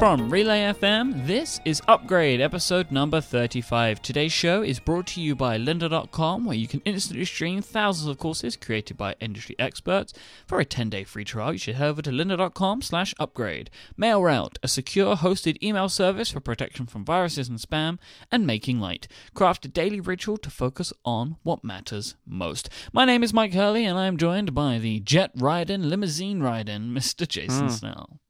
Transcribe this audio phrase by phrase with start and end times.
[0.00, 4.00] From Relay FM, this is Upgrade, episode number 35.
[4.00, 8.16] Today's show is brought to you by lynda.com, where you can instantly stream thousands of
[8.16, 10.14] courses created by industry experts.
[10.46, 13.68] For a 10-day free trial, you should head over to lynda.com slash upgrade.
[14.00, 17.98] MailRoute, a secure hosted email service for protection from viruses and spam,
[18.32, 19.06] and Making Light.
[19.34, 22.70] Craft a daily ritual to focus on what matters most.
[22.94, 26.84] My name is Myke Hurley, and I am joined by the jet riding, limousine riding,
[26.84, 27.28] Mr.
[27.28, 27.72] Jason hmm.
[27.74, 28.20] Snell.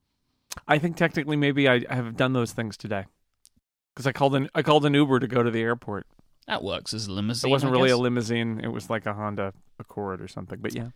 [0.66, 3.04] I think technically maybe I, I have done those things today
[3.95, 6.06] because I called an I called an Uber to go to the airport.
[6.46, 7.48] That works as a limousine.
[7.48, 7.98] It wasn't I really guess.
[7.98, 10.58] a limousine; it was like a Honda Accord or something.
[10.60, 10.88] But yeah,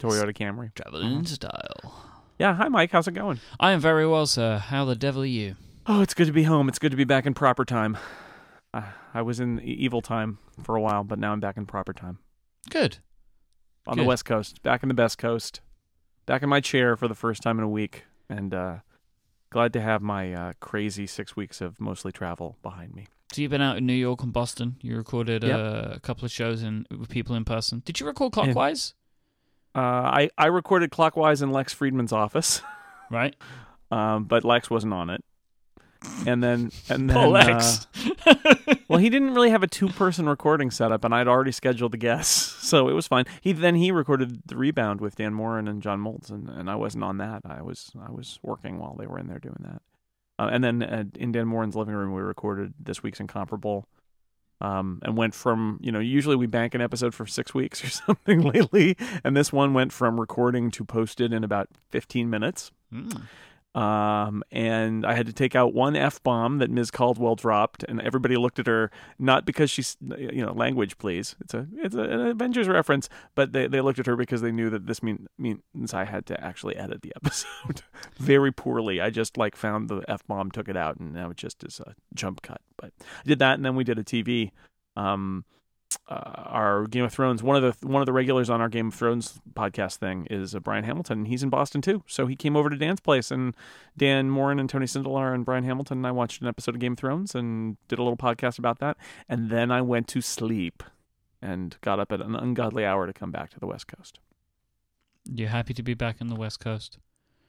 [0.00, 0.74] Toyota Camry.
[0.74, 2.08] Traveling in style.
[2.38, 3.40] Yeah, hi Myke, how's it going?
[3.60, 4.58] I am very well, sir.
[4.58, 5.56] How the devil are you?
[5.86, 6.68] Oh, it's good to be home.
[6.68, 7.98] It's good to be back in proper time.
[8.72, 11.92] Uh, I was in evil time for a while, but now I'm back in proper
[11.92, 12.18] time
[12.70, 12.98] Good.
[13.86, 14.04] on Good.
[14.04, 15.60] the West Coast, back in the best coast,
[16.24, 18.76] back in my chair for the first time in a week, and uh,
[19.52, 23.06] glad to have my uh, crazy six weeks of mostly travel behind me.
[23.32, 24.76] So you've been out in New York and Boston.
[24.82, 25.58] You recorded Yep.
[25.58, 27.82] uh, a couple of shows in, with people in person.
[27.84, 28.94] Did you record clockwise?
[29.74, 32.60] Uh, I I recorded clockwise in Lex Friedman's office.
[33.10, 33.34] Right.
[33.90, 35.24] um, but Lex wasn't on it.
[36.26, 37.76] And then, and then, uh,
[38.88, 42.32] well, he didn't really have a two-person recording setup, and I'd already scheduled the guests,
[42.68, 43.24] so it was fine.
[43.40, 46.76] He then he recorded the rebound with Dan Moren and John Moltz, and, and I
[46.76, 47.42] wasn't on that.
[47.44, 49.82] I was I was working while they were in there doing that.
[50.38, 53.86] Uh, and then uh, in Dan Moren's living room, we recorded this week's Incomparable.
[54.60, 57.88] Um, and went from you know usually we bank an episode for six weeks or
[58.06, 62.70] something lately, and this one went from recording to posted in about fifteen minutes.
[62.94, 63.22] Mm.
[63.74, 66.90] Um, and I had to take out one f bomb that Ms.
[66.90, 71.36] Caldwell dropped, and everybody looked at her not because she's you know language, please.
[71.40, 74.52] It's a it's a, an Avengers reference, but they, they looked at her because they
[74.52, 77.82] knew that this mean, means I had to actually edit the episode
[78.18, 79.00] very poorly.
[79.00, 81.80] I just like found the f bomb, took it out, and now it just is
[81.80, 82.60] a jump cut.
[82.76, 84.50] But I did that, and then we did a TV.
[84.96, 85.46] Um,
[86.08, 88.88] uh, our Game of Thrones one of the one of the regulars on our Game
[88.88, 91.18] of Thrones podcast thing is uh, Brian Hamilton.
[91.20, 93.56] and He's in Boston too, so he came over to Dan's place, and
[93.96, 96.92] Dan Moren and Tony Sindelar and Brian Hamilton and I watched an episode of Game
[96.92, 98.96] of Thrones and did a little podcast about that,
[99.28, 100.82] and then I went to sleep
[101.40, 104.20] and got up at an ungodly hour to come back to the West Coast.
[105.30, 106.98] You happy to be back in the West Coast?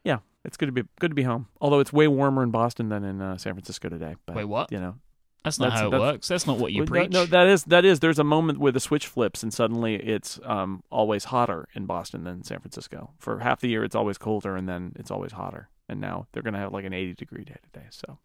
[0.03, 1.47] Yeah, it's good to be good to be home.
[1.61, 4.15] Although it's way warmer in Boston than in uh, San Francisco today.
[4.25, 4.71] But, Wait, what?
[4.71, 4.95] You know,
[5.43, 6.27] That's not That's- how it that's- works.
[6.29, 7.11] That's not what you Well, preach.
[7.11, 7.99] No, no, that is that is.
[7.99, 12.23] There's a moment where the switch flips, and suddenly it's um, always hotter in Boston
[12.23, 13.11] than San Francisco.
[13.19, 15.67] For half the year, it's always colder, and then it's always hotter.
[15.89, 17.87] And now they're going to have like an 80 degree day today.
[17.89, 18.17] So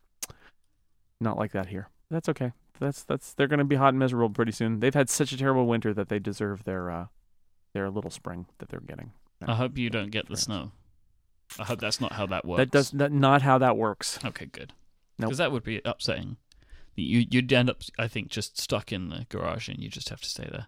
[1.21, 1.89] not like that here.
[2.11, 2.53] That's okay.
[2.79, 4.79] That's that's they're going to be hot and miserable pretty soon.
[4.81, 7.07] They've had such a terrible winter that they deserve their uh,
[7.75, 9.11] their little spring that they're getting.
[9.45, 10.71] I hope you don't get the snow.
[11.59, 12.59] I hope that's not how that works.
[12.59, 14.19] That does that, not how that works.
[14.25, 14.73] Okay, good.
[15.19, 15.29] Nope.
[15.29, 16.37] Because that would be upsetting.
[17.03, 20.21] You you'd end up, I think, just stuck in the garage, and you just have
[20.21, 20.67] to stay there.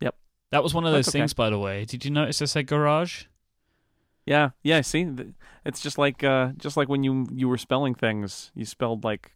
[0.00, 0.16] Yep.
[0.50, 1.20] That was one of those That's okay.
[1.20, 1.84] things, by the way.
[1.84, 3.24] Did you notice I said garage?
[4.26, 4.82] Yeah, yeah.
[4.82, 5.08] See,
[5.64, 9.32] it's just like uh, just like when you you were spelling things, you spelled like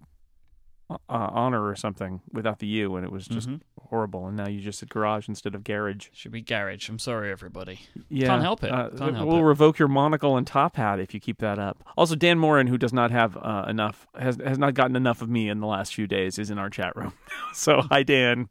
[1.09, 3.61] uh, honor or something without the u, and it was just Mhm.
[3.89, 4.27] horrible.
[4.27, 6.09] And now you just said garage instead of garage.
[6.13, 6.89] Should be garage.
[6.89, 7.81] I'm sorry, everybody.
[8.09, 8.71] Yeah, Can't help it.
[8.73, 9.43] Uh, Can't help we'll it.
[9.43, 11.83] revoke your monocle and top hat if you keep that up.
[11.97, 15.29] Also, Dan Moren, who does not have uh, enough, has has not gotten enough of
[15.29, 17.13] me in the last few days, is in our chat room.
[17.53, 18.49] so hi, Dan.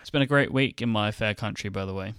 [0.00, 2.14] It's been a great week in my fair country, by the way.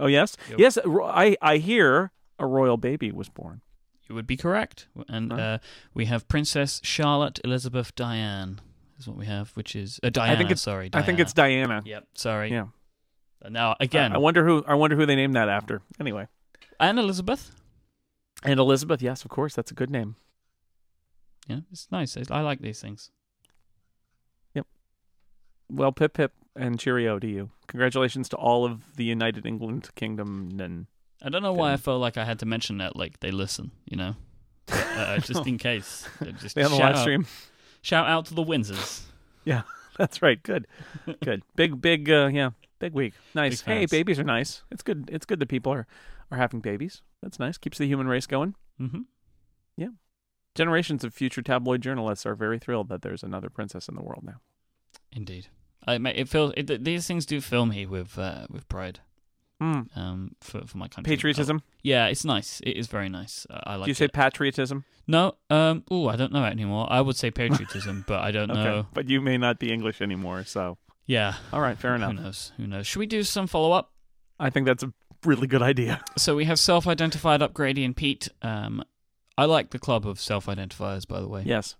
[0.00, 0.58] Oh yes, Yep.
[0.58, 0.78] yes.
[0.84, 3.62] I I hear a royal baby was born.
[4.08, 4.86] You would be correct.
[5.08, 5.58] And uh,
[5.92, 8.58] we have Princess Charlotte Elizabeth Diane,
[8.98, 10.40] is what we have, which is uh, Diana.
[10.44, 11.82] it's- sorry, I think it's Diana.
[11.84, 12.50] Yep, sorry.
[12.50, 12.66] Yeah.
[13.44, 15.80] Uh, Now again, I, I wonder who I wonder who they named that after.
[16.00, 16.26] Anyway.
[16.80, 17.52] and Elizabeth.
[18.44, 20.14] And Elizabeth, yes, of course, that's a good name.
[21.48, 22.16] Yeah, it's nice.
[22.16, 23.10] I, I like these things.
[24.54, 24.66] Yep.
[25.70, 27.50] Well, pip pip and cheerio to you.
[27.66, 30.58] Congratulations to all of the United England Kingdom.
[30.60, 30.86] And
[31.22, 32.96] I don't know why I felt like I had to mention that.
[32.96, 34.14] Like they listen, you know,
[34.68, 36.06] uh, just in case.
[36.40, 37.26] Just they on the live out- stream.
[37.82, 39.02] Shout out to the Windsors.
[39.44, 39.62] Yeah,
[39.98, 40.42] that's right.
[40.42, 40.66] Good,
[41.22, 41.42] good.
[41.56, 42.10] Big, big.
[42.10, 43.14] Uh, yeah, big week.
[43.34, 43.62] Nice.
[43.62, 44.62] Big hey, babies are nice.
[44.70, 45.08] It's good.
[45.12, 45.86] It's good that people are
[46.30, 47.02] are having babies.
[47.22, 47.58] That's nice.
[47.58, 48.54] Keeps the human race going.
[48.80, 49.02] Mm-hmm.
[49.76, 49.88] Yeah.
[50.54, 54.24] Generations of future tabloid journalists are very thrilled that there's another princess in the world
[54.24, 54.40] now.
[55.12, 55.48] Indeed.
[55.86, 59.00] I, it feels it, these things do fill me with uh, with pride
[59.60, 59.80] Hmm.
[59.96, 61.10] um, for for my country.
[61.10, 61.62] Patriotism.
[61.82, 62.60] Yeah, it's nice.
[62.60, 63.46] It is very nice.
[63.50, 63.86] Uh, I like.
[63.86, 64.12] Do you say it.
[64.12, 64.84] patriotism?
[65.06, 65.34] no?
[65.50, 65.82] Um.
[65.90, 66.86] Oh, I don't know anymore.
[66.90, 68.86] I would say patriotism, but I don't Okay, know.
[68.92, 70.44] but you may not be English anymore.
[70.44, 71.34] So, Yeah.
[71.52, 72.12] all right, fair enough.
[72.16, 72.52] Who knows?
[72.56, 72.86] Who knows?
[72.86, 73.92] Should we do some follow up?
[74.38, 74.92] I think that's a
[75.24, 76.00] really good idea.
[76.18, 78.28] So we have self-identified upgrading Pete.
[78.42, 78.84] Um,
[79.36, 81.42] I like the club of self identifiers, by the way.
[81.44, 81.74] Yes.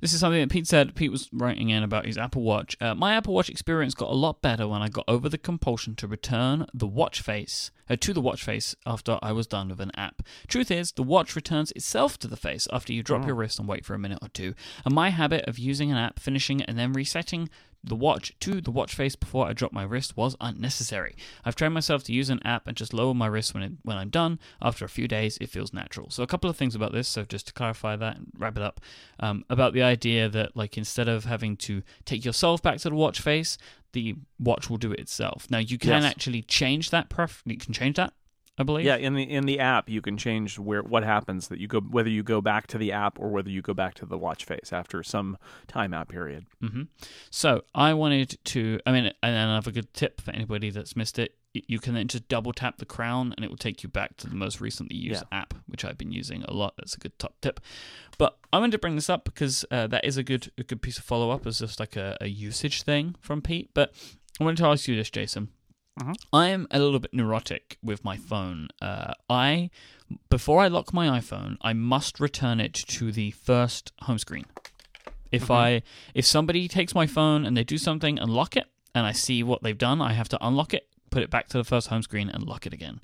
[0.00, 0.94] This is something that Pete said.
[0.96, 2.76] Pete was writing in about his Apple Watch.
[2.80, 5.94] Uh, my Apple Watch experience got a lot better when I got over the compulsion
[5.96, 9.80] to return the watch face uh, to the watch face after I was done with
[9.80, 10.22] an app.
[10.48, 13.26] Truth is, the watch returns itself to the face after you drop Oh.
[13.26, 14.54] your wrist and wait for a minute or two.
[14.84, 17.48] And my habit of using an app, finishing it, and then resetting
[17.84, 21.16] the watch to the watch face before I drop my wrist was unnecessary.
[21.44, 23.96] I've trained myself to use an app and just lower my wrist when it, when
[23.96, 24.38] I'm done.
[24.60, 26.08] After a few days, it feels natural.
[26.10, 27.08] So a couple of things about this.
[27.08, 28.80] So just to clarify that and wrap it up,
[29.18, 32.94] um, about the idea that like instead of having to take yourself back to the
[32.94, 33.58] watch face,
[33.92, 35.46] the watch will do it itself.
[35.50, 36.04] Now you can Yes.
[36.04, 37.08] actually change that.
[37.10, 38.12] Pref- you can change that,
[38.58, 38.84] I believe.
[38.84, 41.80] Yeah, in the in the app you can change where what happens that you go
[41.80, 44.44] whether you go back to the app or whether you go back to the watch
[44.44, 45.38] face after some
[45.68, 46.46] timeout period.
[46.60, 46.82] hmm
[47.30, 48.78] So I wanted to.
[48.84, 51.34] I mean, and then another good tip for anybody that's missed it.
[51.54, 54.26] You can then just double tap the crown, and it will take you back to
[54.26, 56.74] the most recently used app, which I've been using a lot.
[56.78, 57.60] That's a good top tip.
[58.16, 60.80] But I wanted to bring this up because uh, that is a good a good
[60.80, 63.70] piece of follow up as just like a, a usage thing from Pete.
[63.74, 63.92] But
[64.40, 65.48] I wanted to ask you this, Jason.
[66.00, 66.14] Mhm.
[66.32, 68.68] I am a little bit neurotic with my phone.
[68.80, 69.70] Uh, I
[70.28, 74.44] before I lock my iPhone, I must return it to the first home screen.
[75.30, 75.54] If Mhm.
[75.54, 75.82] I
[76.14, 79.42] if somebody takes my phone and they do something and lock it, and I see
[79.42, 82.02] what they've done, I have to unlock it, put it back to the first home
[82.02, 83.00] screen, and lock it again.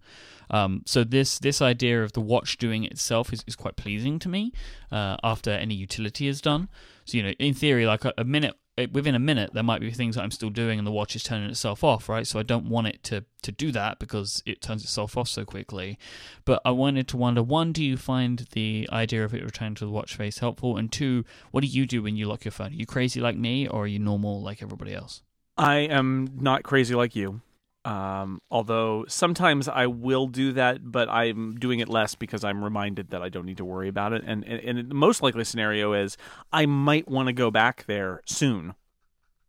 [0.50, 4.18] Um, so this this idea of the watch doing it itself is, is quite pleasing
[4.20, 4.52] to me.
[4.90, 6.68] Uh, after any utility is done,
[7.04, 8.56] so you know, in theory, like a, a minute
[8.86, 11.22] within a minute, there might be things that I'm still doing, and the watch is
[11.22, 12.26] turning itself off, right?
[12.26, 15.44] So I don't want it to to do that because it turns itself off so
[15.44, 15.98] quickly.
[16.44, 19.84] But I wanted to wonder: one, do you find the idea of it returning to
[19.84, 20.76] the watch face helpful?
[20.76, 22.68] And two, what do you do when you lock your phone?
[22.68, 25.22] Are you crazy like me, or are you normal like everybody else?
[25.56, 27.40] I am not crazy like you.
[27.84, 33.10] Um, although sometimes I will do that, but I'm doing it less because I'm reminded
[33.10, 34.22] that I don't need to worry about it.
[34.26, 36.16] And and, and the most likely scenario is
[36.52, 38.74] I might want to go back there soon.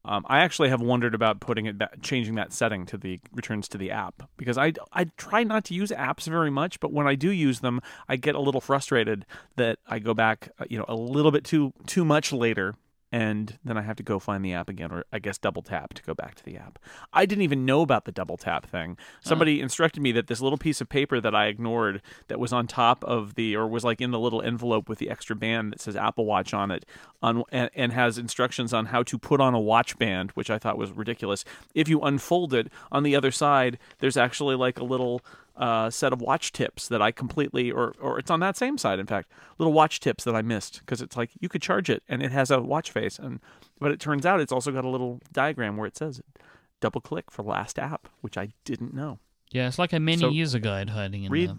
[0.05, 3.67] Um, I actually have wondered about putting it back, changing that setting to the returns
[3.69, 7.07] to the app because I I try not to use apps very much, but when
[7.07, 9.25] I do use them, I get a little frustrated
[9.57, 12.75] that I go back, uh, you know, a little bit too too much later
[13.11, 15.93] and then I have to go find the app again, or I guess double tap
[15.95, 16.77] to go back to the app.
[17.11, 18.97] I didn't even know about the double tap thing.
[19.21, 19.63] Somebody uh-huh.
[19.63, 23.03] instructed me that this little piece of paper that I ignored that was on top
[23.03, 25.95] of the, or was like in the little envelope with the extra band that says
[25.95, 26.85] Apple Watch on it,
[27.21, 30.59] on and, and has instructions on how to put on a watch band, which I
[30.59, 31.43] thought was ridiculous.
[31.73, 35.21] If you unfold it, on the other side, there's actually like a little
[35.59, 38.97] uh, set of watch tips that I completely, or or it's on that same side,
[38.97, 42.01] in fact, little watch tips that I missed because it's like you could charge it
[42.09, 43.39] and it has a watch face, and
[43.79, 46.21] but it turns out it's also got a little diagram where it says
[46.79, 49.19] double click for last app, which I didn't know.
[49.51, 51.57] Yeah, it's like a mini So, user guide hiding in Read, there.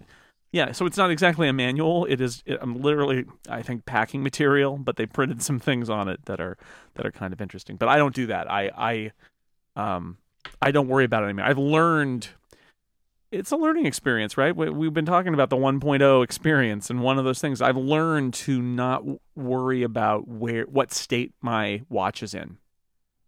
[0.53, 0.73] yeah.
[0.73, 2.07] So it's not exactly a manual.
[2.07, 2.43] It is.
[2.47, 6.41] It, I'm literally, I think, packing material, but they printed some things on it that
[6.41, 6.57] are
[6.95, 7.77] that are kind of interesting.
[7.77, 8.51] But I don't do that.
[8.51, 9.11] I
[9.77, 10.17] I um
[10.63, 11.45] I don't worry about it anymore.
[11.47, 12.29] I've learned.
[13.31, 14.55] It's a learning experience, right?
[14.55, 18.35] We, we've been talking about the 1.0 experience, and one of those things I've learned
[18.35, 19.05] to not
[19.37, 22.59] worry about where what state my watch is in.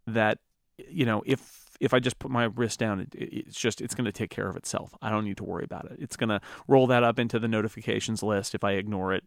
[0.05, 0.39] That
[0.77, 4.05] you know, if if I just put my wrist down, it- it's just it's going
[4.05, 4.93] to take care of itself.
[5.01, 5.97] I don't need to worry about it.
[5.99, 9.23] It's going to roll that up into the notifications list if I ignore it,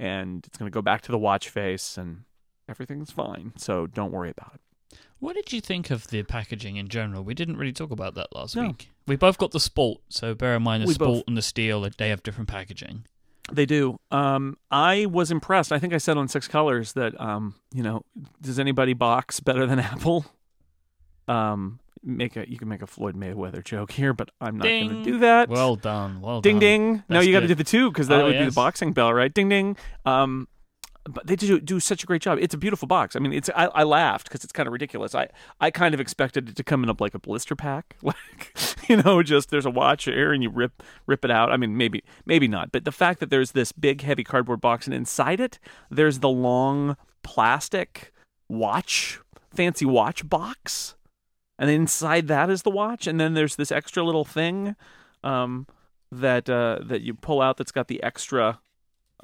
[0.00, 2.24] and it's going to go back to the watch face, and
[2.68, 3.52] everything's fine.
[3.56, 4.60] So don't worry about it.
[5.18, 7.22] What did you think of the packaging in general?
[7.22, 8.68] We didn't really talk about that last No.
[8.68, 8.88] week.
[9.06, 11.42] We both got the Sport, so bear in mind the We Sport both- and the
[11.42, 13.04] Steel, they have different packaging.
[13.52, 13.98] They do.
[14.10, 15.72] Um, I was impressed.
[15.72, 18.02] I think I said on Six Colors that um, you know,
[18.40, 20.24] does anybody box better than Apple?
[21.28, 24.88] Um, make a you can make a Floyd Mayweather joke here, but I'm not going
[24.88, 25.04] Ding.
[25.04, 25.48] to do that.
[25.48, 26.60] Well done, well ding done.
[26.60, 26.80] ding.
[26.94, 27.04] Ding.
[27.08, 27.54] No, That's you got to good.
[27.58, 28.52] do the two because that Oh, would be yes.
[28.54, 29.32] the boxing bell, right?
[29.32, 29.76] Ding ding.
[30.04, 30.48] Um,
[31.04, 32.38] but they do do such a great job.
[32.40, 33.16] It's a beautiful box.
[33.16, 35.14] I mean, it's I, I laughed because it's kind of ridiculous.
[35.14, 35.28] I
[35.60, 38.52] I kind of expected it to come in a, like a blister pack, like
[38.88, 41.50] you know, just there's a watch here and you rip rip it out.
[41.50, 44.86] I mean, maybe maybe not, but the fact that there's this big heavy cardboard box
[44.86, 45.58] and inside it
[45.90, 48.12] there's the long plastic
[48.48, 49.20] watch
[49.54, 50.94] fancy watch box
[51.58, 54.74] and inside that is the watch and then there's this extra little thing
[55.22, 55.66] um,
[56.10, 58.60] that uh, that you pull out that's got the extra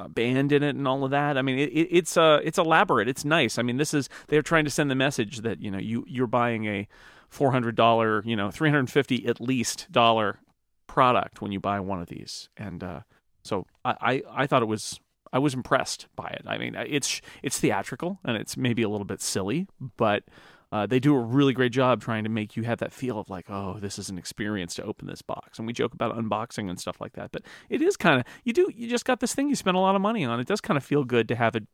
[0.06, 1.36] band in it and all of that.
[1.36, 3.08] I mean, it, it, it's uh, it's elaborate.
[3.08, 3.58] It's nice.
[3.58, 6.28] I mean, this is they're trying to send the message that you know you you're
[6.28, 6.86] buying a
[7.28, 10.38] four hundred dollar, you know, three hundred fifty at least dollar
[10.86, 12.48] product when you buy one of these.
[12.56, 13.00] And uh,
[13.42, 15.00] so I, I I thought it was
[15.32, 16.42] I was impressed by it.
[16.46, 20.24] I mean, it's it's theatrical and it's maybe a little bit silly, but
[20.70, 23.30] uh, they do a really great job trying to make you have that feel of
[23.30, 25.58] like, oh, this is an experience to open this box.
[25.58, 28.52] And we joke about unboxing and stuff like that, but it is kind of you
[28.52, 30.40] do you just got this thing you spent a lot of money on.
[30.40, 31.64] It does kind of feel good to have it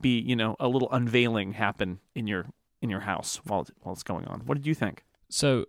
[0.00, 2.46] be you know a little unveiling happen in your
[2.80, 4.40] in your house while while it's going on.
[4.40, 5.04] What did you think?
[5.28, 5.66] So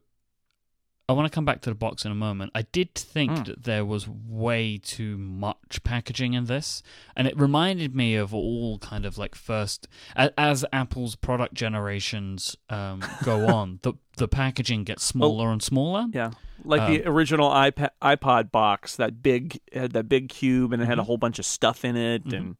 [1.09, 2.51] I want to come back to the box in a moment.
[2.55, 3.45] I did think Mm.
[3.47, 6.81] that there was way too much packaging in this,
[7.15, 13.01] and it reminded me of all kind of like first as Apple's product generations um,
[13.23, 16.05] go on, the the packaging gets smaller and smaller.
[16.13, 16.31] Yeah,
[16.63, 20.99] like the original iPad iPod box, that big had that big cube, and it had
[20.99, 21.05] a Mhm.
[21.07, 22.23] whole bunch of stuff in it.
[22.25, 22.33] Mhm.
[22.37, 22.55] And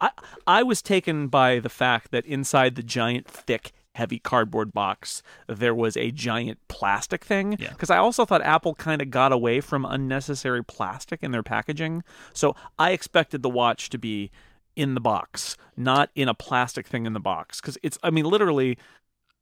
[0.00, 0.10] I
[0.48, 5.74] I was taken by the fact that inside the giant, thick, heavy cardboard box there
[5.74, 7.56] was a giant plastic thing.
[7.58, 7.70] Yeah.
[7.70, 12.04] Because I also thought Apple kind of got away from unnecessary plastic in their packaging.
[12.32, 14.30] So I expected the watch to be
[14.76, 17.60] in the box, not in a plastic thing in the box.
[17.60, 18.78] Because it's, I mean, literally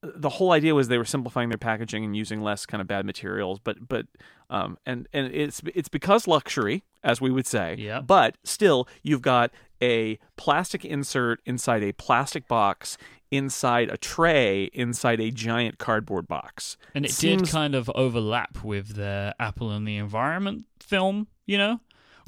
[0.03, 3.05] the whole idea was they were simplifying their packaging and using less kind of bad
[3.05, 4.07] materials but but
[4.51, 8.01] um and and it's it's because luxury as we would say Yeah.
[8.03, 9.51] but still you've got
[9.83, 12.97] a plastic insert inside a plastic box
[13.31, 18.63] inside a tray inside a giant cardboard box And it Seems- did kind of overlap
[18.63, 21.81] with the Apple and the Environment film, you know,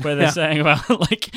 [0.03, 0.31] where they're Yeah.
[0.31, 1.31] saying about like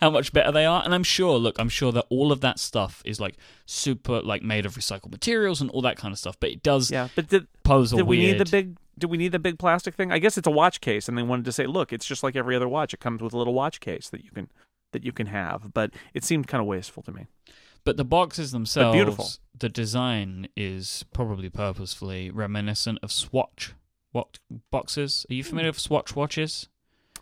[0.00, 0.82] how much better they are.
[0.84, 4.42] And I'm sure, look, I'm sure that all of that stuff is like super like
[4.42, 6.36] made of recycled materials and all that kind of stuff.
[6.40, 9.16] But it does yeah but did, pose a did we need the big do we
[9.16, 11.52] need the big plastic thing i guess it's a watch case and they wanted to
[11.52, 14.10] say look it's just like every other watch it comes with a little watch case
[14.10, 14.50] that you can
[14.92, 17.26] that you can have but it seemed kind of wasteful to me
[17.84, 19.28] But the boxes themselves, beautiful.
[19.58, 23.72] the design is probably purposefully reminiscent of Swatch
[24.12, 24.38] what
[24.70, 25.24] boxes.
[25.30, 26.68] Are you familiar with Swatch watches?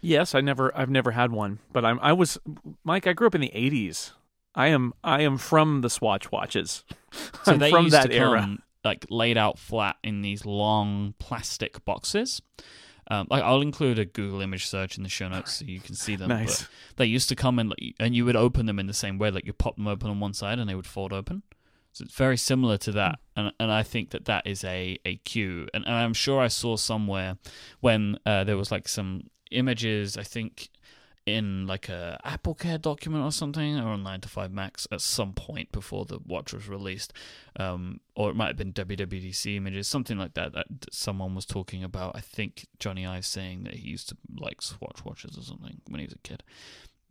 [0.01, 2.39] Yes, I never I've never had one, but I'm I was
[2.87, 4.13] Myke, I grew up in the 80s.
[4.55, 6.85] I am I am from the Swatch watches.
[7.45, 8.41] So I'm they from used that to era.
[8.41, 12.43] come like laid out flat in these long plastic boxes.
[13.11, 15.95] Um, like I'll include a Google image search in the show notes so you can
[15.95, 16.29] see them.
[16.29, 16.63] Nice.
[16.63, 19.31] But they used to come in, and you would open them in the same way,
[19.31, 21.43] like you pop them open on one side and they would fold open.
[21.93, 25.17] So it's very similar to that, and and I think that that is a a
[25.17, 27.39] cue, and, and I'm sure I saw somewhere
[27.81, 30.69] when uh, there was like some images, I think
[31.35, 35.01] in like a Apple Care document or something, or on Nine to Five Max at
[35.01, 37.13] some point before the watch was released,
[37.57, 40.53] um, or it might have been WWDC images, something like that.
[40.53, 42.17] That someone was talking about.
[42.17, 46.01] I think Jony Ive saying that he used to like Swatch watches or something when
[46.01, 46.43] he was a kid.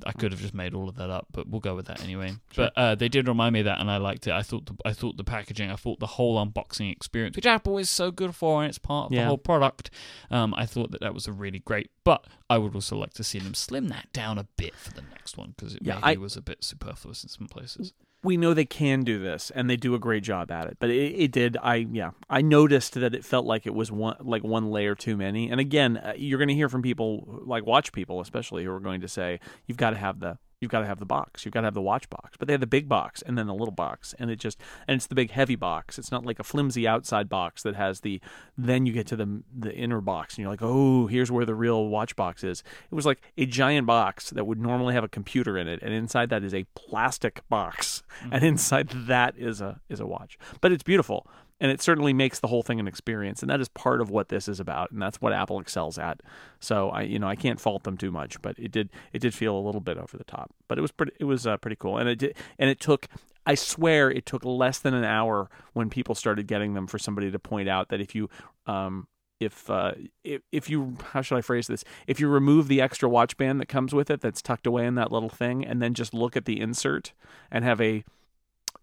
[0.06, 2.34] I could have just made all of that up, but we'll go with that anyway.
[2.56, 4.32] But uh, they did remind me of that, and I liked it.
[4.32, 7.78] I thought the, I thought the packaging, I thought the whole unboxing experience, which Apple
[7.80, 9.90] is so good for, and it's part of the whole product.
[10.30, 11.90] Um, I thought that that was a really great.
[12.04, 15.02] But I would also like to see them slim that down a bit for the
[15.02, 17.92] next one because it Yeah, maybe I- was a bit superfluous in some places.
[18.24, 20.78] We know they can do this and they do a great job at it.
[20.80, 24.18] But it, it did I yeah, I noticed that it felt like it was one
[24.20, 25.50] like one layer too many.
[25.50, 28.80] And again, uh, you're going to hear from people like watch people especially who are
[28.80, 31.46] going to say you've got to have the you've got to have the box.
[31.46, 32.36] You've got to have the watch box.
[32.38, 34.96] But they had the big box and then the little box and it just and
[34.96, 36.00] it's the big heavy box.
[36.00, 38.20] It's not like a flimsy outside box that has the
[38.58, 41.56] then you get to the the inner box and you're like, "Oh, here's where the
[41.56, 45.10] real watch box is." It was like a giant box that would normally have a
[45.10, 48.30] computer in it and inside that is a plastic box hmm.
[48.34, 50.38] and inside that is a is a watch.
[50.62, 51.28] But it's beautiful
[51.60, 54.30] and it certainly makes the whole thing an experience and that is part of what
[54.30, 56.22] this is about and that's what Apple excels at.
[56.60, 59.34] So I you know, I can't fault them too much, but it did it did
[59.34, 60.52] feel a little bit over the top.
[60.68, 63.08] But it was pretty it was uh, pretty cool and it did, and it took
[63.46, 67.32] I swear it took less than an hour when people started getting them for somebody
[67.32, 68.30] to point out that if you
[68.66, 69.08] um
[69.40, 73.08] if uh if, if you how should I phrase this if you remove the extra
[73.08, 75.94] watch band that comes with it that's tucked away in that little thing and then
[75.94, 77.14] just look at the insert
[77.52, 78.04] and have a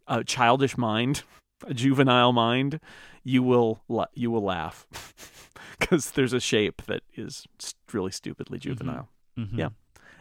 [0.07, 1.23] a childish mind
[1.67, 2.81] a juvenile mind
[3.23, 4.87] you will la- you will laugh
[5.79, 7.47] because there's a shape that is
[7.93, 9.09] really stupidly juvenile
[9.39, 9.59] Mm-hmm.
[9.59, 9.69] Yeah.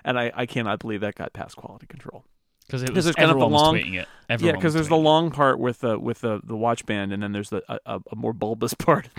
[0.04, 2.26] and I, I cannot believe that got past quality control
[2.66, 4.08] because it was there's kind of everyone the long- tweeting it.
[4.42, 5.00] yeah because there's the it.
[5.00, 8.16] long part with the with the the watch band and then there's the a, a,
[8.16, 9.10] more bulbous part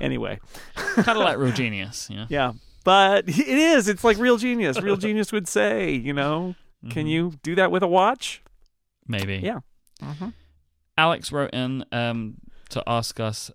[0.00, 0.40] anyway
[0.74, 2.26] kind of like Real Genius, know.
[2.28, 2.54] Yeah,
[2.84, 3.86] but it is.
[3.88, 4.80] It's like real genius.
[4.80, 6.54] Real genius would say, you know,
[6.90, 7.10] can Mhm.
[7.10, 8.42] you do that with a watch?
[9.06, 9.36] Maybe.
[9.36, 9.60] Yeah.
[10.98, 12.36] Alex wrote in um,
[12.70, 13.50] to ask us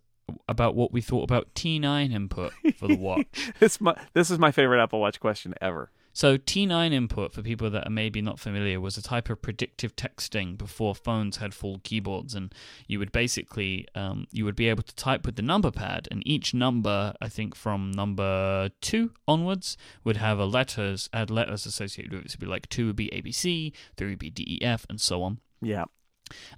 [0.47, 3.25] about what we thought about T9 input for the watch.
[3.59, 5.91] This my this is my favorite Apple Watch question ever.
[6.13, 9.95] so T9 input, for people that are maybe not familiar, was a type of predictive
[9.95, 12.53] texting before phones had full keyboards, and
[12.87, 16.23] you would basically um, you would be able to type with the number pad, and
[16.25, 22.13] each number, I think from number two onwards, would have a letters had letters associated
[22.13, 22.31] with it.
[22.31, 25.39] So it'd be like two would be ABC, three would be DEF, and so on.
[25.61, 25.85] Yeah,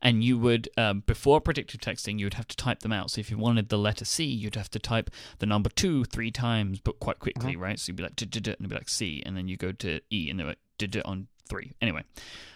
[0.02, 3.12] and you would um, before predictive texting you would have to type them out.
[3.12, 6.32] So if you wanted the letter c you'd have to type the number two three
[6.32, 7.80] times but quite quickly right?
[7.80, 10.30] So you'd be like and it'd be like c and then you go to e
[10.30, 11.72] and then like on three.
[11.82, 12.04] Anyway.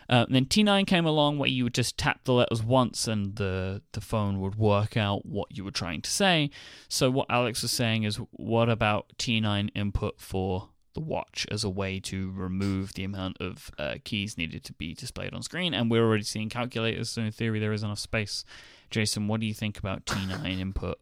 [0.09, 3.81] Uh, then t9 came along where you would just tap the letters once and the
[3.91, 6.50] the phone would work out what you were trying to say.
[6.88, 11.70] So what alex was saying is what about t9 input for the watch as a
[11.70, 15.72] way to remove the amount of uh, keys needed to be displayed on screen.
[15.75, 18.44] And we're already seeing calculators, so in theory, there is enough space.
[18.89, 20.98] Jason, what do you think about T9 input?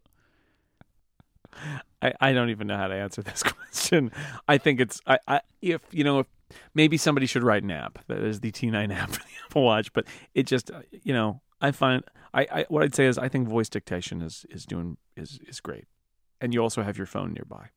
[2.02, 4.12] I, I don't even know how to answer this question.
[4.46, 6.26] I think it's I, I if you know if
[6.74, 9.94] maybe somebody should write an app that is the T9 app for the Apple Watch,
[9.94, 13.30] but it just uh, you know I find I, I what I'd say is I
[13.30, 15.86] think voice dictation is is doing is is great,
[16.38, 17.70] and you also have your phone nearby.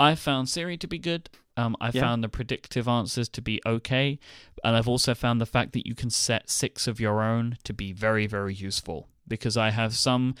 [0.00, 1.30] I found Siri to be good.
[1.60, 2.00] Um, I Yeah.
[2.00, 4.18] found the predictive answers to be okay.
[4.64, 7.72] And I've also found the fact that you can set six of your own to
[7.72, 10.34] be very, very useful because I have some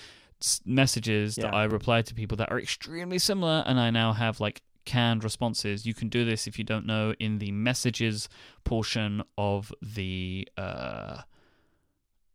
[0.64, 4.62] messages that I reply to people that are extremely similar, and I now have like
[4.86, 5.84] canned responses.
[5.86, 8.28] You can do this if you don't know in the messages
[8.64, 11.22] portion of the uh,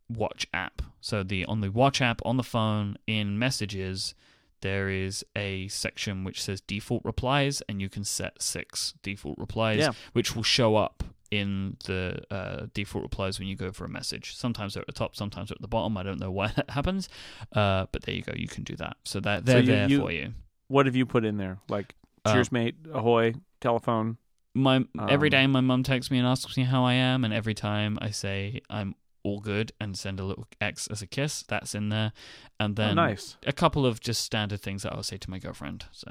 [0.08, 0.82] watch app.
[1.00, 4.14] So the on the watch app on the phone in messages
[4.62, 9.78] there is a section which says default replies, and you can set six default replies,
[9.80, 9.92] Yeah.
[10.12, 14.36] which will show up in the uh, default replies when you go for a message.
[14.36, 15.96] Sometimes they're at the top, sometimes they're at the bottom.
[15.96, 17.08] I don't know why that happens,
[17.52, 18.32] uh, but there you go.
[18.36, 18.96] You can do that.
[19.04, 20.34] So that they're you- there you- for you.
[20.68, 21.58] What have you put in there?
[21.68, 21.94] Like
[22.24, 24.18] Uh, cheers, mate, ahoy, telephone.
[24.54, 27.32] My every Um, day, my mum texts me and asks me how I am, and
[27.34, 28.94] every time I say I'm
[29.26, 31.42] all good and send a little X as a kiss.
[31.48, 32.12] That's in there,
[32.60, 33.36] and oh, then nice.
[33.46, 35.84] a couple of just standard things that I'll say to my girlfriend.
[35.92, 36.08] So,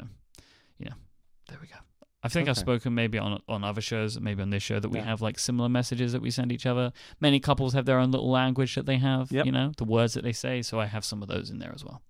[0.77, 0.95] you know,
[1.48, 1.75] there we go.
[2.22, 4.98] I think I've spoken maybe on on other shows, maybe on this show, that we
[5.00, 5.05] Yeah.
[5.05, 6.91] have like similar messages that we send each other.
[7.19, 9.45] Many couples have their own little language that they have, Yep.
[9.45, 10.62] you know, the words that they say.
[10.63, 12.01] So I have some of those in there as well.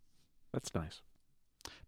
[0.54, 1.02] That's nice.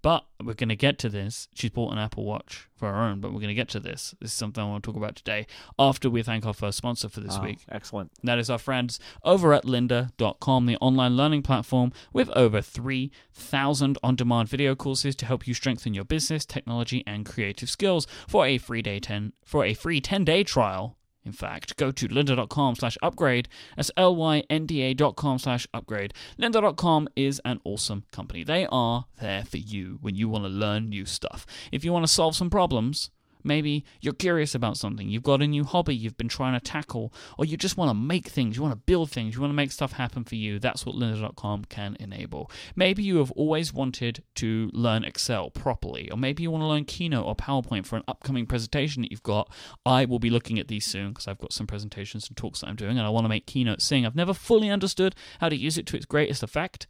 [0.02, 1.48] But we're going to get to this.
[1.56, 4.14] She's bought an Apple Watch for her own, but we're going to get to this.
[4.22, 5.48] This is something I want to talk about today
[5.80, 7.60] after we thank our first sponsor for this Oh, week.
[7.70, 8.12] Excellent.
[8.24, 14.16] That is our friends over at lynda.com, the online learning platform with over 3,000 on
[14.16, 18.08] demand video courses to help you strengthen your business, technology, and creative skills.
[18.28, 20.97] For a free day 10 for a free 10 day trial,
[21.28, 23.50] in fact, go to lynda.com slash upgrade.
[23.76, 26.14] That's L-Y-N-D-A dot com slash upgrade.
[26.40, 28.46] Lynda.com is an awesome company.
[28.46, 31.46] They are there for you when you want to learn new stuff.
[31.70, 33.12] If you want to solve some problems,
[33.48, 37.14] Maybe you're curious about something, you've got a new hobby you've been trying to tackle,
[37.38, 39.56] or you just want to make things, you want to build things, you want to
[39.56, 40.60] make stuff happen for you.
[40.60, 42.52] That's what lynda.com can enable.
[42.76, 46.86] Maybe you have always wanted to learn Excel properly, or maybe you want to learn
[46.86, 49.52] Keynote or PowerPoint for an upcoming presentation that you've got.
[49.86, 52.68] I will be looking at these soon because I've got some presentations and talks that
[52.68, 54.06] I'm doing, and I want to make Keynote sing.
[54.06, 56.88] I've never fully understood how to use it to its greatest effect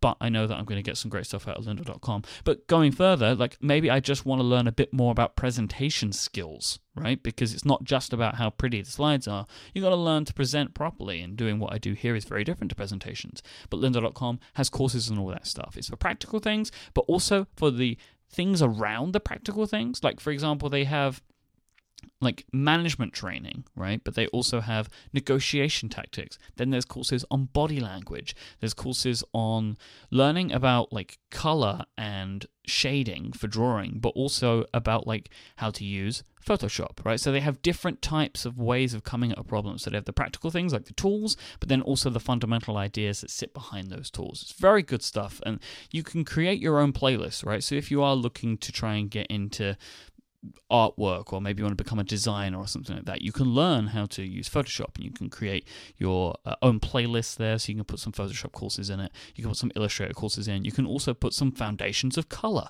[0.00, 2.22] but I know that I'm going to get some great stuff out of lynda.com.
[2.44, 6.12] But going further, like maybe I just want to learn a bit more about presentation
[6.12, 7.22] skills, right?
[7.22, 9.46] Because it's not just about how pretty the slides are.
[9.74, 12.44] You've got to learn to present properly, and doing what I do here is very
[12.44, 13.42] different to presentations.
[13.70, 15.76] But lynda.com has courses and all that stuff.
[15.76, 17.96] It's for practical things, but also for the
[18.30, 20.04] things around the practical things.
[20.04, 21.22] Like, for example, they have
[22.20, 24.02] like management training, right?
[24.02, 26.38] But they also have negotiation tactics.
[26.56, 28.34] Then there's courses on body language.
[28.60, 29.76] There's courses on
[30.10, 36.24] learning about like color and shading for drawing, but also about like how to use
[36.44, 37.20] Photoshop, right?
[37.20, 39.78] So they have different types of ways of coming at a problem.
[39.78, 43.20] So they have the practical things like the tools, but then also the fundamental ideas
[43.20, 44.42] that sit behind those tools.
[44.42, 45.40] It's very good stuff.
[45.44, 45.60] And
[45.92, 47.62] you can create your own playlist, right?
[47.62, 49.76] So if you are looking to try and get into
[50.70, 53.46] artwork or maybe you want to become a designer or something like that you can
[53.46, 57.70] learn how to use photoshop and you can create your uh, own playlist there so
[57.70, 59.12] you can put some photoshop courses in it.
[59.34, 60.64] You can put some illustrator courses in.
[60.64, 62.68] You can also put some foundations of color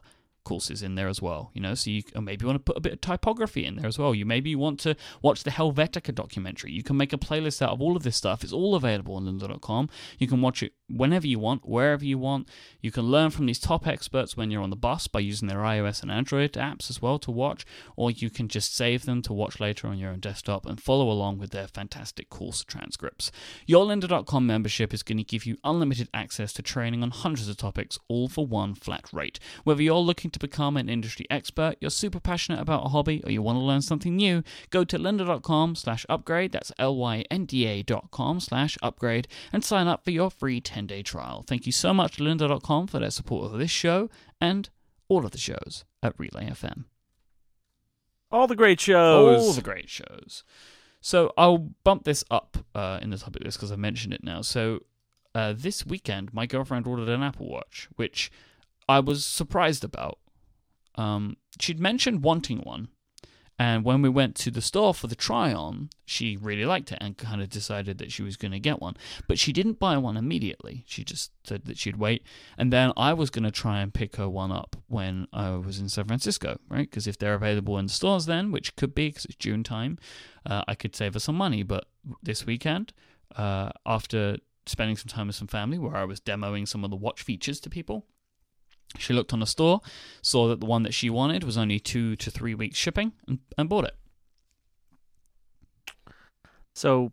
[0.49, 1.75] courses in there as well you know?
[1.75, 4.15] So you maybe want to put a bit of typography in there as well.
[4.15, 6.73] You maybe want to watch the helvetica documentary.
[6.73, 8.45] You can make a playlist out of all of this stuff.
[8.45, 12.49] It's all available on lynda.com you can watch it whenever you want wherever you want.
[12.81, 15.59] You can learn from these top experts when you're on the bus by using their
[15.59, 19.33] ios and android apps as well to watch or you can just save them to
[19.33, 23.31] watch later on your own desktop and follow along with their fantastic course transcripts.
[23.67, 27.57] Your lynda.com membership is going to give you unlimited access to training on hundreds of
[27.57, 29.39] topics all for one flat rate.
[29.65, 33.31] Whether you're looking to become an industry expert, you're super passionate about a hobby, or
[33.31, 38.41] you want to learn something new, go to lynda.com slash upgrade, that's L-Y-N-D-A dot com
[38.41, 41.45] slash upgrade, and sign up for your free 10-day trial.
[41.47, 44.09] Thank you so much to lynda.com for their support of this show
[44.41, 44.71] and
[45.09, 46.85] all of the shows at Relay FM.
[48.31, 49.43] All the great shows.
[49.43, 50.45] All the great shows.
[51.01, 54.43] So I'll bump this up uh, in the topic list because I mentioned it now.
[54.43, 54.81] So
[55.35, 58.31] uh, this weekend, my girlfriend ordered an Apple Watch, which
[58.89, 60.19] I was surprised about.
[60.99, 62.89] Um, she'd mentioned wanting one,
[63.59, 66.99] and when we went to the store for the try on, she really liked it
[67.01, 68.95] and kind of decided that she was going to get one.
[69.27, 70.85] But she didn't buy one immediately.
[70.87, 72.23] She just said that she'd wait.
[72.57, 75.81] And then I was going to try and pick her one up when I was
[75.81, 76.89] in San Francisco, right?
[76.89, 79.99] Because if they're available in the stores then, which could be because it's June time,
[80.47, 81.65] uh, I could save her some money.
[81.65, 81.87] But
[82.23, 82.93] this weekend,
[83.35, 86.97] uh, after spending some time with some family where I was demoing some of the
[86.97, 88.07] watch features to people,
[88.97, 89.81] she looked on the store,
[90.23, 93.41] saw that the one that she wanted was only two to three weeks shipping, and,
[93.57, 93.97] and bought it.
[96.75, 97.13] So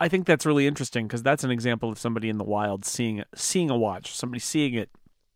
[0.00, 3.22] I think that's really interesting because that's an example of somebody in the wild seeing
[3.34, 4.90] seeing a watch, somebody seeing it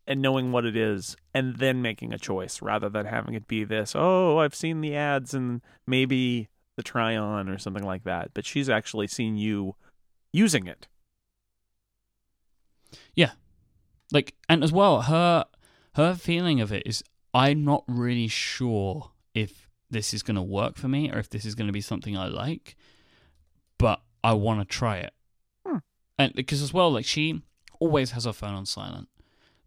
[0.07, 3.63] and knowing what it is, and then making a choice rather than having it be
[3.63, 3.93] this.
[3.95, 8.31] Oh, I've seen the ads and maybe the try on or something like that.
[8.33, 9.75] But she's actually seen you
[10.31, 10.87] using it.
[13.15, 13.31] Yeah,
[14.11, 15.45] like and as well her
[15.95, 20.75] her feeling of it is i'm not really sure if this is going to work
[20.75, 22.75] for me or if this is going to be something i like
[23.77, 25.13] but i want to try it.
[25.65, 25.77] Hmm.
[26.17, 27.41] and because as well like she
[27.79, 29.09] always has her phone on silent.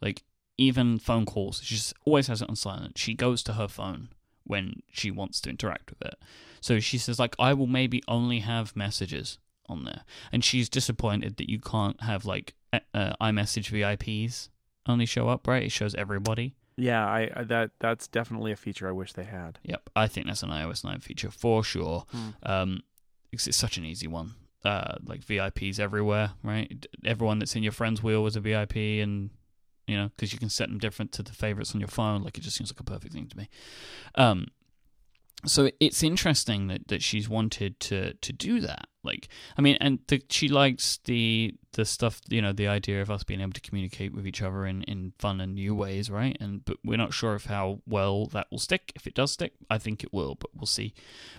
[0.01, 0.23] Like
[0.57, 2.99] even phone calls she just always has it on silent.
[2.99, 4.09] She goes to her phone
[4.45, 6.17] when she wants to interact with it.
[6.61, 9.39] So she says like i will maybe only have messages
[9.69, 10.03] on there
[10.33, 14.49] and she's disappointed that you can't have like uh, iMessage VIPs
[14.87, 15.65] only show up, right?
[15.65, 16.55] It shows everybody.
[16.77, 19.59] Yeah, I, I that that's definitely a feature I wish they had.
[19.65, 22.05] Yep, I think that's an iOS 9 feature for sure.
[22.11, 22.29] Hmm.
[22.45, 22.81] Um,
[23.33, 24.35] it's, it's such an easy one.
[24.65, 26.87] Uh, like VIPs everywhere, right?
[27.05, 29.31] Everyone that's in your friends wheel is a VIP, and
[29.87, 32.23] you know because you can set them different to the favorites on your phone.
[32.23, 33.49] Like it just seems like a perfect thing to me.
[34.15, 34.49] Um,
[35.47, 39.99] so it's interesting that, that she's wanted to to do that like i mean and
[40.09, 43.61] the, she likes the the stuff you know the idea of us being able to
[43.61, 46.37] communicate with each other in in fun and new ways right?
[46.41, 48.93] And but we're not sure of how well that will stick.
[48.95, 50.93] If it does stick i think it will but we'll see.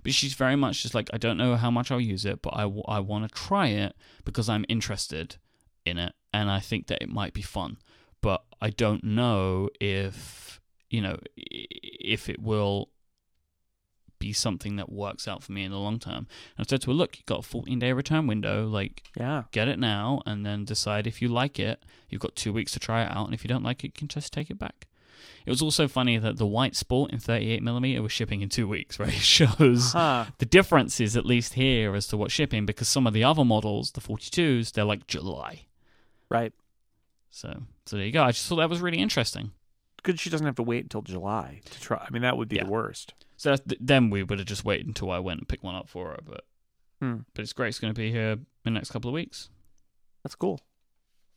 [0.03, 2.53] But she's very much just like i don't know how much i'll use it but
[2.55, 5.35] i, w- I want to try it because i'm interested
[5.85, 7.77] in it and i think that it might be fun.
[8.21, 12.89] But i don't know if you know if it will
[14.19, 16.27] be something that works out for me in the long term.
[16.57, 18.67] And I said to her, look, you've got a 14 day return window.
[18.67, 19.43] Like, Yeah.
[19.51, 21.83] get it now and then decide if you like it.
[22.09, 23.25] You've got two weeks to try it out.
[23.25, 24.87] And if you don't like it, you can just take it back.
[25.45, 28.99] It was also funny that the white sport in 38mm was shipping in two weeks,
[28.99, 29.09] right?
[29.09, 30.25] It shows Huh.
[30.37, 33.91] the differences, at least here, as to what's shipping because some of the other models,
[33.91, 35.65] the 42s, they're like July.
[36.29, 36.53] Right.
[37.31, 38.23] So, so there you go.
[38.23, 39.51] I just thought that was really interesting.
[40.03, 40.19] Good.
[40.19, 42.05] She doesn't have to wait until July to try.
[42.07, 42.63] I mean, that would be Yeah.
[42.65, 43.13] the worst.
[43.39, 45.87] So that's, then we would have just waited until I went and picked one up
[45.87, 46.19] for her.
[46.25, 46.43] But
[47.01, 47.19] Hmm.
[47.33, 47.69] but it's great.
[47.69, 49.49] It's going to be here in the next couple of weeks.
[50.23, 50.59] That's cool.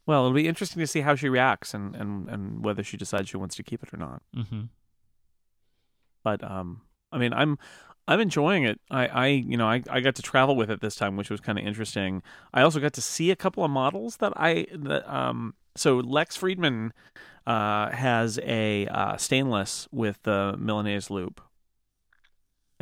[0.07, 3.29] Well, it'll be interesting to see how she reacts and, and, and whether she decides
[3.29, 4.23] she wants to keep it or not.
[4.37, 4.62] Mm-hmm.
[6.25, 6.81] But um,
[7.12, 7.59] I mean, I'm
[8.09, 8.81] I'm enjoying it.
[8.91, 11.41] I, I you know I, I got to travel with it this time, which was
[11.41, 12.23] kind of interesting.
[12.53, 15.55] I also got to see a couple of models that I that um.
[15.77, 16.93] So Lex Friedman
[17.47, 21.41] uh, has a uh, stainless with the Milanese loop,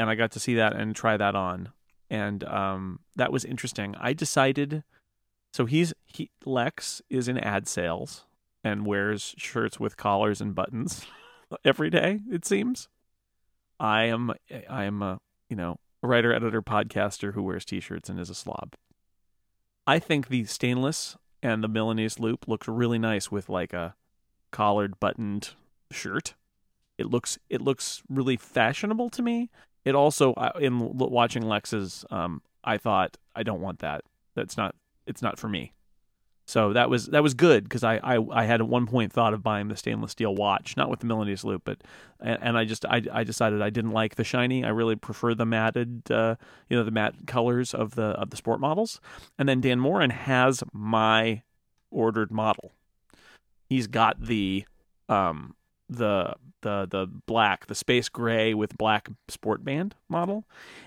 [0.00, 1.68] and I got to see that and try that on,
[2.08, 3.94] and um, that was interesting.
[4.00, 4.82] I decided.
[5.52, 8.24] So he's he Lex is in ad sales
[8.64, 11.04] and wears shirts with collars and buttons
[11.64, 12.20] every day.
[12.30, 12.88] It seems.
[13.78, 14.32] I am
[14.70, 18.76] I am a you know writer, editor, podcaster who wears t-shirts and is a slob.
[19.86, 23.96] I think the stainless and the Milanese loop looks really nice with like a
[24.50, 25.50] collared buttoned
[25.90, 26.36] shirt.
[26.96, 29.50] It looks it looks really fashionable to me.
[29.84, 34.02] It also in watching Lex's um I thought I don't want that.
[34.34, 34.74] That's not
[35.06, 35.72] it's not for me.
[36.50, 39.34] So that was that was good because I, I I had at one point thought
[39.34, 41.78] of buying the stainless steel watch, not with the Milanese loop, but
[42.18, 44.64] and, and I just I, I decided I didn't like the shiny.
[44.64, 46.34] I really prefer the matted, uh,
[46.68, 49.00] you know, the matte colors of the of the sport models.
[49.38, 51.42] And then Dan Moren has my
[51.88, 52.72] ordered model.
[53.68, 54.64] He's got the
[55.08, 55.54] um
[55.90, 60.44] the the the black, the space gray with black sport band model,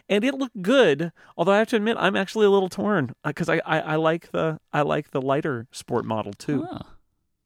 [0.08, 1.12] and it looked good.
[1.38, 4.32] Although I have to admit, I'm actually a little torn because I, I I like
[4.32, 6.68] the I like the lighter sport model too.
[6.70, 6.80] Huh.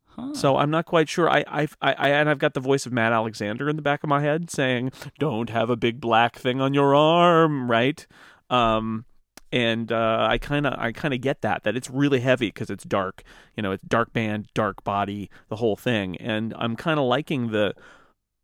[0.05, 0.33] Huh.
[0.33, 1.29] So I'm not quite sure.
[1.29, 4.01] I, I, I, I, and I've got the voice of Matt Alexander in the back
[4.03, 8.05] of my head saying, "Don't have a big black thing on your arm," right?
[8.49, 9.05] Um,
[9.51, 12.69] and uh, I kind of, I kind of get that that it's really heavy because
[12.69, 13.23] it's dark.
[13.55, 16.17] You know, it's dark band, dark body, the whole thing.
[16.17, 17.73] And I'm kind of liking the,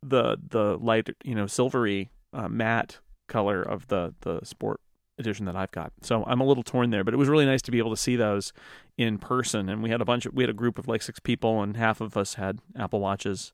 [0.02, 4.80] the, the light, you know, silvery uh, matte color of the the sport
[5.18, 5.92] edition that I've got.
[6.02, 7.96] So I'm a little torn there, but it was really nice to be able to
[7.96, 8.52] see those
[8.98, 9.68] in person.
[9.68, 11.76] And we had a bunch of we had a group of like six people, and
[11.76, 13.52] half of us had Apple Watches.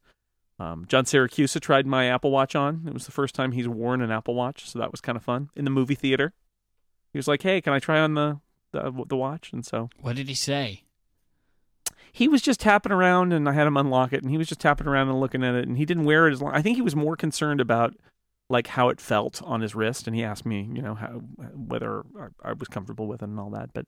[0.58, 2.82] Um, John Siracusa tried my Apple Watch on.
[2.86, 5.22] It was the first time he's worn an Apple Watch, so that was kind of
[5.22, 6.32] fun in the movie theater.
[7.12, 8.40] He was like, "Hey, can I try on the
[8.72, 10.84] the, the watch?" And so What did he say?
[12.12, 14.60] he was just tapping around, and I had him unlock it, and he was just
[14.60, 16.52] tapping around and looking at it, and he didn't wear it as long.
[16.52, 17.94] I think he was more concerned about
[18.48, 21.08] like how it felt on his wrist, and he asked me, you know, how
[21.54, 23.72] whether I, I was comfortable with it and all that.
[23.72, 23.86] But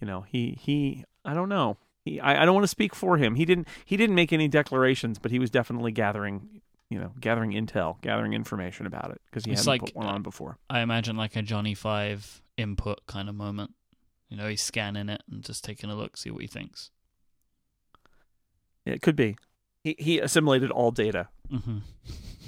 [0.00, 1.76] you know, he he, I don't know.
[2.04, 3.36] He, I, I don't want to speak for him.
[3.36, 7.52] He didn't he didn't make any declarations, but he was definitely gathering, you know, gathering
[7.52, 10.58] intel, gathering information about it because he It's hadn't like, put one uh, on before.
[10.68, 13.74] I imagine like a Johnny Five input kind of moment.
[14.28, 16.90] You know, he's scanning it and just taking a look, see what he thinks.
[18.84, 19.36] It could be.
[19.82, 21.78] He he assimilated all data hmm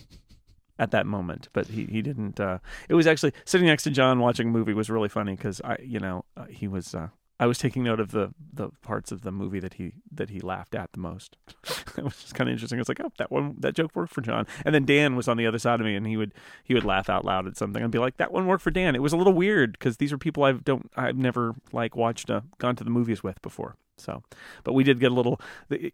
[0.78, 2.40] at that moment, but he he didn't.
[2.40, 5.60] Uh, it was actually sitting next to John watching a movie was really funny because
[5.62, 6.94] I you know uh, he was.
[6.94, 10.30] Uh, I was taking note of the the parts of the movie that he that
[10.30, 11.36] he laughed at the most.
[11.96, 12.78] it was just kind of interesting.
[12.78, 14.46] It's like, oh, that one that joke worked for John.
[14.64, 16.32] And then Dan was on the other side of me, and he would
[16.64, 18.94] he would laugh out loud at something and be like, that one worked for Dan.
[18.94, 22.30] It was a little weird because these are people I don't I've never like watched
[22.30, 23.76] a gone to the movies with before.
[23.98, 24.22] So,
[24.64, 25.40] but we did get a little.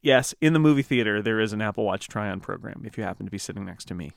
[0.00, 3.26] Yes, in the movie theater there is an Apple Watch try-on program if you happen
[3.26, 4.12] to be sitting next to me.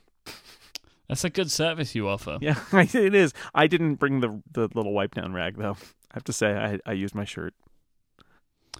[1.07, 2.37] That's a good service you offer.
[2.41, 3.33] Yeah, it is.
[3.53, 5.77] I didn't bring the the little wipe down rag though.
[6.15, 7.53] I have to say I I used my shirt.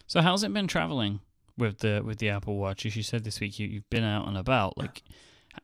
[0.08, 1.19] So how's it been traveling
[1.58, 2.86] with the with the Apple Watch?
[2.86, 4.78] As you said this week, you you've been out and about.
[4.78, 5.04] Like,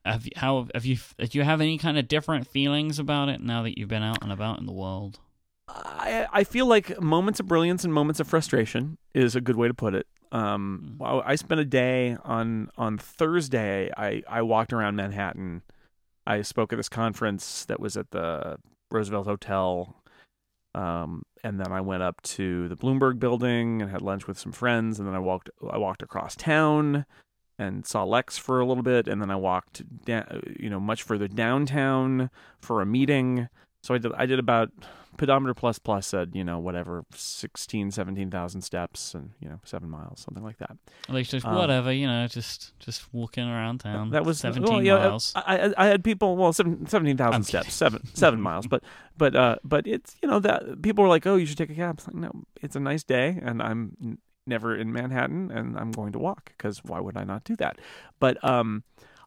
[0.04, 0.98] have you, how have you?
[1.18, 4.22] Do you have any kind of different feelings about it now that you've been out
[4.22, 5.20] and about in the world?
[5.70, 9.70] I I feel like moments of brilliance and moments of frustration is a good way
[9.70, 10.08] to put it.
[10.34, 11.24] Um, Mm.
[11.26, 13.90] I I spent a day on on Thursday.
[13.96, 15.62] I I walked around Manhattan.
[16.28, 18.58] I spoke at this conference that was at the
[18.90, 20.01] Roosevelt Hotel.
[20.74, 24.52] Um, and then I went up to the Bloomberg building and had lunch with some
[24.52, 25.00] friends.
[25.00, 27.06] And then I walked I walked across town
[27.58, 29.08] and saw Lex for a little bit.
[29.08, 32.30] And then I walked down, you know, much further downtown
[32.60, 33.50] for a meeting.
[33.82, 34.70] So I did I did about
[35.18, 40.22] pedometer plus plus said you know whatever 16 17,000 steps and you know 7 miles
[40.22, 40.78] something like that.
[41.10, 44.12] Like just Um, whatever, you know, just just walking around town.
[44.12, 45.34] that was seventeen well, yeah, miles.
[45.36, 48.84] I, I I had people well 17,000 steps 7 7 miles but
[49.18, 51.76] but uh but it's you know that people were like oh you should take a
[51.76, 51.96] cab.
[51.98, 54.18] It's like no it's a nice day and I'm n-
[54.48, 57.78] never in Manhattan and I'm going to walk cuz why would I not do that?
[58.20, 58.84] But um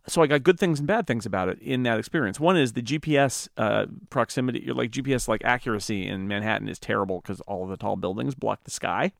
[0.06, 2.38] so I got good things and bad things about it in that experience.
[2.38, 7.40] One is the GPS uh, proximity, like GPS like accuracy in Manhattan is terrible because
[7.42, 9.12] all of the tall buildings block the sky,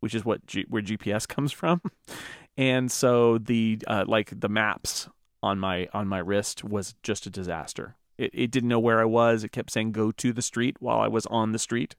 [0.00, 1.80] which is what G- where GPS comes from.
[2.56, 5.08] And so the uh, like the maps
[5.42, 7.96] on my on my wrist was just a disaster.
[8.16, 9.44] It it didn't know where I was.
[9.44, 11.96] It kept saying go to the street while I was on the street.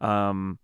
[0.00, 0.58] Um,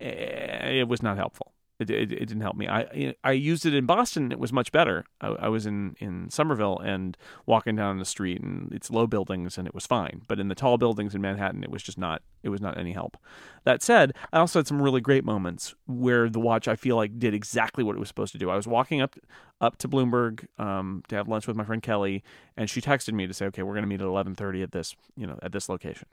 [0.00, 1.53] eh, it was not helpful.
[1.90, 2.68] It, it, it didn't help me.
[2.68, 4.32] I I used it in Boston.
[4.32, 5.04] It was much better.
[5.20, 7.16] I, I was in in Somerville and
[7.46, 10.22] walking down the street, and it's low buildings, and it was fine.
[10.28, 12.22] But in the tall buildings in Manhattan, it was just not.
[12.42, 13.16] It was not any help.
[13.64, 17.18] That said, I also had some really great moments where the watch I feel like
[17.18, 18.50] did exactly what it was supposed to do.
[18.50, 19.16] I was walking up
[19.60, 22.22] up to Bloomberg um, to have lunch with my friend Kelly,
[22.56, 24.72] and she texted me to say, "Okay, we're going to meet at eleven thirty at
[24.72, 26.06] this you know at this location."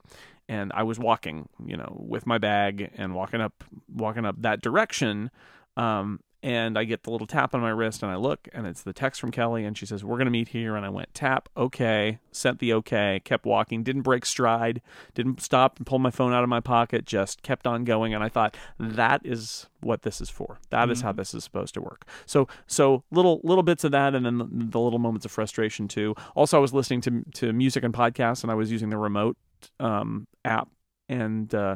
[0.47, 4.61] And I was walking, you know, with my bag and walking up walking up that
[4.61, 5.31] direction.
[5.77, 8.81] Um, and I get the little tap on my wrist, and I look, and it's
[8.81, 11.13] the text from Kelly, and she says, "We're going to meet here." And I went
[11.13, 14.81] tap, okay, sent the okay, kept walking, didn't break stride,
[15.13, 18.13] didn't stop and pull my phone out of my pocket, just kept on going.
[18.13, 20.59] And I thought that is what this is for.
[20.71, 22.05] That is how this is supposed to work.
[22.25, 25.87] So, so little little bits of that, and then the, the little moments of frustration
[25.87, 26.15] too.
[26.35, 29.37] Also, I was listening to to music and podcasts, and I was using the remote
[29.79, 30.69] um, app,
[31.07, 31.75] and uh,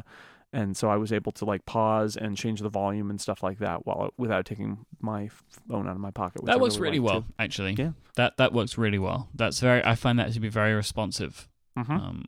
[0.56, 3.58] and so I was able to like pause and change the volume and stuff like
[3.58, 5.28] that while without taking my
[5.68, 6.44] phone out of my pocket.
[6.46, 7.34] that works really liked, well, too.
[7.38, 7.74] actually.
[7.78, 7.92] Yeah.
[8.16, 9.28] That that works really well.
[9.34, 9.84] That's very.
[9.84, 11.48] I find that to be very responsive.
[11.78, 11.90] Mhm.
[11.90, 12.24] Um,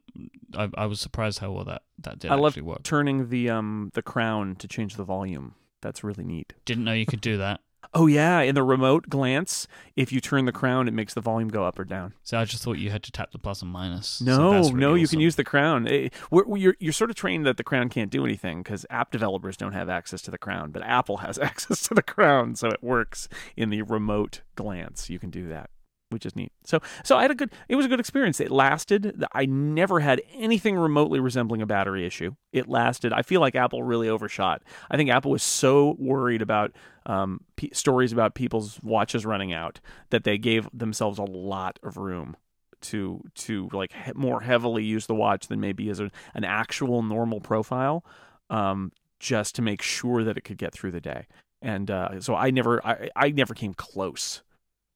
[0.55, 2.83] I, I was surprised how well that that did I love actually work.
[2.83, 5.55] turning the um the crown to change the volume.
[5.81, 6.53] That's really neat.
[6.67, 7.61] Didn't know you could do that.
[7.95, 11.49] Oh yeah, in the remote glance, if you turn the crown, it makes the volume
[11.49, 12.13] go up or down.
[12.23, 14.21] So I just thought you had to tap the plus and minus.
[14.21, 15.89] No, really no, you can use the crown.
[15.89, 18.85] Eh, we're, we- you're you're sort of trained that the crown can't do anything because
[18.91, 22.55] app developers don't have access to the crown, but Apple has access to the crown,
[22.57, 25.09] so it works in the remote glance.
[25.09, 25.71] You can do that,
[26.11, 26.53] which is neat.
[26.65, 27.51] So so I had a good.
[27.69, 28.41] It was a good experience.
[28.41, 29.25] It lasted.
[29.33, 32.35] I never had anything remotely resembling a battery issue.
[32.53, 33.13] It lasted.
[33.13, 34.63] I feel like Apple really overshot.
[34.91, 36.73] I think Apple was so worried about
[37.07, 41.97] um, p- stories about people's watches running out that they gave themselves a lot of
[41.97, 42.37] room
[42.81, 47.03] to to like he- more heavily use the watch than maybe as a, an actual
[47.03, 48.05] normal profile,
[48.51, 51.27] um, just to make sure that it could get through the day.
[51.61, 54.43] And uh, so I never I, I never came close.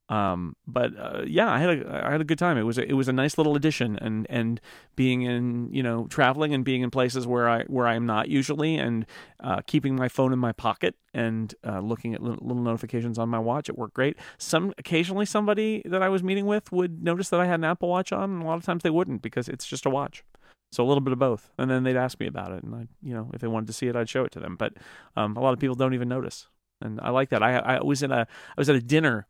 [0.09, 2.59] Um, but uh, yeah, I had a I had a good time.
[2.59, 4.61] It was a, it was a nice little addition, and and
[4.97, 8.29] being in you know traveling and being in places where I where I am not
[8.29, 9.07] usually, and
[9.41, 13.39] uh, keeping my phone in my pocket and uh, looking at little, notifications on my
[13.39, 14.17] watch, it worked great.
[14.39, 17.89] Some occasionally somebody that I was meeting with would notice that I had an Apple
[17.89, 20.25] Watch on, and a lot of times they wouldn't because it's just a watch.
[20.73, 22.87] So a little bit of both, and then they'd ask me about it, and I,
[23.03, 24.57] you know, if they wanted to see it, I'd show it to them.
[24.57, 24.75] But
[25.17, 26.49] um, a lot of people don't even notice,
[26.81, 27.43] and I like that.
[27.43, 29.27] I I was in a I was at a dinner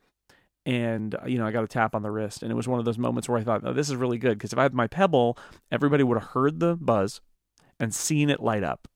[0.64, 2.85] and you know I got a tap on the wrist, and it was one of
[2.85, 4.87] those moments where I thought, "Oh, this is really good," because if I had my
[4.87, 5.37] Pebble,
[5.70, 7.20] everybody would have heard the buzz
[7.81, 8.88] and seen it light up,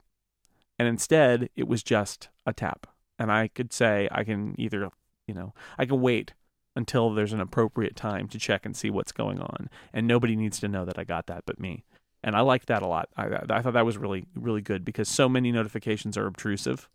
[0.79, 2.87] and instead it was just a tap,
[3.19, 4.91] and I could say I can either,
[5.27, 6.35] you know, I can wait
[6.77, 10.61] until there's an appropriate time to check and see what's going on, and nobody needs
[10.61, 11.85] to know that I got that but me.
[12.23, 13.09] And I liked that a lot.
[13.17, 16.89] I, I thought that was really, really good because so many notifications are obtrusive.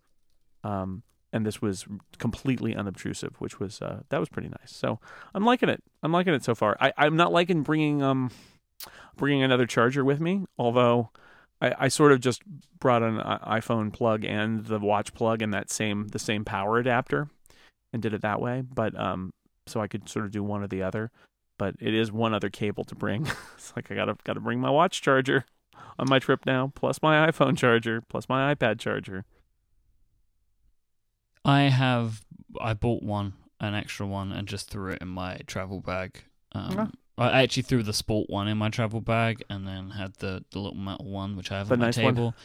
[0.63, 1.03] Um,
[1.33, 1.85] and this was
[2.17, 4.75] completely unobtrusive, which was uh, that was pretty nice.
[4.75, 4.99] So
[5.33, 5.83] I'm liking it.
[6.03, 6.77] I'm liking it so far.
[6.79, 8.31] I, I'm not liking bringing um
[9.15, 11.09] bringing another charger with me, although
[11.61, 12.41] I, I sort of just
[12.79, 17.29] brought an iPhone plug and the watch plug and that same the same power adapter
[17.93, 18.61] and did it that way.
[18.61, 19.31] But um
[19.67, 21.11] so I could sort of do one or the other.
[21.57, 23.27] But it is one other cable to bring.
[23.55, 25.45] it's like I gotta gotta bring my watch charger
[25.99, 29.25] on my trip now, plus my iPhone charger, plus my iPad charger.
[31.45, 32.21] I have
[32.59, 36.23] I bought one, an extra one, and just threw it in my travel bag.
[36.53, 36.89] Um, Ah.
[37.17, 40.59] I actually threw the sport one in my travel bag, and then had the, the
[40.59, 42.15] little metal one, which I have The on my nice one.
[42.15, 42.35] table.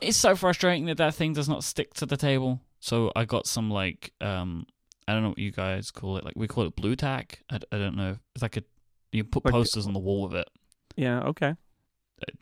[0.00, 2.60] It's so frustrating that that thing does not stick to the table.
[2.78, 4.66] So I got some like um
[5.08, 6.24] I don't know what you guys call it.
[6.24, 7.40] Like we call it Blu Tack.
[7.50, 8.16] I, I don't know.
[8.34, 8.62] It's like a
[9.12, 10.48] you put Like- posters on the wall with it.
[10.96, 11.54] Yeah, okay.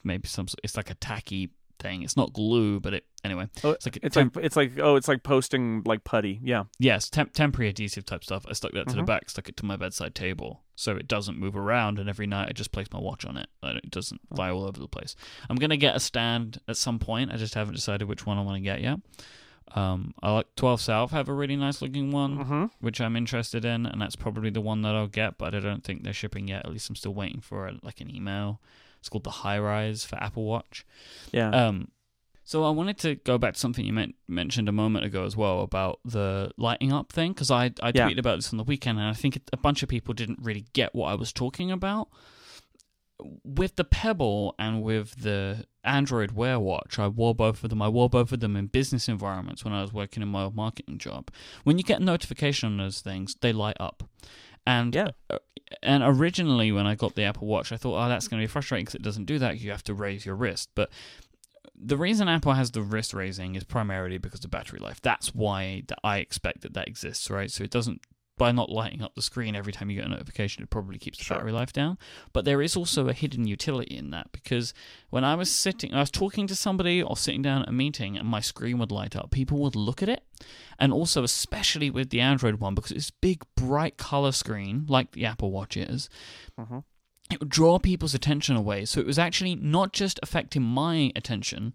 [0.05, 0.47] Maybe some.
[0.62, 2.03] It's like a tacky thing.
[2.03, 3.48] It's not glue, but it anyway.
[3.64, 6.40] Oh, It's like It's temp- like it's like oh, it's like posting like putty.
[6.42, 6.64] Yeah.
[6.78, 8.44] Yes, temp- temporary adhesive type stuff.
[8.48, 9.07] I stuck that to the Mhm.
[9.07, 11.98] back, stuck it to my bedside table, so it doesn't move around.
[11.98, 13.48] And every night I just place my watch on it.
[13.62, 14.37] and It doesn't Oh.
[14.37, 15.16] fly all over the place.
[15.50, 17.31] I'm gonna get a stand at some point.
[17.33, 19.00] I just haven't decided which one I want to get yet.
[19.74, 22.64] Um, I like 12 South have a really nice looking one, Mm-hmm.
[22.81, 25.37] which I'm interested in, and that's probably the one that I'll get.
[25.37, 26.64] But I don't think they're shipping yet.
[26.64, 28.62] At least I'm still waiting for like an email.
[29.00, 30.87] It's called the HiRise for Apple Watch.
[31.33, 31.50] Yeah.
[31.50, 31.88] Um,
[32.51, 35.37] so I wanted to go back to something you men- mentioned a moment ago as
[35.37, 38.09] well about the lighting up thing because I I Yeah.
[38.09, 40.65] tweeted about this on the weekend and I think a bunch of people didn't really
[40.73, 42.09] get what I was talking about.
[43.45, 47.83] With the Pebble and with the Android Wear Watch, I wore both of them.
[47.83, 50.55] I wore both of them in business environments when I was working in my old
[50.57, 51.31] marketing job.
[51.65, 54.09] When you get a notification on those things, they light up.
[54.67, 55.09] And Yeah.
[55.29, 55.39] uh,
[55.83, 58.51] and originally when I got the Apple Watch, I thought, oh, that's going to be
[58.51, 59.61] frustrating because it doesn't do that.
[59.61, 60.71] You have to raise your wrist.
[60.75, 60.91] But
[61.81, 65.01] the reason Apple has the wrist raising is primarily because of battery life.
[65.01, 67.51] That's why that I expect that that exists, right?
[67.51, 68.01] So it doesn't
[68.37, 71.19] by not lighting up the screen every time you get a notification, it probably keeps
[71.19, 71.38] the Sure.
[71.38, 71.99] battery life down.
[72.33, 74.73] But there is also a hidden utility in that because
[75.11, 78.17] when I was sitting, I was talking to somebody or sitting down at a meeting,
[78.17, 79.33] and my screen would light up.
[79.33, 80.23] People would look at it,
[80.79, 85.27] and also especially with the Android one because it's big, bright color screen like the
[85.27, 86.09] Apple Watch is
[86.57, 86.85] Mhm.
[87.31, 88.85] It would draw people's attention away.
[88.85, 91.75] So it was actually not just affecting my attention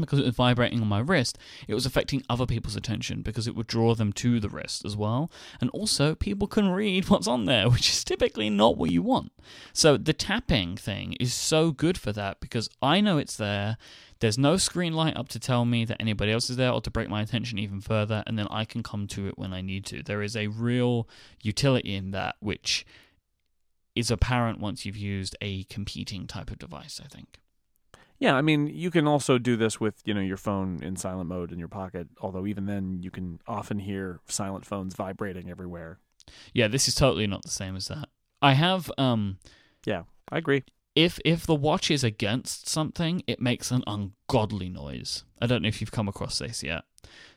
[0.00, 3.54] because it was vibrating on my wrist, it was affecting other people's attention because it
[3.54, 5.30] would draw them to the wrist as well.
[5.60, 9.32] And also, people can read what's on there, which is typically not what you want.
[9.72, 13.76] So the tapping thing is so good for that because I know it's there.
[14.20, 16.90] There's no screen light up to tell me that anybody else is there or to
[16.90, 19.84] break my attention even further, and then I can come to it when I need
[19.86, 20.02] to.
[20.02, 21.08] There is a real
[21.42, 22.84] utility in that, which
[23.94, 27.40] is apparent once you've used a competing type of device, I think.
[28.20, 31.28] Yeah, I mean, you can also do this with you know your phone in silent
[31.28, 32.08] mode in your pocket.
[32.20, 35.98] Although even then, you can often hear silent phones vibrating everywhere.
[36.52, 38.08] Yeah, this is totally not the same as that.
[38.42, 39.38] I have um
[39.86, 40.64] Yeah, I agree.
[40.96, 45.24] if if the watch is against something, it makes an ungodly noise.
[45.40, 46.82] I don't know if you've come across this yet.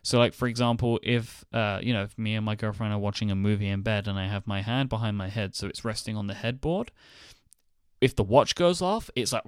[0.03, 3.31] So like for example, if uh you know, if me and my girlfriend are watching
[3.31, 6.15] a movie in bed and I have my hand behind my head so it's resting
[6.17, 6.91] on the headboard,
[8.01, 9.43] if the watch goes off, it's like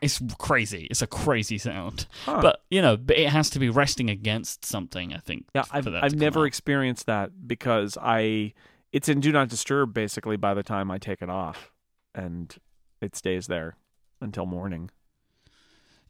[0.00, 0.86] it's crazy.
[0.88, 2.06] It's a crazy sound.
[2.24, 2.40] Huh.
[2.40, 5.46] But you know, but it has to be resting against something, I think.
[5.54, 6.44] yeah, for I've I've never out.
[6.44, 8.54] experienced that because I
[8.92, 11.72] it's in do not disturb basically by the time I take it off,
[12.14, 12.54] and
[13.00, 13.76] it stays there
[14.20, 14.90] until morning.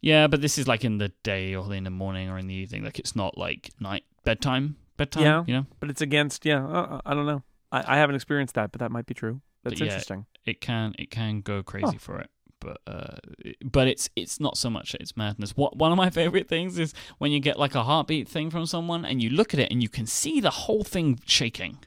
[0.03, 2.53] Yeah, but this is like in the day or in the morning or in the
[2.53, 2.83] evening.
[2.83, 5.23] Like it's not like night bedtime bedtime.
[5.23, 5.43] Yeah.
[5.47, 5.65] you know.
[5.79, 6.65] But it's against yeah.
[6.65, 7.41] Uh, I don't know.
[7.71, 9.41] I, I haven't experienced that, but that might be true.
[9.63, 10.25] That's yeah, interesting.
[10.45, 12.29] it can it can go crazy for it
[12.59, 13.17] but uh
[13.63, 16.79] but it's it's not so much that it's madness what one of my favorite things
[16.79, 19.71] is when you get like a heartbeat thing from someone and you look at it
[19.71, 21.77] and you can see the whole thing shaking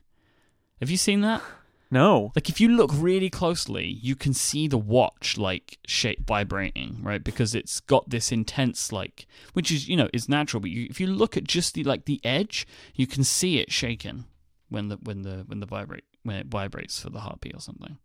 [0.80, 1.42] have you seen that
[1.90, 2.32] No.
[2.34, 7.22] like if you look really closely you can see the watch like shape vibrating right
[7.22, 11.00] because it's got this intense like which is you know is natural but you, if
[11.00, 14.24] you look at just the like the edge you can see it shaking
[14.68, 17.98] when the when the when the vibrate when it vibrates for the heartbeat or something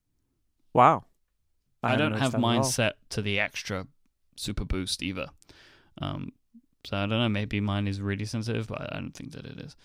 [0.73, 1.05] Wow.
[1.83, 3.87] I, haven't don't have mine set to the extra
[4.35, 5.27] super boost either.
[6.01, 6.31] Um,
[6.85, 7.29] so I don't know.
[7.29, 9.75] Maybe mine is really sensitive, but I don't think that it is.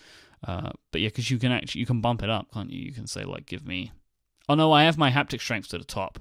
[0.47, 2.81] Uh, but yeah, because you can actually you can bump it up, can't you?
[2.81, 3.93] You can say like, give me.
[4.49, 6.21] Oh no, I have my haptic strength to the top,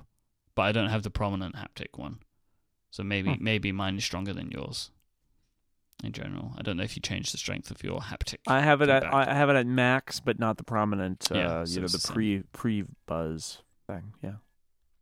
[0.56, 2.20] but I don't have the prominent haptic one.
[2.92, 3.44] So maybe Hmm.
[3.44, 4.92] maybe mine is stronger than yours.
[6.04, 8.40] In general, I don't know if you change the strength of your haptic.
[8.48, 9.04] I have it at.
[9.14, 11.32] I have it at max, but not the prominent.
[11.32, 14.14] Uh, Yeah, so you know the the pre pre buzz thing.
[14.22, 14.36] Yeah.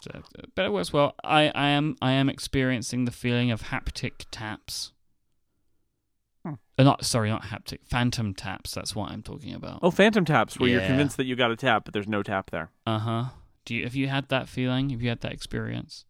[0.02, 1.16] So, uh, but it works well.
[1.24, 4.93] I, I am I am experiencing the feeling of haptic taps.
[6.78, 6.82] Hmm.
[6.82, 8.74] Uh, not sorry, not haptic, phantom taps.
[8.74, 9.80] That's what I'm talking about.
[9.82, 10.88] Oh, phantom taps, where you're Yeah.
[10.88, 12.72] convinced that you got a tap, but there's no tap there.
[12.86, 13.24] Uh huh.
[13.66, 14.90] Do you have you had that feeling?
[14.90, 16.06] Have you had that experience?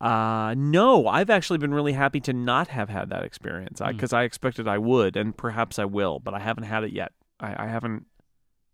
[0.00, 3.88] Uh, no, I've actually been really happy to not have had that experience Hmm.
[3.92, 7.12] because I expected I would, and perhaps I will, but I haven't had it yet.
[7.40, 8.06] I, I haven't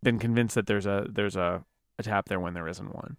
[0.02, 1.64] been convinced that there's a there's a,
[1.98, 3.16] a tap there when there isn't one.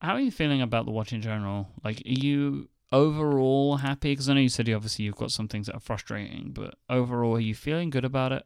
[0.00, 1.68] How are you feeling about the watch in general?
[1.84, 4.12] Like, are you overall happy?
[4.12, 6.74] Because I know you said you obviously you've got some things that are frustrating, but
[6.90, 8.44] overall, are you feeling good about it?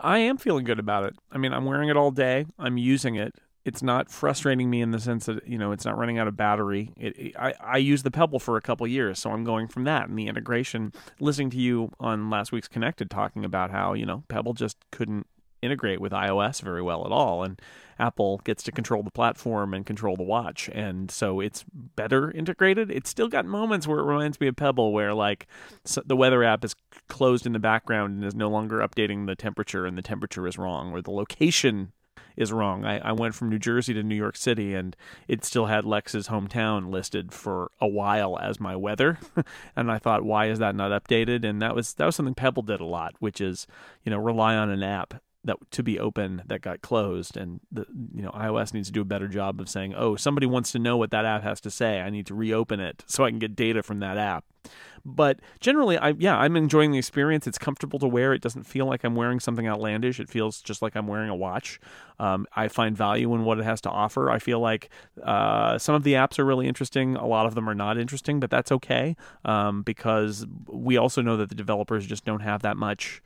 [0.00, 1.14] I am feeling good about it.
[1.32, 2.46] I mean, I'm wearing it all day.
[2.58, 3.34] I'm using it.
[3.64, 6.36] It's not frustrating me in the sense that you know it's not running out of
[6.36, 6.90] battery.
[6.96, 9.84] It, it- I I used the Pebble for a couple years, so I'm going from
[9.84, 10.92] that and the integration.
[11.20, 15.26] Listening to you on last week's Connected talking about how you know Pebble just couldn't
[15.62, 17.60] integrate with iOS very well at all, and
[17.98, 22.90] Apple gets to control the platform and control the watch, and so it's better integrated.
[22.90, 25.46] It's still got moments where it reminds me of Pebble, where like
[26.04, 26.74] the weather app is
[27.08, 30.58] closed in the background and is no longer updating the temperature, and the temperature is
[30.58, 31.92] wrong, or the location
[32.38, 32.84] is wrong.
[32.84, 34.96] I, I went from New Jersey to New York City, and
[35.26, 39.18] it still had Lex's hometown listed for a while as my weather,
[39.76, 41.44] and I thought, why is that not updated?
[41.44, 43.66] And that was that was something Pebble did a lot, which is
[44.04, 45.14] you know rely on an app
[45.44, 47.36] that to be open that got closed.
[47.36, 50.46] And the you know iOS needs to do a better job of saying oh somebody
[50.46, 52.00] wants to know what that app has to say.
[52.00, 54.44] I need to reopen it so I can get data from that app.
[55.04, 57.46] But generally I yeah I'm enjoying the experience.
[57.46, 58.34] It's comfortable to wear.
[58.34, 60.18] It doesn't feel like I'm wearing something outlandish.
[60.20, 61.80] It feels just like I'm wearing a watch.
[62.18, 64.28] Um, I find value in what it has to offer.
[64.28, 64.90] I feel like
[65.22, 67.14] uh, some of the apps are really interesting.
[67.14, 71.36] A lot of them are not interesting but that's okay um, because we also know
[71.36, 73.22] that the developers just don't have that much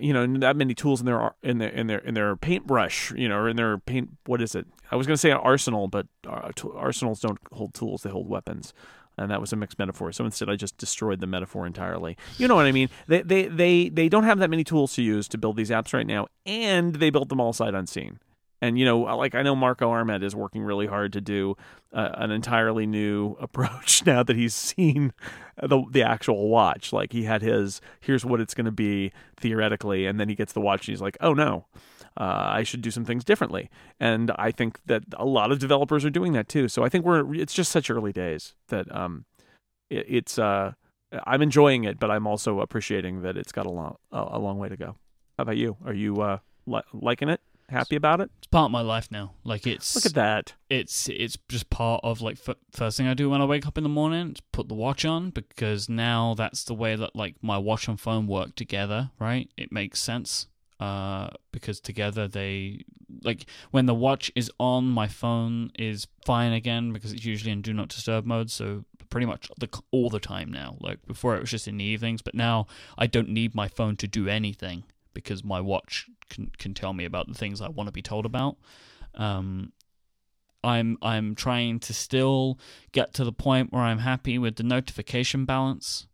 [0.00, 3.28] you know that many tools in their in their in their in their paintbrush you
[3.28, 4.66] know or in their paint what is it?
[4.90, 8.28] I was going to say an arsenal but uh, arsenals don't hold tools they hold
[8.28, 8.72] weapons.
[9.20, 10.12] And that was a mixed metaphor.
[10.12, 12.16] So instead i just destroyed the metaphor entirely.
[12.38, 12.88] You know what i mean?
[13.08, 15.92] They they they they don't have that many tools to use to build these apps
[15.92, 18.20] right now and they built them all sight unseen.
[18.60, 21.56] And you know like i know marco arment is working really hard to do
[21.92, 25.12] uh, an entirely new approach now that he's seen
[25.62, 30.06] the the actual watch like he had his here's what it's going to be theoretically
[30.06, 31.66] and then he gets the watch and he's like oh no
[32.18, 36.04] uh, I should do some things differently, and I think that a lot of developers
[36.04, 36.66] are doing that too.
[36.66, 39.24] So I think we're it's just such early days that um,
[39.88, 40.72] it, it's uh,
[41.24, 44.58] I'm enjoying it, but I'm also appreciating that it's got a long a, a long
[44.58, 44.96] way to go.
[45.36, 45.76] How about you?
[45.84, 47.40] Are you uh, li- liking it?
[47.68, 48.30] Happy about it?
[48.38, 49.32] It's part of my life now.
[49.44, 50.54] Like it's Look at that.
[50.70, 53.76] it's it's just part of like f- first thing I do when I wake up
[53.76, 57.36] in the morning is put the watch on because now that's the way that like
[57.42, 59.50] my watch and phone work together, right?
[59.56, 60.46] It makes sense
[60.80, 62.84] uh because together they
[63.24, 67.60] like when the watch is on my phone is fine again because it's usually in
[67.60, 71.40] do not disturb mode so pretty much the, all the time now like before it
[71.40, 72.64] was just in the evenings but now
[72.96, 74.84] I don't need my phone to do anything
[75.18, 78.24] because my watch can can tell me about the things I want to be told
[78.24, 78.56] about
[79.14, 79.72] um
[80.62, 82.58] I'm I'm trying to still
[82.92, 86.06] get to the point where I'm happy with the notification balance.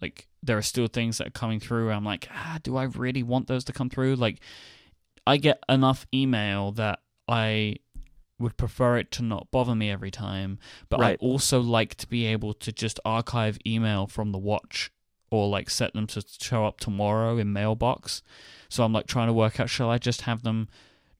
[0.00, 1.90] Like there are still things that are coming through.
[1.90, 4.16] I'm like, ah, do I really want those to come through?
[4.16, 4.40] Like
[5.26, 7.76] I get enough email that I
[8.38, 10.58] would prefer it to not bother me every time,
[10.88, 11.16] but Right.
[11.20, 14.90] I also like to be able to just archive email from the watch
[15.32, 18.22] or like set them to show up tomorrow in mailbox.
[18.68, 20.68] So I'm like trying to work out shall I just have them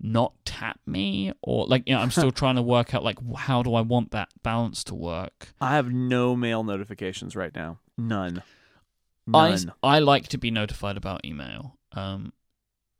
[0.05, 3.63] not tap me or like you know I'm still trying to work out like how
[3.63, 5.49] do I want that balance to work.
[5.61, 7.79] I have no mail notifications right now.
[7.97, 8.43] None.
[9.33, 9.73] I None.
[9.83, 11.79] I like to be notified about email.
[11.93, 12.33] Um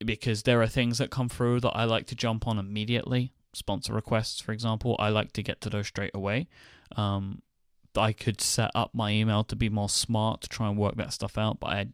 [0.05, 3.33] because there are things that come through that I like to jump on immediately.
[3.53, 6.49] Sponsor requests, for example, I like to get to those straight away.
[6.97, 7.43] Um,
[8.01, 11.13] I could set up my email to be more smart to try and work that
[11.13, 11.87] stuff out, but I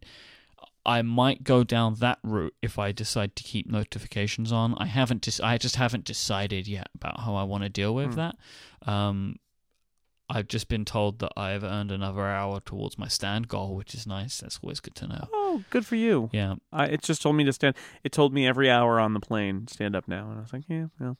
[0.86, 4.74] I might go down that route if I decide to keep notifications on.
[4.78, 8.10] I haven't just I just haven't decided yet about how I want to deal with
[8.10, 8.16] Hmm.
[8.16, 8.36] that.
[8.86, 9.36] Um,
[10.30, 14.06] I've just been told that I've earned another hour towards my stand goal, which is
[14.06, 14.38] nice.
[14.40, 15.28] That's always good to know.
[15.32, 16.28] Oh, good for you.
[16.32, 17.76] Yeah, I, it just told me to stand.
[18.04, 20.64] It told me every hour on the plane, stand up now, and I was like,
[20.68, 21.16] yeah, well,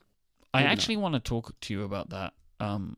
[0.53, 0.71] I Maybe not.
[0.73, 2.97] actually want to talk to you about that, um,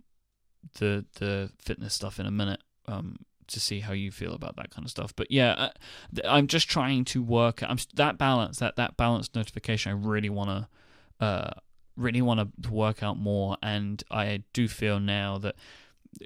[0.79, 4.71] the the fitness stuff in a minute, um, to see how you feel about that
[4.71, 5.13] kind of stuff.
[5.15, 5.69] But yeah, uh,
[6.25, 7.61] I'm just trying to work.
[7.63, 9.91] I'm that balance, that that balanced notification.
[9.91, 10.49] I really want
[11.19, 11.51] to, uh,
[11.97, 15.55] really want to work out more, and I do feel now that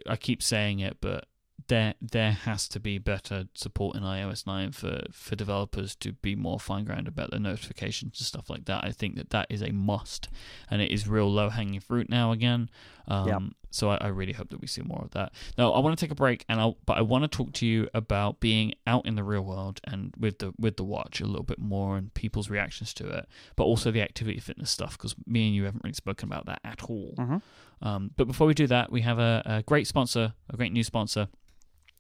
[0.08, 1.26] I keep saying it, but
[1.68, 6.36] there there has to be better support in iOS 9 for for developers to be
[6.36, 8.84] more fine grained about the notifications and stuff like that.
[8.84, 10.30] I think that that is a must,
[10.70, 12.70] and it is real low hanging fruit now again.
[13.08, 13.40] Um, Yeah.
[13.76, 15.34] So I, I really hope that we see more of that.
[15.58, 17.66] Now I want to take a break, and I'll but I want to talk to
[17.66, 21.26] you about being out in the real world and with the with the watch a
[21.26, 25.16] little bit more and people's reactions to it, but also the activity fitness stuff because
[25.28, 27.14] me and you haven't really spoken about that at all.
[27.18, 27.42] Mhm.
[27.82, 30.84] Um, but before we do that, we have a, a great sponsor, a great new
[30.84, 31.28] sponsor,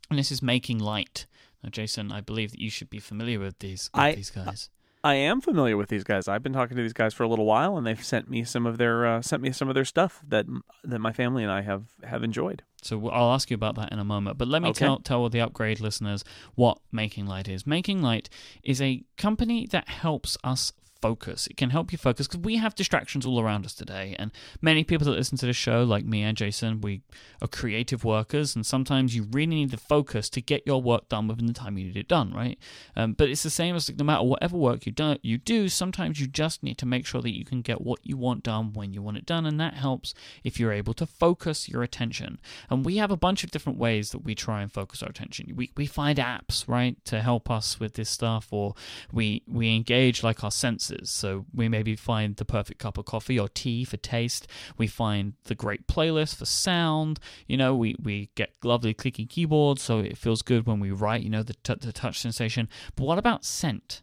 [0.09, 1.25] and this is Making Light.
[1.63, 4.69] Now, Jason, I believe that you should be familiar with these with I- these guys.
[5.05, 6.27] I am familiar with these guys.
[6.27, 8.65] I've been talking to these guys for a little while, and they've sent me some
[8.65, 10.47] of their uh, sent me some of their stuff that
[10.83, 12.63] that my family and I have have enjoyed.
[12.81, 14.39] So I'll ask you about that in a moment.
[14.39, 14.79] But let me Okay.
[14.79, 16.23] tell tell the upgrade listeners
[16.55, 17.67] what Making Light is.
[17.67, 18.29] Making Light
[18.63, 20.73] is a company that helps us
[21.05, 21.45] focus.
[21.45, 24.83] It can help you focus because we have distractions all around us today, and many
[24.83, 27.01] people that listen to the show, like me and Jason, we
[27.43, 31.27] are creative workers, and sometimes you really need the focus to get your work done
[31.27, 32.57] within the time you need it done, right?
[32.95, 35.69] Um, but it's the same as like, no matter whatever work you do, you do.
[35.69, 38.73] Sometimes you just need to make sure that you can get what you want done
[38.73, 42.39] when you want it done, and that helps if you're able to focus your attention.
[42.69, 45.53] And we have a bunch of different ways that we try and focus our attention.
[45.55, 48.73] We we find apps right to help us with this stuff, or
[49.11, 50.94] we we engage like our senses.
[51.03, 54.47] So we maybe find the perfect cup of coffee or tea for taste.
[54.77, 57.19] We find the great playlist for sound.
[57.47, 61.21] You know, we we get lovely clicky keyboards, so it feels good when we write.
[61.21, 62.69] You know, the t- the touch sensation.
[62.95, 64.01] But what about scent?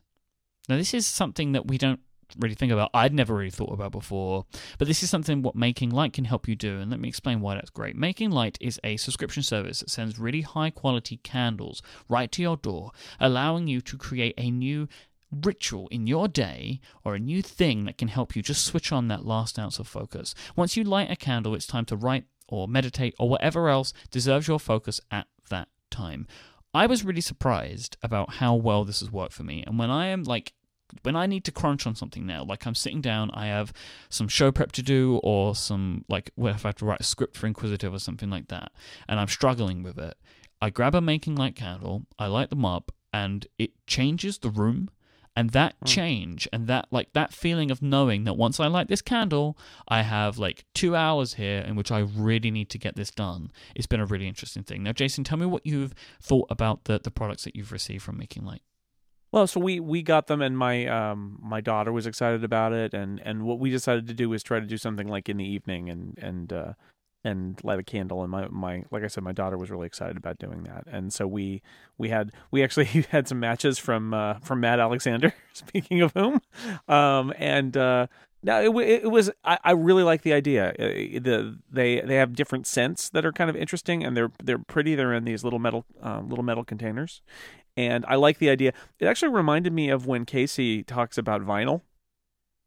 [0.69, 2.01] Now this is something that we don't
[2.39, 2.91] really think about.
[2.95, 4.47] I'd never really thought about before.
[4.79, 7.41] But this is something what Making Light can help you do, and let me explain
[7.41, 7.97] why that's great.
[7.97, 12.57] Making Light is a subscription service that sends really high quality candles right to your
[12.57, 14.89] door, allowing you to create a new
[15.33, 19.09] ritual in your day or a new thing that can help you just switch on
[19.09, 20.35] that last ounce of focus.
[20.55, 24.47] Once you light a candle, it's time to write or meditate or whatever else deserves
[24.47, 26.27] your focus at that time.
[26.75, 29.63] I was really surprised about how well this has worked for me.
[29.67, 30.53] And when I am like
[31.03, 33.73] when I need to crunch on something now, like I'm sitting down, I have
[34.11, 37.05] some show prep to do, or some like well, if I have to write a
[37.05, 38.73] script for Inquisitive or something like that,
[39.09, 40.15] and I'm struggling with it,
[40.61, 44.91] I grab a making light candle, I light them up, and it changes the room.
[45.35, 45.87] And that Hmm.
[45.87, 49.57] change and that like that feeling of knowing that once I light this candle,
[49.89, 53.51] I have like two hours here in which I really need to get this done.
[53.75, 54.83] It's been a really interesting thing.
[54.83, 58.19] Now, Jason, tell me what you've thought about the the products that you've received from
[58.19, 58.63] Making Light.
[59.33, 62.93] Well, so we we got them, and my um my daughter was excited about it,
[62.93, 65.47] and and what we decided to do was try to do something like in the
[65.47, 66.73] evening, and and uh,
[67.25, 68.23] and light a candle.
[68.23, 71.13] And my my like I said, my daughter was really excited about doing that, and
[71.13, 71.63] so we
[71.99, 75.35] we had we actually had some matches from uh, from Matt Alexander.
[75.53, 76.41] Speaking of whom,
[76.89, 78.07] um, and uh,
[78.43, 80.71] no, it, it was I, I really like the idea.
[80.71, 84.59] Uh, The they they have different scents that are kind of interesting, and they're they're
[84.59, 84.95] pretty.
[84.95, 87.23] They're in these little metal uh, little metal containers,
[87.77, 88.73] and I like the idea.
[88.99, 91.83] It actually reminded me of when Casey talks about vinyl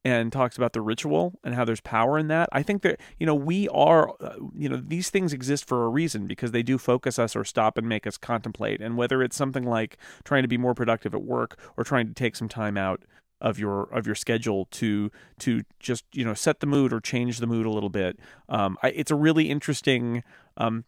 [0.06, 2.48] and talks about the ritual and how there's power in that.
[2.52, 5.90] I think that you know we are uh, you know these things exist for a
[5.90, 8.80] reason because they do focus us or stop and make us contemplate.
[8.80, 12.14] And whether it's something like trying to be more productive at work or trying to
[12.14, 13.04] take some time out
[13.42, 17.40] of your of your schedule to to just you know set the mood or change
[17.40, 18.20] the mood a little bit.
[18.48, 20.24] Um, I, it's a really interesting.
[20.58, 20.86] Um,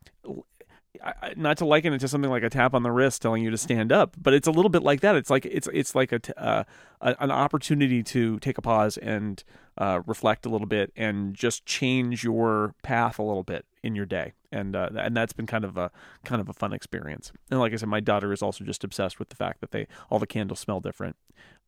[1.35, 3.57] not to liken it to something like a tap on the wrist telling you to
[3.57, 5.15] stand up, but it's a little bit like that.
[5.15, 6.63] It's like it's it's like a, uh,
[7.01, 9.43] an opportunity to take a pause and
[9.77, 14.05] uh, reflect a little bit and just change your path a little bit in your
[14.05, 14.33] day.
[14.51, 15.91] And uh, and that's been kind of a
[16.23, 17.31] kind of a fun experience.
[17.51, 19.87] And like I said, my daughter is also just obsessed with the fact that they
[20.09, 21.15] all the candles smell different.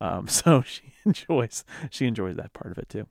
[0.00, 3.06] Um, so she enjoys she enjoys that part of it too.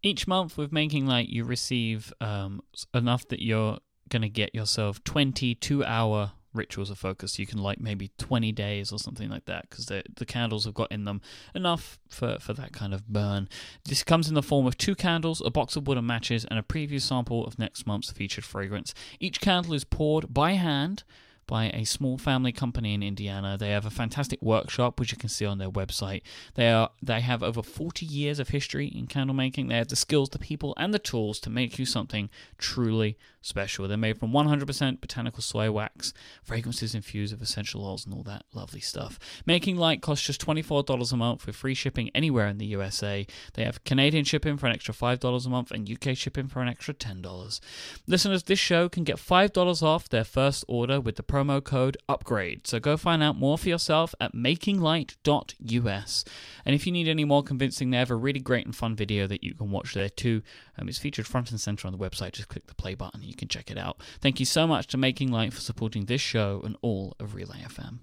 [0.00, 2.60] Each month with Making Light, you receive um,
[2.94, 7.38] enough that you're going to get yourself 22 hour rituals of focus.
[7.38, 10.74] You can light maybe 20 days or something like that because the, the candles have
[10.74, 11.20] got in them
[11.54, 13.48] enough for, for that kind of burn.
[13.84, 16.62] This comes in the form of two candles, a box of wooden matches, and a
[16.62, 18.94] preview sample of next month's featured fragrance.
[19.20, 21.04] Each candle is poured by hand
[21.48, 23.56] by a small family company in Indiana.
[23.58, 26.22] They have a fantastic workshop, which you can see on their website.
[26.54, 29.68] They are they have over 40 years of history in candle making.
[29.68, 32.28] They have the skills, the people, and the tools to make you something
[32.58, 33.88] truly special.
[33.88, 36.12] They're made from 100% botanical soy wax,
[36.42, 39.18] fragrances infused with essential oils, and all that lovely stuff.
[39.46, 43.26] Making Light costs just $24 a month with free shipping anywhere in the USA.
[43.54, 46.68] They have Canadian shipping for an extra $5 a month and UK shipping for an
[46.68, 47.60] extra $10.
[48.06, 52.66] Listeners, this show can get $5 off their first order with the promo code UPGRADE.
[52.66, 56.24] So go find out more for yourself at makinglight.us.
[56.64, 59.26] And if you need any more convincing, they have a really great and fun video
[59.26, 60.42] that you can watch there too.
[60.78, 62.32] Um, it's featured front and center on the website.
[62.32, 64.00] Just click the play button can check it out.
[64.20, 67.62] Thank you so much to Making Light for supporting this show and all of Relay
[67.66, 68.00] FM.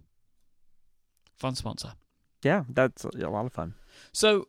[1.38, 1.94] Fun sponsor.
[2.44, 3.76] Yeah, that's a lot of fun.
[4.12, 4.48] So,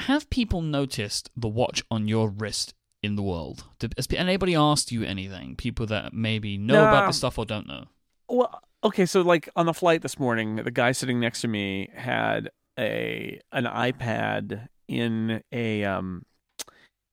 [0.00, 3.64] have people noticed the watch on your wrist in the world?
[3.78, 5.56] Did, has anybody asked you anything?
[5.56, 6.88] People that maybe know No.
[6.88, 7.86] about this stuff or don't know?
[8.28, 11.88] Well, okay, so like on the flight this morning, the guy sitting next to me
[11.94, 16.24] had a an iPad in a um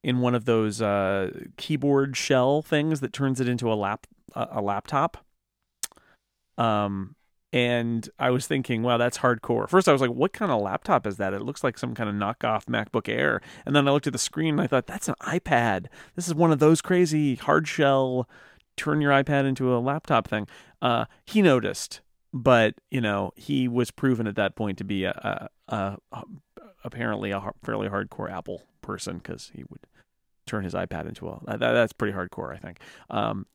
[0.04, 4.62] in one of those uh keyboard shell things that turns it into a lap a,
[4.62, 5.18] laptop.
[6.58, 7.16] Um
[7.54, 9.70] and I was thinking, wow, that's hardcore.
[9.70, 11.36] First, I was like, what kind of laptop is that?
[11.36, 13.42] It looks like some kind of knockoff MacBook Air.
[13.64, 15.86] And then I looked at the screen and I thought, that's an iPad.
[16.16, 18.28] This is one of those crazy hard shell
[18.76, 20.48] turn your iPad into a laptop thing.
[20.82, 22.02] Uh, he noticed,
[22.34, 26.24] but you know, he was proven at that point to be a, a, a,
[26.84, 29.86] apparently a fairly hardcore Apple person because he would
[30.46, 31.40] turn his iPad into a.
[31.46, 32.80] That, that's pretty hardcore, I think.
[33.10, 33.46] Um,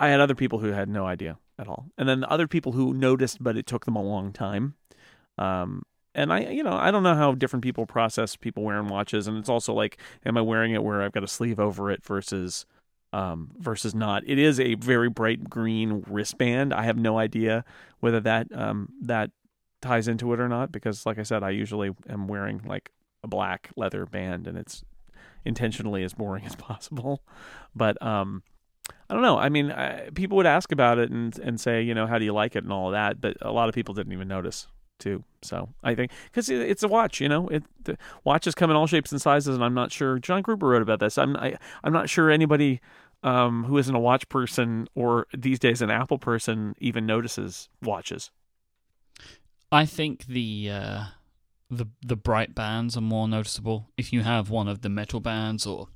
[0.00, 2.94] I had other people who had no idea at all, and then other people who
[2.94, 4.74] noticed, but it took them a long time.
[5.36, 5.82] Um,
[6.14, 9.36] and I, you know, I don't know how different people process people wearing watches, and
[9.36, 12.66] it's also like, am I wearing it where I've got a sleeve over it versus
[13.12, 14.22] um, versus not.
[14.26, 16.74] It is a very bright green wristband.
[16.74, 17.64] I have no idea
[18.00, 19.30] whether that um, that
[19.80, 22.90] ties into it or not because, like I said, I usually am wearing like
[23.22, 24.84] a black leather band, and it's
[25.44, 27.22] intentionally as boring as possible.
[27.74, 28.42] But um,
[29.08, 29.38] I don't know.
[29.38, 32.24] I mean, I, people would ask about it and and say, you know, how do
[32.24, 34.66] you like it and all of that, but a lot of people didn't even notice
[34.98, 35.24] too.
[35.42, 38.86] So I think because it's a watch, you know, it the watches come in all
[38.86, 40.18] shapes and sizes, and I'm not sure.
[40.18, 41.16] John Gruber wrote about this.
[41.18, 42.80] I'm I, I'm not sure anybody
[43.22, 48.30] um, who isn't a watch person or these days an Apple person even notices watches.
[49.70, 51.04] I think the uh,
[51.70, 53.90] the the bright bands are more noticeable.
[53.96, 55.88] If you have one of the metal bands or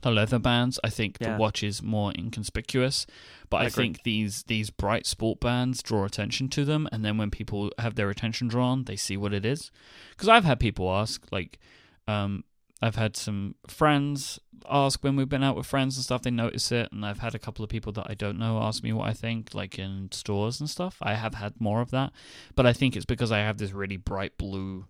[0.00, 1.32] the leather bands, I think Yeah.
[1.32, 3.04] the watch is more inconspicuous.
[3.50, 7.18] But I I, think these these bright sport bands draw attention to them, and then
[7.18, 9.70] when people have their attention drawn, they see what it is.
[10.10, 11.58] Because I've had people ask, like,
[12.06, 12.44] um,
[12.80, 14.38] I've had some friends
[14.70, 17.34] ask when we've been out with friends and stuff, they notice it, and I've had
[17.34, 20.10] a couple of people that I don't know ask me what I think, like in
[20.12, 20.96] stores and stuff.
[21.02, 22.12] I have had more of that,
[22.54, 24.86] but I think it's because I have this really bright blue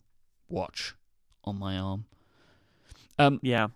[0.49, 0.95] watch
[1.45, 2.05] on my arm.
[3.19, 3.69] Um, Yeah.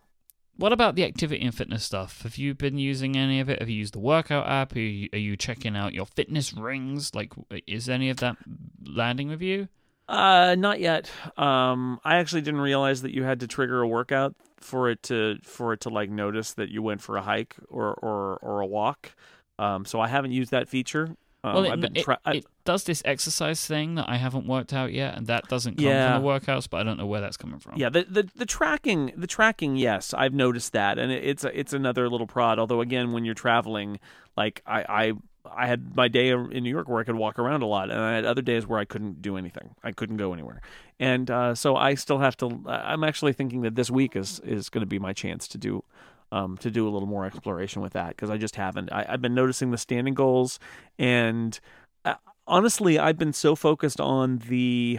[0.56, 2.22] what about the activity and fitness stuff?
[2.22, 3.60] Have you been using any of it?
[3.60, 4.74] Have you used the workout app?
[4.74, 7.14] Are you, are you checking out your fitness rings?
[7.14, 7.32] Like,
[7.66, 8.36] is any of that
[8.84, 9.68] landing with you?
[10.12, 11.10] Uh, not yet.
[11.36, 15.38] Um, I actually didn't realize that you had to trigger a workout for it to
[15.42, 18.66] for it to like notice that you went for a hike or or or a
[18.66, 19.14] walk.
[19.58, 21.16] Um, so I haven't used that feature.
[21.44, 24.16] Um, well, I've it, been it, tra- I- it does this exercise thing that I
[24.16, 26.12] haven't worked out yet, and that doesn't come Yeah.
[26.14, 27.72] from the workouts, but I don't know where that's coming from.
[27.76, 31.58] Yeah, the, the the tracking, the tracking, yes, I've noticed that, and it, it's a,
[31.58, 32.60] it's another little prod.
[32.60, 33.98] Although again, when you're traveling,
[34.36, 35.12] like I, I
[35.50, 37.98] I had my day in New York where I could walk around a lot, and
[37.98, 39.74] I had other days where I couldn't do anything.
[39.82, 40.60] I couldn't go anywhere,
[41.00, 42.62] and uh, so I still have to.
[42.66, 45.84] I'm actually thinking that this week is is going to be my chance to do.
[46.30, 48.90] Um, to do a little more exploration with that because I just haven't.
[48.90, 50.58] I, I've been noticing the standing goals,
[50.98, 51.60] and
[52.06, 52.14] uh,
[52.46, 54.98] honestly, I've been so focused on the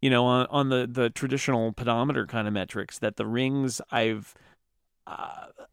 [0.00, 4.34] you know, on, on the, the traditional pedometer kind of metrics that the rings I've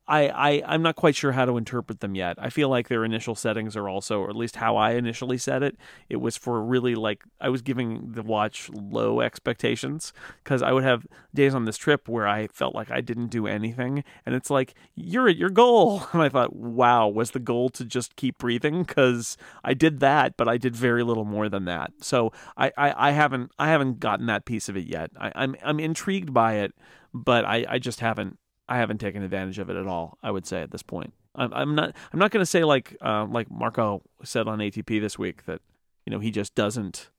[0.06, 2.38] I, I I'm not quite sure how to interpret them yet.
[2.38, 5.64] I feel like their initial settings are also, or at least how I initially set
[5.64, 5.78] it,
[6.10, 10.12] it was for really like I was giving the watch low expectations
[10.44, 13.48] because I would have days on this trip where I felt like I didn't do
[13.48, 17.70] anything, and it's like you're at your goal, and I thought, wow, was the goal
[17.70, 18.84] to just keep breathing?
[18.84, 21.92] Because I did that, but I did very little more than that.
[22.02, 25.12] So I, I, I haven't I haven't gotten that piece of it yet.
[25.18, 26.74] I, I'm I'm intrigued by it,
[27.14, 28.38] but I, I just haven't
[28.74, 30.18] I haven't taken advantage of it at all.
[30.24, 31.14] I would say at this point.
[31.36, 31.96] I'm, I'm not.
[32.12, 35.62] I'm not going to say like uh, like Marco said on ATP this week that
[36.08, 37.10] you know he just doesn't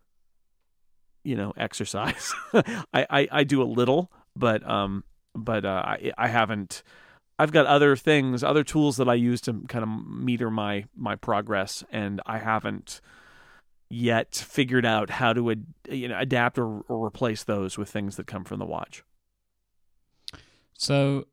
[1.22, 2.32] you know exercise.
[2.52, 6.82] I, I I do a little, but um but uh, I I haven't.
[7.38, 11.14] I've got other things, other tools that I use to kind of meter my my
[11.14, 13.00] progress, and I haven't
[13.88, 18.16] yet figured out how to ad, you know adapt or, or replace those with things
[18.16, 19.05] that come from the watch.
[20.76, 21.26] So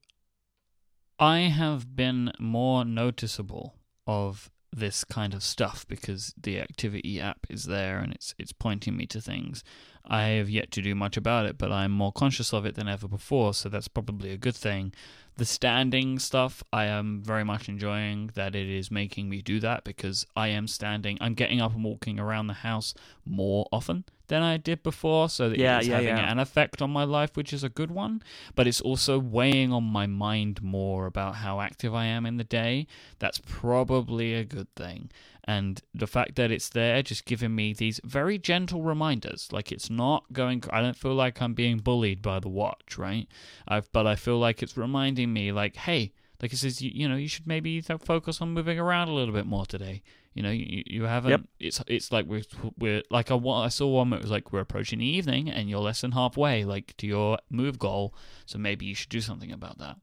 [1.22, 3.76] I have been more noticeable
[4.08, 8.98] of this kind of stuff because the activity app is there and it's it's pointing
[8.98, 9.64] me to things.
[10.06, 12.88] I have yet to do much about it, but I'm more conscious of it than
[12.88, 14.94] ever before, so that's probably a good thing.
[15.38, 19.84] The standing stuff, I am very much enjoying that it is making me do that
[19.84, 21.18] because I am standing.
[21.22, 22.94] I'm getting up and walking around the house
[23.26, 26.32] more often than I did before, so that Yeah, it's yeah, having yeah.
[26.32, 28.22] an effect on my life, which is a good one.
[28.56, 32.44] But it's also weighing on my mind more about how active I am in the
[32.44, 32.88] day.
[33.20, 35.12] That's probably a good thing.
[35.46, 39.90] And the fact that it's there, just giving me these very gentle reminders, like it's
[39.90, 40.64] not going.
[40.70, 43.28] I don't feel like I'm being bullied by the watch, right?
[43.68, 47.08] I've, but I feel like it's reminding me, like, hey, like it says, you, you
[47.08, 50.02] know, you should maybe focus on moving around a little bit more today.
[50.34, 51.32] You know, you, you haven't.
[51.32, 51.42] Yep.
[51.60, 52.44] It's it's like we're
[52.78, 55.80] we're like I, I saw one that was like we're approaching the evening and you're
[55.80, 58.16] less than halfway, like to your move goal.
[58.46, 59.98] So maybe you should do something about that.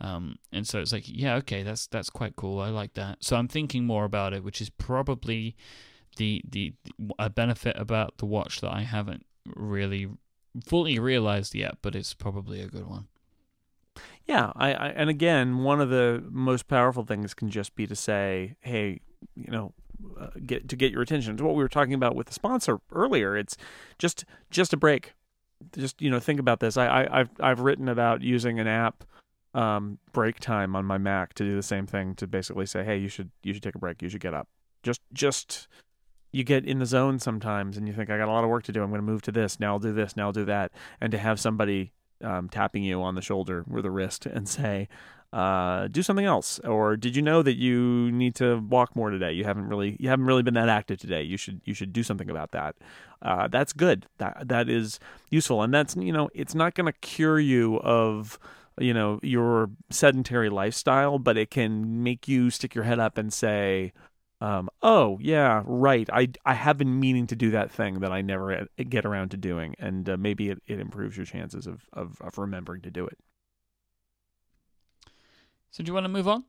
[0.00, 2.60] Um, and so it's like, yeah, okay, that's that's quite cool.
[2.60, 3.22] I like that.
[3.22, 5.56] So I'm thinking more about it, which is probably
[6.16, 6.72] the the
[7.18, 10.08] a benefit about the watch that I haven't really
[10.64, 13.08] fully realized yet, but it's probably a good one.
[14.26, 17.96] Yeah, I, I and again, one of the most powerful things can just be to
[17.96, 19.00] say, "Hey,
[19.34, 19.72] you know,
[20.18, 22.78] uh, get to get your attention." It's what we were talking about with the sponsor
[22.92, 23.36] earlier.
[23.36, 23.56] It's
[23.98, 25.14] just just a break.
[25.76, 26.76] Just you know, think about this.
[26.76, 29.04] I, I I've I've written about using an app
[29.54, 32.98] um, break time on my Mac to do the same thing to basically say, "Hey,
[32.98, 34.02] you should you should take a break.
[34.02, 34.48] You should get up."
[34.82, 35.68] Just just
[36.30, 38.64] you get in the zone sometimes, and you think, "I got a lot of work
[38.64, 38.82] to do.
[38.82, 39.58] I'm going to move to this.
[39.60, 40.16] Now I'll do this.
[40.16, 41.92] Now I'll do that." And to have somebody
[42.22, 44.88] um, tapping you on the shoulder or the wrist and say,
[45.32, 49.32] uh, "Do something else," or "Did you know that you need to walk more today?
[49.32, 51.22] You haven't really you haven't really been that active today.
[51.22, 52.76] You should you should do something about that."
[53.22, 54.06] Uh, that's good.
[54.18, 54.98] That that is
[55.30, 58.38] useful, and that's you know it's not going to cure you of
[58.78, 63.32] you know your sedentary lifestyle, but it can make you stick your head up and
[63.32, 63.92] say.
[64.42, 66.08] Um, oh yeah, right.
[66.12, 69.36] I, I have been meaning to do that thing that I never get around to
[69.36, 73.06] doing, and uh, maybe it, it improves your chances of, of, of remembering to do
[73.06, 73.16] it.
[75.70, 76.42] So do you want to move on?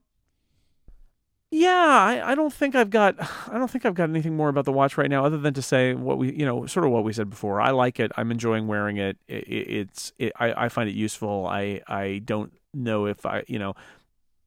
[1.52, 3.16] Yeah, I, I don't think I've got
[3.48, 5.62] I don't think I've got anything more about the watch right now, other than to
[5.62, 7.62] say what we you know sort of what we said before.
[7.62, 8.12] I like it.
[8.18, 9.20] I'm enjoying wearing it.
[9.28, 11.46] it, it it's it, I I find it useful.
[11.46, 13.76] I I don't know if I you know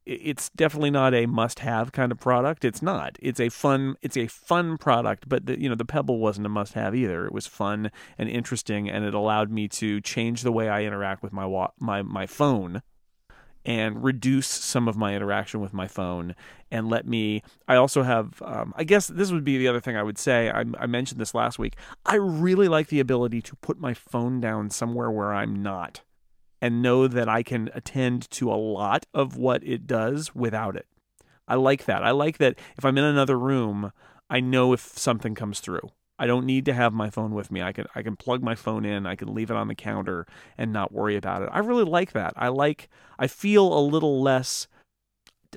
[0.07, 2.63] it's definitely not a must-have kind of product.
[2.63, 3.17] It's not.
[3.21, 3.97] It's a fun.
[4.01, 7.25] It's a fun product, but the, you know the Pebble wasn't a must-have either.
[7.25, 11.21] It was fun and interesting, and it allowed me to change the way I interact
[11.21, 12.81] with my wa- my my phone,
[13.65, 16.35] and reduce some of my interaction with my phone,
[16.71, 17.43] and let me.
[17.67, 18.41] I also have.
[18.41, 20.49] Um, I guess this would be the other thing I would say.
[20.49, 21.75] I, I mentioned this last week.
[22.05, 26.01] I really like the ability to put my phone down somewhere where I'm not
[26.61, 30.87] and know that I can attend to a lot of what it does without it.
[31.47, 32.03] I like that.
[32.03, 33.91] I like that if I'm in another room,
[34.29, 35.91] I know if something comes through.
[36.19, 37.61] I don't need to have my phone with me.
[37.61, 40.25] I can I can plug my phone in, I can leave it on the counter
[40.57, 41.49] and not worry about it.
[41.51, 42.33] I really like that.
[42.35, 42.89] I like
[43.19, 44.67] I feel a little less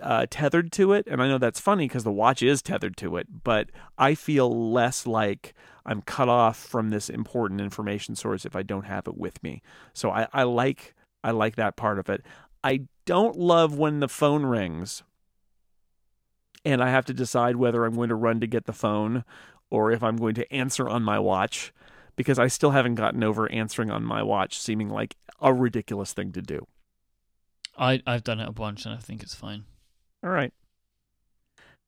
[0.03, 3.17] uh, tethered to it, and I know that's funny because the watch is tethered to
[3.17, 5.55] it, but I feel less like
[5.91, 9.61] I'm cut off from this important information source if I don't have it with me.
[9.93, 12.25] So I, I like I like that part of it.
[12.63, 15.03] I don't love when the phone rings
[16.65, 19.25] and I have to decide whether I'm going to run to get the phone
[19.69, 21.73] or if I'm going to answer on my watch
[22.15, 26.31] because I still haven't gotten over answering on my watch seeming like a ridiculous thing
[26.33, 26.69] to do.
[27.77, 29.65] I I've done it a bunch and I think it's fine.
[30.23, 30.53] All right.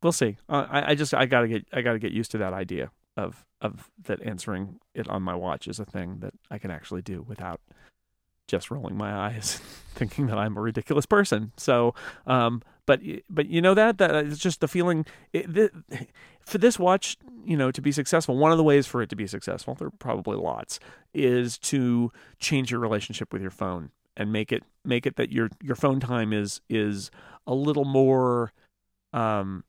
[0.02, 0.38] We'll see.
[0.48, 3.44] Uh, I, I just I gotta get I gotta get used to that idea of
[3.62, 7.22] of that answering it on my watch is a thing that I can actually do
[7.22, 7.60] without
[8.48, 9.60] just rolling my eyes,
[9.94, 11.52] thinking that I'm a ridiculous person.
[11.56, 11.94] So,
[12.26, 13.00] um, but
[13.30, 15.06] but you know that that it's just the feeling.
[15.32, 15.70] It, th-
[16.40, 19.16] for this watch, you know, to be successful, one of the ways for it to
[19.16, 20.80] be successful, there are probably lots,
[21.14, 25.48] is to change your relationship with your phone and make it make it that your
[25.62, 27.10] your phone time is is
[27.46, 28.52] a little more
[29.12, 29.64] um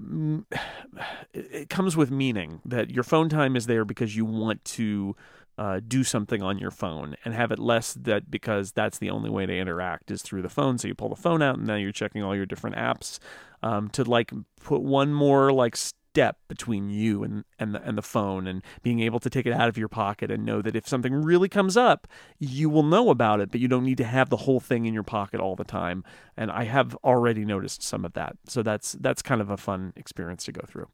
[1.32, 5.16] it comes with meaning that your phone time is there because you want to
[5.58, 9.28] uh, do something on your phone and have it less that because that's the only
[9.28, 10.78] way to interact is through the phone.
[10.78, 13.18] So you pull the phone out and now you're checking all your different apps
[13.62, 14.32] um, to like
[14.62, 15.76] put one more like
[16.10, 19.52] step between you and and the, and the phone and being able to take it
[19.52, 22.08] out of your pocket and know that if something really comes up
[22.38, 24.94] you will know about it but you don't need to have the whole thing in
[24.94, 26.02] your pocket all the time
[26.36, 29.92] and I have already noticed some of that so that's that's kind of a fun
[29.96, 30.88] experience to go through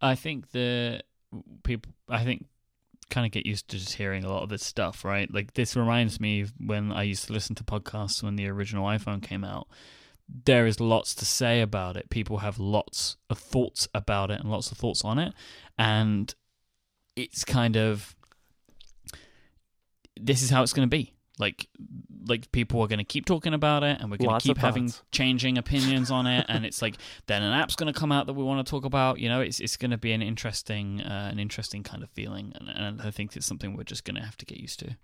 [0.00, 1.02] I think the
[1.62, 2.46] people, I think,
[3.10, 5.32] kind of get used to just hearing a lot of this stuff, right?
[5.32, 9.22] Like this reminds me when I used to listen to podcasts when the original iPhone
[9.22, 9.68] came out.
[10.44, 12.10] There is lots to say about it.
[12.10, 15.34] People have lots of thoughts about it and lots of thoughts on it,
[15.78, 16.34] and
[17.16, 18.14] it's kind of
[20.18, 21.14] this is how it's going to be.
[21.38, 21.68] Like
[22.26, 24.92] like people are going to keep talking about it and we're going to keep having
[25.10, 26.44] changing opinions on it.
[26.48, 28.84] And it's like then an app's going to come out that we want to talk
[28.84, 29.18] about.
[29.18, 32.52] You know it's it's going to be an interesting uh, an interesting kind of feeling.
[32.56, 34.96] And, and i think it's something we're just going to have to get used to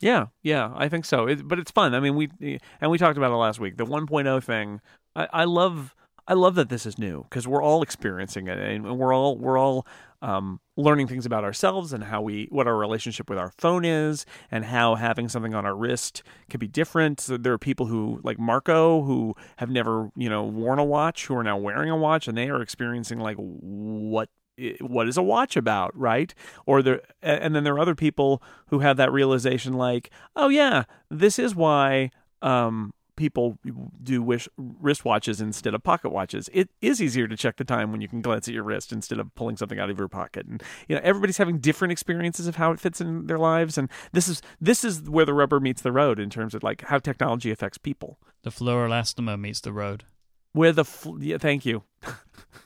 [0.00, 1.26] yeah yeah i think so.
[1.26, 1.94] It, but it's fun.
[1.94, 4.80] I mean we and we talked about it last week the 1.0 thing.
[5.16, 5.94] I, I love
[6.30, 9.58] I love that this is new because we're all experiencing it and we're all we're
[9.58, 9.84] all
[10.22, 14.26] um, learning things about ourselves and how we what our relationship with our phone is
[14.50, 17.20] and how having something on our wrist can be different.
[17.20, 21.26] So there are people who like Marco who have never you know worn a watch
[21.26, 24.28] who are now wearing a watch and they are experiencing like what
[24.80, 26.34] what is a watch about right
[26.66, 30.84] or there and then there are other people who have that realization like oh yeah
[31.10, 32.10] this is why
[32.42, 33.58] um people
[34.02, 36.48] do wish wristwatches instead of pocket watches.
[36.54, 39.18] It is easier to check the time when you can glance at your wrist instead
[39.18, 40.46] of pulling something out of your pocket.
[40.46, 43.90] And you know, everybody's having different experiences of how it fits in their lives, and
[44.12, 46.98] this is this is where the rubber meets the road in terms of like how
[46.98, 48.18] technology affects people.
[48.42, 50.04] The floor fluoroelastomer meets the road.
[50.52, 51.84] Where the fl- yeah, thank you.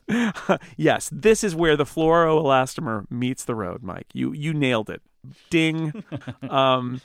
[0.76, 4.04] yes, this is where the fluoroelastomer meets the road, Myke.
[4.12, 5.02] You you nailed it.
[5.50, 6.04] Ding.
[6.50, 7.00] um,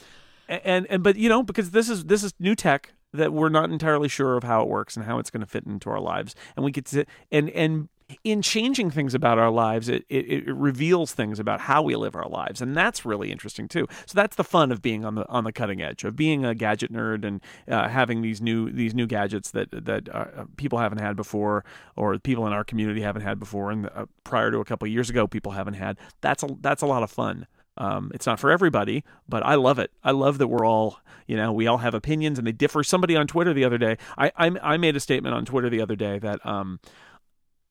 [0.48, 3.72] and and but you know because this is this is new tech that we're not
[3.72, 6.36] entirely sure of how it works and how it's going to fit into our lives.
[6.56, 7.90] And we get to and and
[8.24, 12.16] in changing things about our lives, it, it, it, reveals things about how we live
[12.16, 13.88] our lives, and that's really interesting too.
[14.06, 16.56] So that's the fun of being on the on the cutting edge of being a
[16.56, 21.00] gadget nerd and uh, having these new these new gadgets that that uh, people haven't
[21.00, 21.64] had before,
[21.96, 25.10] or people in our community haven't had before, and uh, prior to a couple years
[25.10, 25.98] ago, people haven't had.
[26.22, 27.48] That's a that's a lot of fun.
[27.78, 29.92] Um, it's not for everybody, but I love it.
[30.04, 32.84] I love that we're all, you know, we all have opinions and they differ.
[32.84, 35.82] Somebody on Twitter the other day, I I, I made a statement on Twitter the
[35.82, 36.80] other day that um,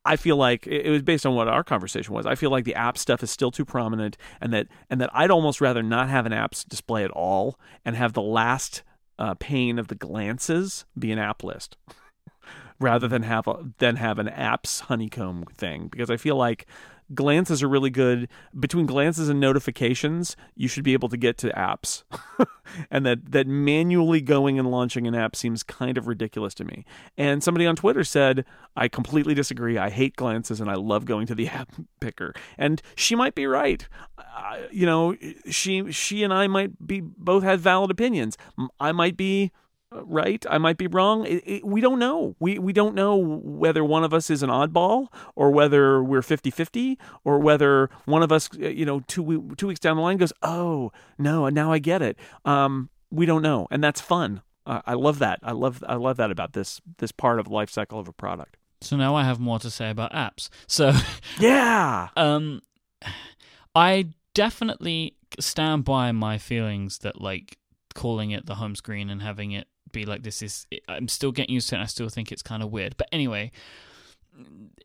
[0.09, 2.25] I feel like it was based on what our conversation was.
[2.25, 5.31] I feel like the app stuff is still too prominent, and that and that I'd
[5.31, 8.83] almost rather not have an apps display at all, and have the last
[9.19, 11.77] uh, pane of the glances be an app list.
[12.81, 16.67] rather than have a than have an apps honeycomb thing because I feel like
[17.15, 18.29] glances are really good.
[18.59, 22.05] Between glances and notifications, you should be able to get to apps.
[22.91, 26.85] and that, that manually going and launching an app seems kind of ridiculous to me.
[27.17, 28.45] And somebody on Twitter said,
[28.77, 29.79] I completely disagree.
[29.79, 32.35] I hate glances and I love going to the app picker.
[32.57, 33.87] And she might be right.
[34.19, 35.17] Uh, you know,
[35.49, 38.37] she she and I might be both have valid opinions.
[38.79, 39.53] I might be
[39.93, 40.45] right?
[40.49, 41.27] I might be wrong.
[41.27, 42.37] It, it, we don't know.
[42.39, 46.97] We we don't know whether one of us is an oddball or whether we're 50-50
[47.25, 50.33] or whether one of us, uh, you know, two two weeks down the line goes,
[50.43, 54.43] "Oh, no, now I get it." Um, we don't know, and that's fun.
[54.67, 55.39] Uh, I love that.
[55.43, 58.13] I love I love that about this this part of the life cycle of a
[58.13, 58.57] product.
[58.81, 60.51] So now I have more to say about apps.
[60.67, 60.93] So
[61.41, 62.61] yeah, um,
[63.75, 67.59] I definitely stand by my feelings that like
[67.95, 71.55] calling it the home screen and having it be like this is I'm still getting
[71.55, 71.81] used to it.
[71.81, 72.97] I still think it's kind of weird.
[72.97, 73.51] But anyway,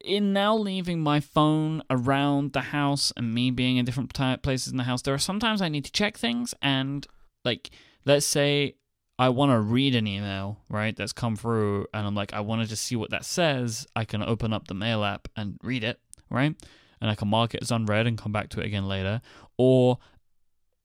[0.03, 4.77] in now leaving my phone around the house and me being in different places in
[4.77, 7.05] the house, there are sometimes I need to check things and
[7.45, 7.71] like
[8.05, 8.75] let's say
[9.19, 12.61] I want to read an email, right, that's come through and I'm like I want
[12.61, 15.83] to just see what that says, I can open up the mail app and read
[15.83, 15.99] it,
[16.29, 16.55] right?
[16.99, 19.21] And I can mark it as unread and come back to it again later.
[19.57, 19.99] Or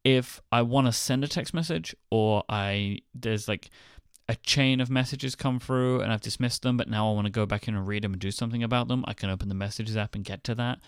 [0.05, 3.71] if I want to send a text message or I there's like
[4.29, 7.33] a chain of messages come through and I've dismissed them, but now I want to
[7.33, 9.55] go back in and read them and do something about them, I can open the
[9.55, 10.81] messages app and get to that.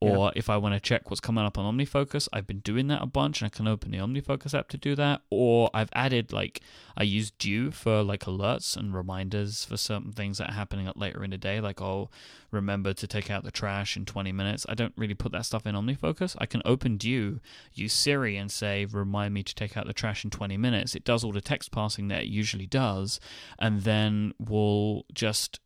[0.00, 3.02] Or if I want to check what's coming up on OmniFocus, I've been doing that
[3.02, 5.22] a bunch and I can open the OmniFocus app to do that.
[5.30, 6.60] Or I've added like
[6.96, 11.24] I use Due for like alerts and reminders for certain things that are happening later
[11.24, 12.10] in the day, like oh
[12.50, 14.66] remember to take out the trash in 20 minutes.
[14.68, 16.36] I don't really put that stuff in OmniFocus.
[16.38, 17.40] I can open Due,
[17.72, 20.94] use Siri and say remind me to take out the trash in 20 minutes.
[20.94, 23.18] It does all the text parsing that it usually does,
[23.58, 25.60] and then we'll just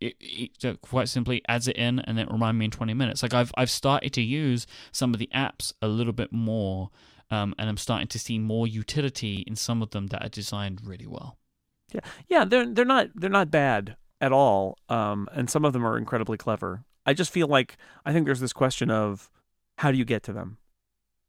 [0.00, 3.22] it, it quite simply adds it in and it remind me in 20 minutes.
[3.22, 6.90] Like I've I've started to use some of the apps a little bit more,
[7.30, 10.80] um, and I'm starting to see more utility in some of them that are designed
[10.84, 11.38] really well.
[11.92, 15.86] Yeah, yeah, they're they're not they're not bad at all, um, and some of them
[15.86, 16.84] are incredibly clever.
[17.04, 19.30] I just feel like I think there's this question of
[19.78, 20.58] how do you get to them,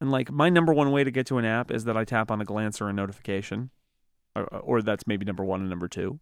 [0.02, 2.32] and like my number one way to get to an app is that I tap
[2.32, 3.70] on a glance or a notification,
[4.36, 6.20] or, or that's maybe number one and number two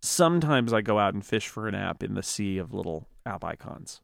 [0.00, 3.44] sometimes I go out and fish for an app in the sea of little app
[3.44, 4.00] icons.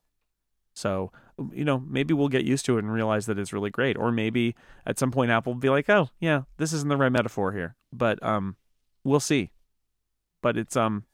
[0.75, 1.11] So,
[1.53, 3.97] you know, maybe we'll get used to it and realize that it's really great.
[3.97, 7.11] Or maybe at some point Apple will be like, oh, yeah, this isn't the right
[7.11, 7.77] metaphor here.
[7.93, 8.57] But um
[9.03, 9.51] we'll see.
[10.43, 11.05] But it's um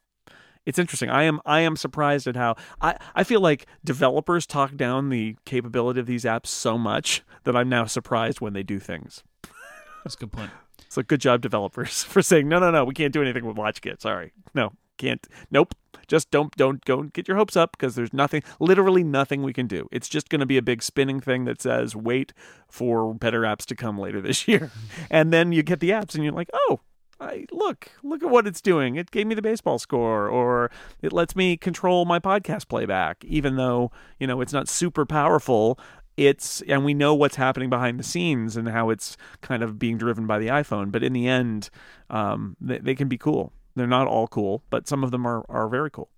[0.67, 1.11] it's interesting.
[1.11, 5.37] I am I am surprised at how I, I feel like developers talk down the
[5.45, 9.23] capability of these apps so much that I'm now surprised when they do things.
[10.05, 10.51] That's a good point.
[10.93, 12.85] So good job, developers, for saying no, no, no.
[12.85, 14.03] We can't do anything with WatchKit.
[14.03, 15.27] Sorry, no, can't.
[15.51, 15.75] Nope.
[16.07, 19.67] Just don't, don't, don't get your hopes up because there's nothing, literally nothing we can
[19.67, 19.89] do.
[19.91, 22.35] It's just going to be a big spinning thing that says, "Wait
[22.69, 24.71] for better apps to come later this year,"
[25.11, 26.81] and then you get the apps and you're like, "Oh,
[27.23, 28.97] I, look, look at what it's doing.
[28.97, 30.71] It gave me the baseball score, or
[31.01, 35.79] it lets me control my podcast playback, even though you know it's not super powerful
[36.17, 39.99] it's and we know what's happening behind the scenes and how it's kind of being
[39.99, 40.93] driven by the iPhone.
[40.93, 41.71] But in the end,
[42.11, 43.53] um, they, they can be cool.
[43.75, 46.11] They're not all cool, but some of them are are very cool.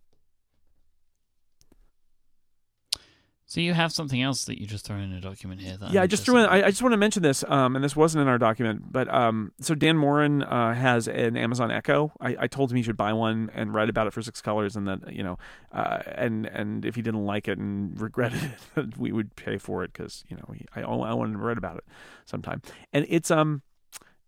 [3.47, 5.77] So you have something else that you just threw in a document here.
[5.77, 6.47] That yeah, i just threw in.
[6.47, 9.13] I, I, just want to mention this, um, and this wasn't in our document, but
[9.13, 12.13] um, so Dan Moren uh, has an Amazon Echo.
[12.21, 14.77] I, I, told him he should buy one and write about it for six colors,
[14.77, 15.39] and that you know,
[15.73, 19.85] uh, and and if he didn't like it and regretted it, we would pay for
[19.85, 21.85] it because you know he, I I wanted to write about it
[22.25, 22.63] sometime.
[22.95, 23.61] And it's um,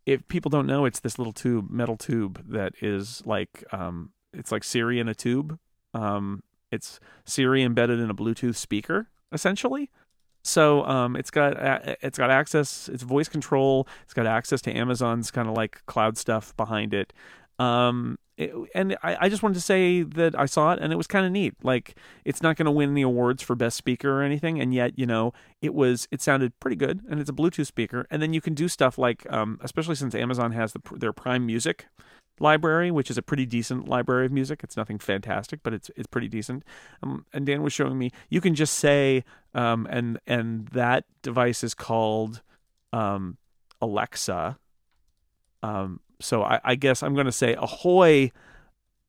[0.05, 4.53] if people don't know, it's this little tube, metal tube that is like um, it's
[4.53, 5.59] like Siri in a tube.
[5.95, 9.91] Um, it's Siri embedded in a Bluetooth speaker essentially.
[10.45, 11.55] So um, it's got
[12.03, 16.17] it's got access, it's voice control, it's got access to Amazon's kind of like cloud
[16.17, 17.13] stuff behind it.
[17.59, 20.97] Um, it, and I, I, just wanted to say that I saw it and it
[20.97, 21.55] was kind of neat.
[21.63, 24.99] Like it's not going to win the awards for best speaker or anything, and yet
[24.99, 28.07] you know it was it sounded pretty good, and it's a Bluetooth speaker.
[28.11, 31.47] And then you can do stuff like, um, especially since Amazon has the, their Prime
[31.47, 31.87] Music
[32.41, 34.61] library, which is a pretty decent library of music.
[34.63, 36.65] It's nothing fantastic, but it's it's pretty decent.
[37.03, 39.25] Um, and Dan was showing me you can just say,
[39.55, 42.43] um, and and that device is called
[42.93, 43.39] um,
[43.81, 44.59] Alexa.
[45.63, 48.33] Um, so I, I guess I'm going to say ahoy,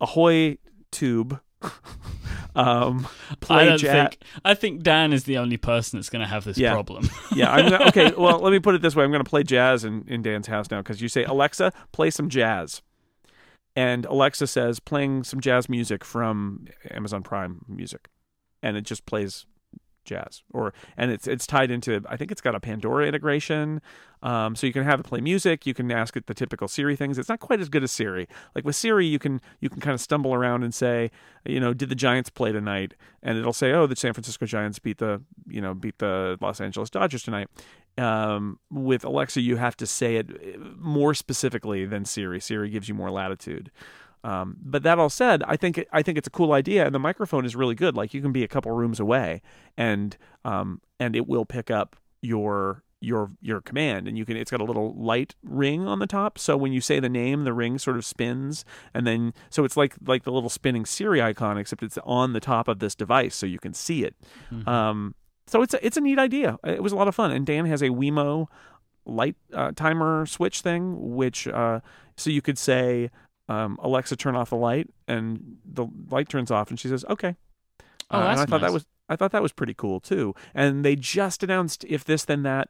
[0.01, 0.57] ahoy
[0.91, 1.39] tube.
[2.55, 3.07] um,
[3.39, 4.17] play I don't think.
[4.43, 6.73] I think Dan is the only person that's going to have this yeah.
[6.73, 7.09] problem.
[7.33, 7.51] yeah.
[7.51, 8.13] I'm gonna, okay.
[8.17, 9.03] Well, let me put it this way.
[9.03, 12.09] I'm going to play jazz in, in Dan's house now because you say Alexa, play
[12.09, 12.81] some jazz
[13.77, 18.09] and Alexa says playing some jazz music from Amazon Prime Music,
[18.63, 19.45] and it just plays
[20.07, 23.81] jazz or and it's it's tied into I think it's got a Pandora integration.
[24.23, 26.95] Um, so you can have it play music you can ask it the typical Siri
[26.95, 27.19] things.
[27.19, 28.27] It's not quite as good as Siri.
[28.55, 31.11] Like with Siri you can you can kind of stumble around and say
[31.45, 32.95] you know did the Giants play tonight?
[33.21, 36.59] And it'll say oh the San Francisco Giants beat the you know beat the Los
[36.59, 37.49] Angeles Dodgers tonight.
[37.97, 40.29] Um, with Alexa, you have to say it
[40.77, 42.39] more specifically than Siri.
[42.39, 43.71] Siri gives you more latitude.
[44.27, 46.99] Um, but that all said, I think I think it's a cool idea, and the
[46.99, 47.95] microphone is really good.
[47.95, 49.41] Like you can be a couple rooms away,
[49.77, 54.35] and um, and it will pick up your your your command, and you can.
[54.35, 57.45] It's got a little light ring on the top, so when you say the name,
[57.45, 61.21] the ring sort of spins, and then so it's like like the little spinning Siri
[61.21, 64.13] icon, except it's on the top of this device, so you can see it.
[64.51, 64.67] Mm-hmm.
[64.67, 65.15] Um,
[65.47, 66.57] so it's a, it's a neat idea.
[66.65, 67.31] It was a lot of fun.
[67.31, 68.47] And Dan has a Wemo
[69.05, 71.79] light uh, timer switch thing, which uh,
[72.17, 73.09] so you could say,
[73.49, 77.35] um, Alexa, turn off the light, and the light turns off, and she says, okay.
[78.09, 78.61] Oh, that's uh, and I thought nice.
[78.61, 80.35] that was I thought that was pretty cool too.
[80.53, 82.69] And they just announced if this then that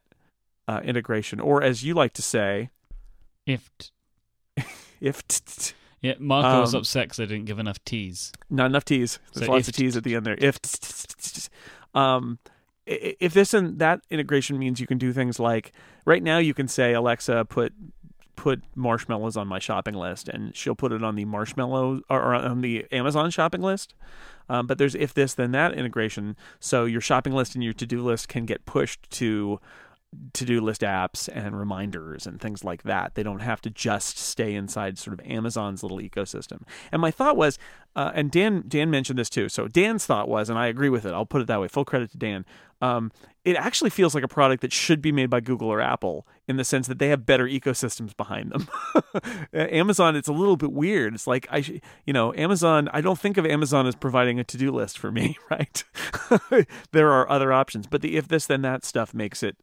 [0.67, 2.69] uh, integration, or as you like to say,
[3.45, 3.89] if t-
[5.01, 5.28] if.
[5.28, 8.32] T- t- yeah, Marco um, was upset because I didn't give enough T's.
[8.51, 9.17] Not enough T's.
[9.34, 10.38] There's so lots of T's at the end there.
[10.38, 10.59] If
[11.95, 12.38] um,
[12.86, 15.71] if this and that integration means you can do things like
[16.05, 17.73] right now you can say Alexa put
[18.38, 22.62] put marshmallows on my shopping list and she'll put it on the marshmallow or on
[22.62, 23.94] the Amazon shopping list.
[24.48, 27.86] Um, but there's if this then that integration, so your shopping list and your to
[27.86, 29.60] do list can get pushed to
[30.34, 33.16] to-do list apps and reminders and things like that.
[33.16, 36.62] They don't have to just stay inside sort of Amazon's little ecosystem.
[36.91, 37.60] And my thought was,
[37.95, 39.49] uh, and Dan Dan mentioned this too.
[39.49, 41.14] So Dan's thought was, and I agree with it.
[41.14, 41.68] I'll put it that way.
[41.68, 42.45] Full credit to Dan.
[42.82, 43.12] Um,
[43.43, 46.58] it actually feels like a product that should be made by Google or Apple in
[46.58, 48.68] the sense that they have better ecosystems behind them.
[49.53, 51.16] Amazon, it's a little bit weird.
[51.16, 51.58] It's like I,
[52.05, 52.89] you know, Amazon.
[52.93, 55.84] I don't think of Amazon as providing a to-do list for me, right?
[56.91, 59.58] there are other options, but the if this then that stuff makes it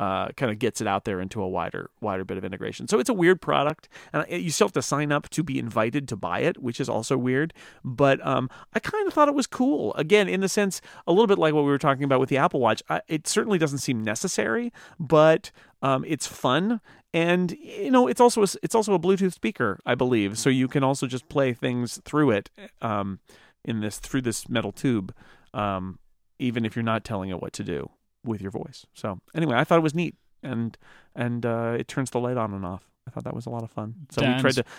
[0.00, 2.88] uh, kind of gets it out there into a wider wider bit of integration.
[2.88, 6.08] So it's a weird product, and you still have to sign up to be invited
[6.08, 7.52] to buy it, which is also weird.
[7.84, 9.92] But um, I kind of thought it was cool.
[9.94, 12.38] Again, in the sense a little bit like what we were talking about with the
[12.38, 12.82] Apple Watch.
[12.88, 15.50] I, it certainly doesn't seem necessary, but
[15.82, 16.80] um, it's fun.
[17.12, 20.66] And you know, it's also a, it's also a Bluetooth speaker, I believe, so you
[20.66, 22.48] can also just play things through it
[22.80, 23.20] um,
[23.66, 25.14] in this through this metal tube,
[25.52, 25.98] um,
[26.38, 27.90] even if you're not telling it what to do
[28.24, 28.86] with your voice.
[28.94, 30.76] So anyway, I thought it was neat, and
[31.14, 32.84] and uh, it turns the light on and off.
[33.06, 33.94] I thought that was a lot of fun.
[34.10, 34.70] So Dan's, we tried to.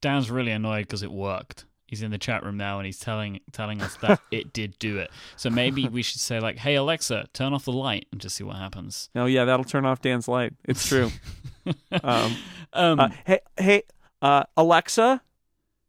[0.00, 1.66] Dan's really annoyed because it worked.
[1.86, 4.98] He's in the chat room now and he's telling telling us that it did do
[4.98, 5.10] it.
[5.36, 8.44] So maybe we should say like, "Hey Alexa, turn off the light," and just see
[8.44, 9.10] what happens.
[9.16, 10.52] Oh yeah, that'll turn off Dan's light.
[10.64, 11.10] It's true.
[12.02, 12.36] um,
[12.72, 13.82] Um, uh, hey hey
[14.22, 15.22] uh, Alexa,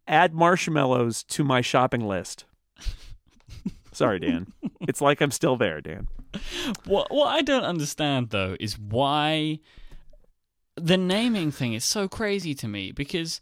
[0.08, 2.46] add marshmallows to my shopping list.
[4.02, 4.52] Sorry, Dan.
[4.82, 6.08] it's like I'm still there, Dan.
[6.86, 9.60] What what I don't understand though is why
[10.76, 13.42] the naming thing is so crazy to me because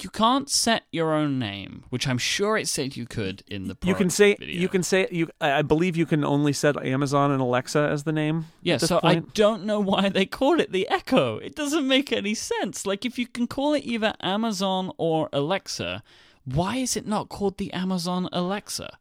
[0.00, 3.76] you can't set your own name, which I'm sure it said you could in the
[3.84, 4.60] You can say video.
[4.60, 5.28] you can say you.
[5.40, 8.46] I believe you can only set Amazon and Alexa as the name.
[8.62, 11.38] Yeah, so I don't know why they called it the Echo.
[11.38, 12.86] It doesn't make any sense.
[12.86, 16.02] Like if you can call it either Amazon or Alexa,
[16.44, 18.98] why is it not called the Amazon Alexa?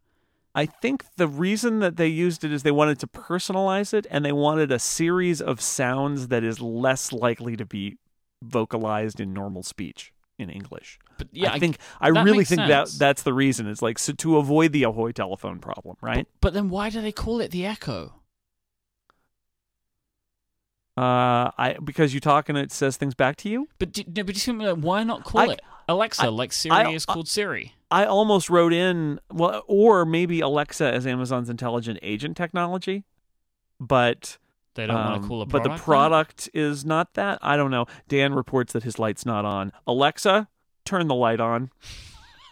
[0.53, 4.25] I think the reason that they used it is they wanted to personalize it and
[4.25, 7.97] they wanted a series of sounds that is less likely to be
[8.43, 10.99] vocalized in normal speech in English.
[11.17, 13.67] But yeah, I think I that really think that that's the reason.
[13.67, 16.27] It's like so to avoid the Ahoy telephone problem, right?
[16.41, 18.15] But then why do they call it the Echo?
[20.97, 23.69] Uh, I because you talk and it says things back to you.
[23.79, 26.91] But do, no, but like, why not call I- it Alexa I- like Siri I-
[26.91, 27.73] is I- called Siri?
[27.91, 33.03] I almost wrote in well, or maybe Alexa as Amazon's intelligent agent technology,
[33.79, 34.37] but
[34.75, 37.37] They don't want Um, to cool a but the product is not that.
[37.41, 37.85] I don't know.
[38.07, 39.71] Dan reports that his light's not on.
[39.85, 40.47] Alexa,
[40.85, 41.69] turn the light on.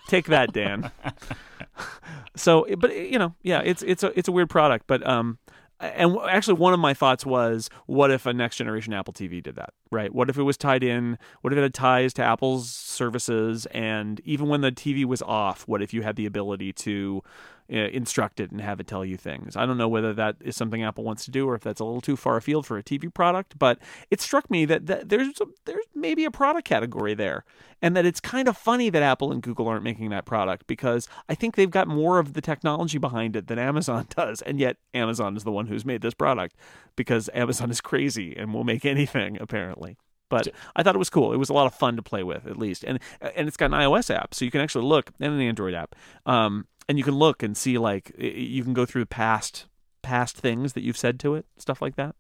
[0.10, 0.92] Take that, Dan.
[2.36, 5.38] so, but you know, yeah, it's it's a it's a weird product, but um,
[5.80, 9.56] and actually, one of my thoughts was, what if a next generation Apple TV did
[9.56, 9.70] that?
[9.92, 10.14] Right?
[10.14, 11.18] What if it was tied in?
[11.42, 12.70] What if it had ties to Apple's
[13.00, 13.66] services?
[13.68, 17.24] And even when the TV was off, what if you had the ability to
[17.72, 19.56] uh, instruct it and have it tell you things?
[19.56, 21.86] I don't know whether that is something Apple wants to do or if that's a
[21.86, 23.58] little too far afield for a TV product.
[23.58, 23.80] But
[24.12, 27.46] it struck me that, that there's a, there's maybe a product category there,
[27.82, 31.08] and that it's kind of funny that Apple and Google aren't making that product because
[31.30, 34.78] I think they've got more of the technology behind it than Amazon does, and yet
[34.94, 36.56] Amazon is the one who's made this product
[36.96, 39.98] because Amazon is crazy and will make anything apparently.
[40.30, 41.34] But I thought it was cool.
[41.34, 43.68] It was a lot of fun to play with, at least, and and it's got
[43.68, 47.04] an iOS app, so you can actually look, and an Android app, um, and you
[47.04, 49.66] can look and see like you can go through past
[50.02, 52.16] past things that you've said to it, stuff like that.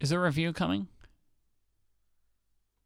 [0.00, 0.86] Is there a review coming?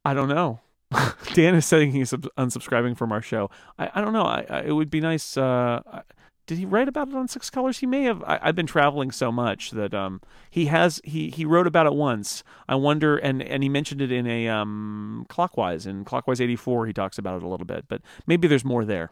[0.05, 0.61] I don't know.
[1.35, 3.51] Dan is saying he's unsubscribing from our show.
[3.79, 4.25] I, I don't know.
[4.25, 5.37] I, I, it would be nice.
[5.37, 6.03] Uh, I-
[6.47, 7.79] did he write about it on Six Colors?
[7.79, 8.23] He may have.
[8.25, 10.21] I, I've been traveling so much that um,
[10.51, 11.01] he has.
[11.05, 12.43] He he wrote about it once.
[12.69, 16.87] I wonder, and and he mentioned it in a um, Clockwise in Clockwise eighty four.
[16.87, 19.11] He talks about it a little bit, but maybe there's more there,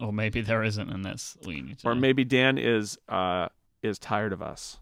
[0.00, 2.00] Or maybe there isn't, and that's all you need to or know.
[2.00, 3.48] maybe Dan is uh
[3.82, 4.78] is tired of us.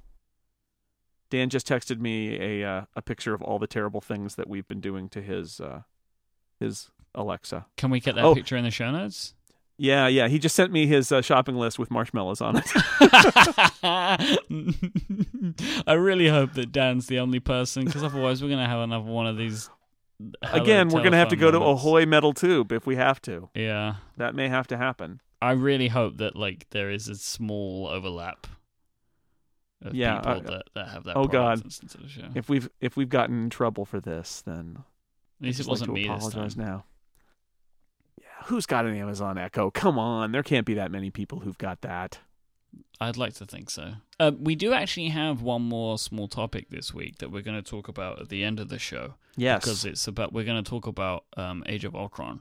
[1.31, 4.69] Dan just texted me a uh, a picture of all the terrible things that we've
[4.69, 5.83] been doing to his uh,
[6.61, 7.67] his Alexa.
[7.77, 8.35] Can we get that Oh.
[8.35, 9.35] picture in the show notes?
[9.77, 10.29] Yeah, yeah.
[10.29, 12.65] He just sent me his uh, shopping list with marshmallows on it.
[15.87, 19.27] I really hope that Dan's the only person, because otherwise we're gonna have another one
[19.27, 19.71] of these.
[20.43, 21.83] Again, we're gonna have to go to moments.
[21.83, 23.49] Ahoy Metal Tube if we have to.
[23.55, 25.21] Yeah, That may have to happen.
[25.43, 28.47] I really hope that like there is a small overlap.
[29.85, 31.17] Of Yeah, people uh, that, that have that.
[31.17, 31.63] oh, God.
[31.63, 32.29] and the show.
[32.35, 34.79] If we've if we've gotten in trouble for this, then
[35.41, 36.65] At least it wasn't like to me this apologize time.
[36.65, 36.85] now.
[38.47, 39.71] Who's got an Amazon Echo?
[39.71, 42.19] Come on, there can't be that many people who've got that.
[43.01, 43.95] I'd like to think so.
[44.21, 47.69] Uh, we do actually have one more small topic this week that we're going to
[47.71, 50.69] talk about at the end of the show Yes, because it's about we're going to
[50.69, 52.41] talk about um, Age of Ultron,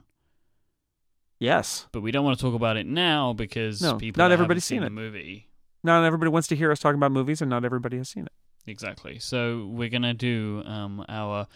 [1.38, 1.86] yes.
[1.92, 4.82] but we don't want to talk about it now because No, people not everybody's haven't
[4.82, 5.48] seen the movie.
[5.82, 8.32] Not everybody wants to hear us talking about movies, and not everybody has seen it.
[8.66, 9.18] Exactly.
[9.18, 11.46] So we're gonna do um, our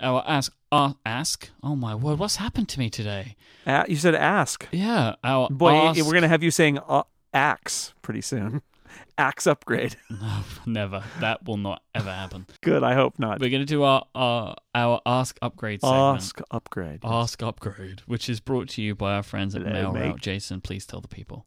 [0.00, 1.48] our ask uh, ask.
[1.62, 2.18] Oh my word!
[2.18, 3.36] What's happened to me today?
[3.66, 4.66] A- you said ask.
[4.72, 6.04] Yeah, our Boy, ask.
[6.04, 7.02] we're gonna have you saying uh,
[7.32, 8.62] axe pretty soon.
[9.18, 9.96] axe upgrade.
[10.10, 11.04] No, never.
[11.20, 12.46] That will not ever happen.
[12.62, 12.82] Good.
[12.82, 13.40] I hope not.
[13.40, 16.16] We're gonna do our our, our ask upgrade segment.
[16.22, 17.00] Ask upgrade.
[17.04, 19.94] Ask upgrade, which is brought to you by our friends at Hello, MailRoute.
[19.94, 20.16] mate.
[20.20, 21.46] Jason, please tell the people.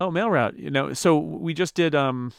[0.00, 0.58] Oh, MailRoute.
[0.58, 2.32] You know, so we just did um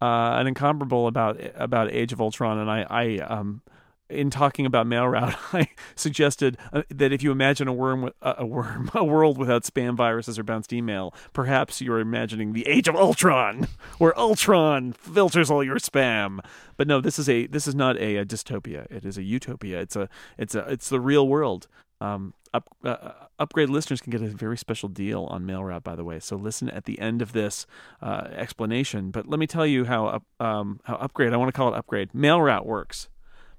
[0.00, 3.62] uh an incomparable about about Age of Ultron, and I I um
[4.12, 8.46] in talking about MailRoute, I suggested uh, that if you imagine a worm uh, a
[8.46, 12.96] worm a world without spam viruses or bounced email, perhaps you're imagining the Age of
[12.96, 13.68] Ultron,
[13.98, 16.40] where Ultron filters all your spam.
[16.76, 18.90] But no, this is a this is not a, a dystopia.
[18.90, 19.80] It is a utopia.
[19.80, 20.08] It's a
[20.38, 21.68] it's a it's the real world.
[22.00, 26.04] Um, up, uh, upgrade listeners can get a very special deal on MailRoute, by the
[26.04, 26.18] way.
[26.18, 27.66] So listen at the end of this
[28.02, 29.10] uh, explanation.
[29.10, 31.32] But let me tell you how um, how upgrade.
[31.32, 32.12] I want to call it upgrade.
[32.12, 33.08] MailRoute works.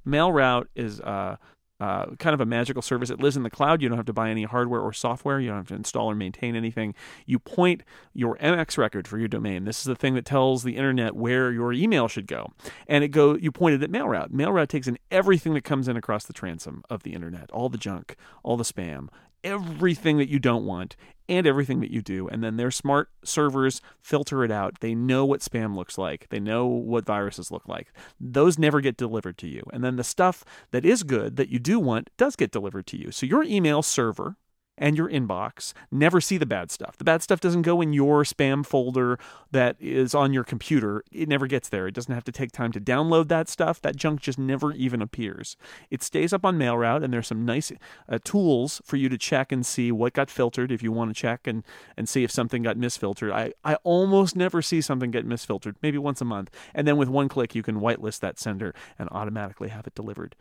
[0.05, 1.37] MailRoute is uh,
[1.79, 3.09] uh, kind of a magical service.
[3.09, 3.81] It lives in the cloud.
[3.81, 5.39] You don't have to buy any hardware or software.
[5.39, 6.95] You don't have to install or maintain anything.
[7.25, 9.65] You point your MX record for your domain.
[9.65, 12.51] This is the thing that tells the internet where your email should go,
[12.87, 13.35] and it go.
[13.35, 14.29] You point it at MailRoute.
[14.29, 17.77] MailRoute takes in everything that comes in across the transom of the internet, all the
[17.77, 19.09] junk, all the spam,
[19.43, 20.95] everything that you don't want
[21.29, 22.27] and everything that you do.
[22.27, 24.79] And then their smart servers filter it out.
[24.81, 27.93] They know what spam looks like, they know what viruses look like.
[28.19, 29.63] Those never get delivered to you.
[29.71, 32.97] And then the stuff that is good that you do want does get delivered to
[32.97, 33.11] you.
[33.11, 34.37] So your email server
[34.77, 36.97] and your inbox never see the bad stuff.
[36.97, 39.19] The bad stuff doesn't go in your spam folder
[39.51, 41.03] that is on your computer.
[41.11, 41.87] It never gets there.
[41.87, 43.81] It doesn't have to take time to download that stuff.
[43.81, 45.55] That junk just never even appears.
[45.89, 47.71] It stays up on MailRoute, and there's some nice
[48.09, 51.19] uh, tools for you to check and see what got filtered if you want to
[51.19, 51.63] check and,
[51.95, 53.31] and see if something got misfiltered.
[53.31, 56.49] I, I almost never see something get misfiltered, maybe once a month.
[56.73, 60.35] And then with one click, you can whitelist that sender and automatically have it delivered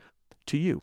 [0.47, 0.83] to you.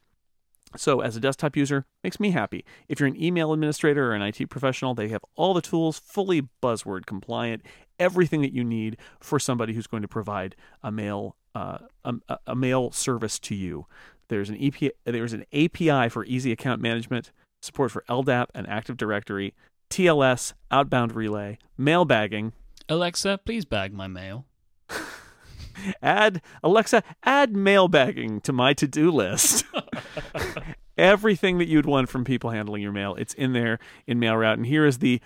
[0.75, 2.63] So, as a desktop user, makes me happy.
[2.87, 6.47] If you're an email administrator or an IT professional, they have all the tools, fully
[6.61, 7.63] buzzword compliant,
[7.97, 12.13] everything that you need for somebody who's going to provide a mail uh, a,
[12.47, 13.85] a mail service to you.
[14.27, 14.71] There's an
[15.05, 17.31] there's an API for easy account management,
[17.61, 19.55] support for LDAP and Active Directory,
[19.89, 22.53] TLS, outbound relay, mail bagging.
[22.87, 24.45] Alexa, please bag my mail.
[26.01, 29.65] Add Alexa, add mailbagging to my to-do list.
[30.99, 33.15] everything that you'd want from people handling your mail.
[33.15, 34.55] It's in there in MailRoute.
[34.55, 35.21] And here is the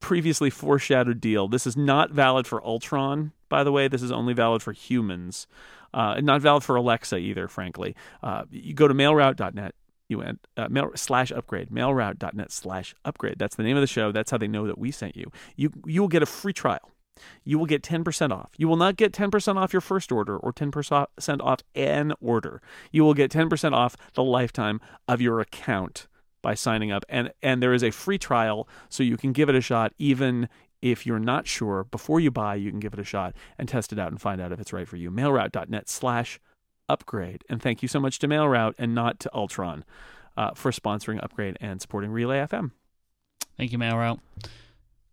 [0.00, 1.48] previously foreshadowed deal.
[1.48, 3.88] This is not valid for Ultron, by the way.
[3.88, 5.46] This is only valid for humans.
[5.92, 7.94] Uh, not valid for Alexa either, frankly.
[8.22, 9.74] Uh, you go to mailroute.net.
[10.08, 13.38] You went uh, mail slash upgrade mailroute.net slash upgrade.
[13.38, 14.10] That's the name of the show.
[14.10, 15.30] That's how they know that we sent you.
[15.54, 16.90] You you will get a free trial
[17.44, 18.52] you will get 10% off.
[18.56, 22.60] You will not get 10% off your first order or 10% off an order.
[22.92, 26.06] You will get 10% off the lifetime of your account
[26.42, 27.04] by signing up.
[27.08, 30.48] And and there is a free trial so you can give it a shot even
[30.80, 33.92] if you're not sure before you buy, you can give it a shot and test
[33.92, 35.10] it out and find out if it's right for you.
[35.10, 36.38] Mailroute.net slash
[36.88, 37.44] upgrade.
[37.48, 39.84] And thank you so much to Mailroute and not to Ultron
[40.36, 42.70] uh, for sponsoring Upgrade and supporting Relay FM.
[43.56, 44.20] Thank you, MailRoute.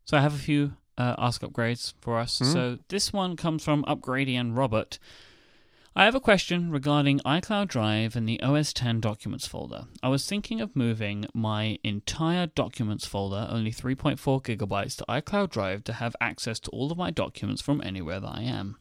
[0.06, 2.40] So I have a few uh, ask upgrades for us.
[2.40, 2.54] Mhm.
[2.54, 5.00] So this one comes from Upgradian Robert.
[5.98, 9.86] I have a question regarding iCloud Drive and the OS X documents folder.
[10.04, 15.86] I was thinking of moving my entire documents folder, only 3.4 gigabytes, to iCloud Drive
[15.86, 18.76] to have access to all of my documents from anywhere that I am.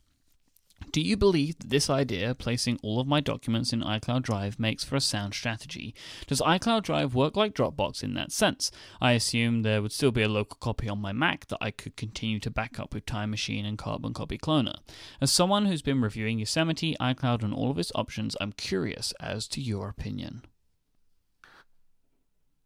[0.92, 4.84] Do you believe that this idea, placing all of my documents in iCloud Drive, makes
[4.84, 5.94] for a sound strategy?
[6.26, 8.70] Does iCloud Drive work like Dropbox in that sense?
[9.00, 11.96] I assume there would still be a local copy on my Mac that I could
[11.96, 14.78] continue to back up with Time Machine and Carbon Copy Cloner.
[15.20, 19.48] As someone who's been reviewing Yosemite, iCloud, and all of its options, I'm curious as
[19.48, 20.42] to your opinion.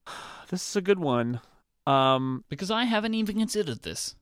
[0.50, 1.42] This is a good one.
[1.86, 4.14] Um, Because I haven't even considered this.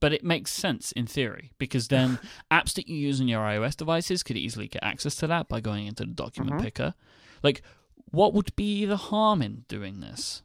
[0.00, 2.18] But it makes sense in theory, because then
[2.50, 5.60] apps that you use on your iOS devices could easily get access to that by
[5.60, 6.62] going into the document Mhm.
[6.62, 6.94] picker.
[7.42, 7.62] Like,
[8.10, 10.42] what would be the harm in doing this?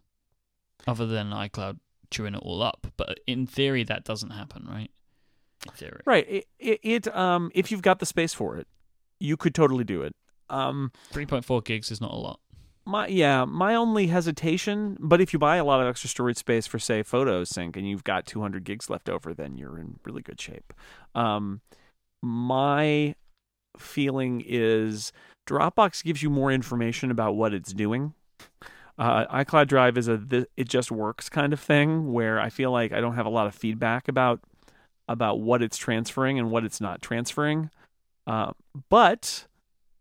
[0.87, 1.79] Other than iCloud
[2.09, 2.87] chewing it all up.
[2.97, 4.89] But in theory, that doesn't happen, right?
[5.67, 6.01] In theory.
[6.05, 6.27] Right.
[6.29, 8.67] It, it, it um if you've got the space for it,
[9.19, 10.15] you could totally do it.
[10.49, 12.39] Um 3.4 gigs is not a lot.
[12.85, 16.67] My yeah, my only hesitation, but if you buy a lot of extra storage space
[16.67, 20.21] for say Photos Sync and you've got 200 gigs left over, then you're in really
[20.21, 20.73] good shape.
[21.15, 21.61] Um
[22.21, 23.15] my
[23.77, 25.11] feeling is
[25.47, 28.13] Dropbox gives you more information about what it's doing.
[28.97, 32.71] Uh, iCloud Drive is a th- it just works kind of thing where I feel
[32.71, 34.41] like I don't have a lot of feedback about
[35.07, 37.69] about what it's transferring and what it's not transferring.
[38.27, 38.51] Uh,
[38.89, 39.47] but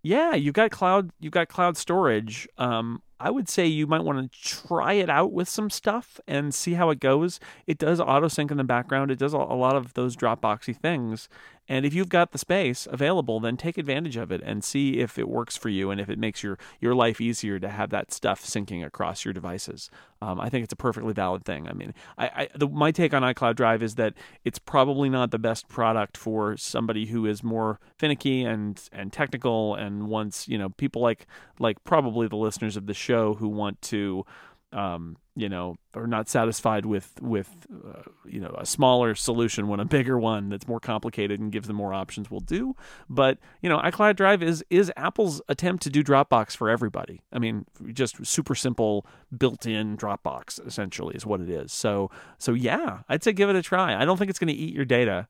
[0.02, 1.10] yeah, you've got cloud.
[1.20, 2.48] You've got cloud storage.
[2.58, 6.54] Um, I would say you might want to try it out with some stuff and
[6.54, 7.38] see how it goes.
[7.66, 9.10] It does auto sync in the background.
[9.10, 11.28] It does a lot of those Dropboxy things.
[11.70, 15.16] And if you've got the space available, then take advantage of it and see if
[15.20, 18.12] it works for you and if it makes your your life easier to have that
[18.12, 19.88] stuff syncing across your devices.
[20.20, 21.68] Um, I think it's a perfectly valid thing.
[21.68, 24.14] I mean, I, I the, my take on iCloud Drive is that
[24.44, 29.76] it's probably not the best product for somebody who is more finicky and and technical
[29.76, 31.28] and wants you know people like
[31.60, 34.26] like probably the listeners of the show who want to
[34.72, 39.80] um, you know, are not satisfied with with uh, you know a smaller solution when
[39.80, 42.76] a bigger one that's more complicated and gives them more options will do.
[43.08, 47.20] But you know, iCloud Drive is is Apple's attempt to do Dropbox for everybody.
[47.32, 49.06] I mean, just super simple
[49.36, 51.72] built-in Dropbox essentially is what it is.
[51.72, 54.00] So so yeah, I'd say give it a try.
[54.00, 55.28] I don't think it's going to eat your data.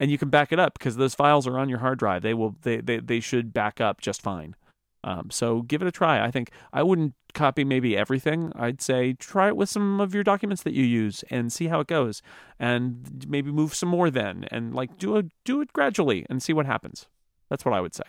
[0.00, 2.22] And you can back it up because those files are on your hard drive.
[2.22, 4.56] They will they, they, they should back up just fine.
[5.04, 6.24] Um, so give it a try.
[6.24, 8.52] I think I wouldn't copy maybe everything.
[8.54, 11.80] I'd say try it with some of your documents that you use and see how
[11.80, 12.22] it goes,
[12.58, 16.52] and maybe move some more then, and like do a do it gradually and see
[16.52, 17.06] what happens.
[17.48, 18.04] That's what I would say.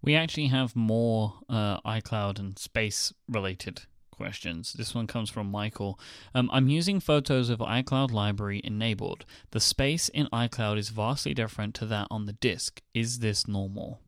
[0.00, 3.82] We actually have more uh, iCloud and space related
[4.12, 4.72] questions.
[4.72, 5.98] This one comes from Michael.
[6.34, 9.24] Um, I'm using photos of iCloud Library enabled.
[9.50, 12.82] The space in iCloud is vastly different to that on the disk.
[12.94, 14.00] Is this normal?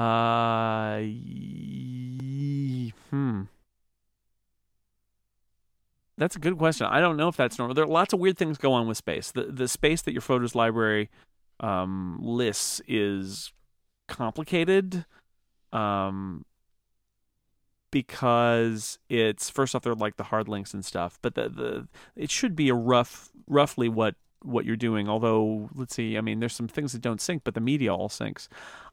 [0.00, 1.02] Uh,
[3.10, 3.42] hmm.
[6.16, 6.86] That's a good question.
[6.86, 7.74] I don't know if that's normal.
[7.74, 9.30] There are lots of weird things go on with space.
[9.30, 11.10] The the space that your photos library
[11.60, 13.52] um, lists is
[14.08, 15.04] complicated.
[15.70, 16.46] Um,
[17.90, 22.30] because it's first off they're like the hard links and stuff, but the the it
[22.30, 25.08] should be a rough roughly what what you're doing.
[25.08, 28.08] Although, let's see, I mean, there's some things that don't sync, but the media all
[28.08, 28.48] syncs.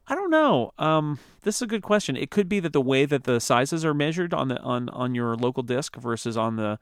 [0.06, 0.72] I don't know.
[0.78, 2.16] Um, this is a good question.
[2.16, 5.14] It could be that the way that the sizes are measured on the on on
[5.14, 6.78] your local disk versus on the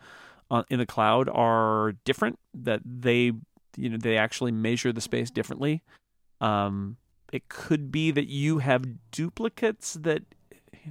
[0.50, 2.38] on, in the cloud are different.
[2.54, 3.32] That they
[3.76, 5.82] you know they actually measure the space differently.
[6.40, 6.96] Um,
[7.32, 10.22] it could be that you have duplicates that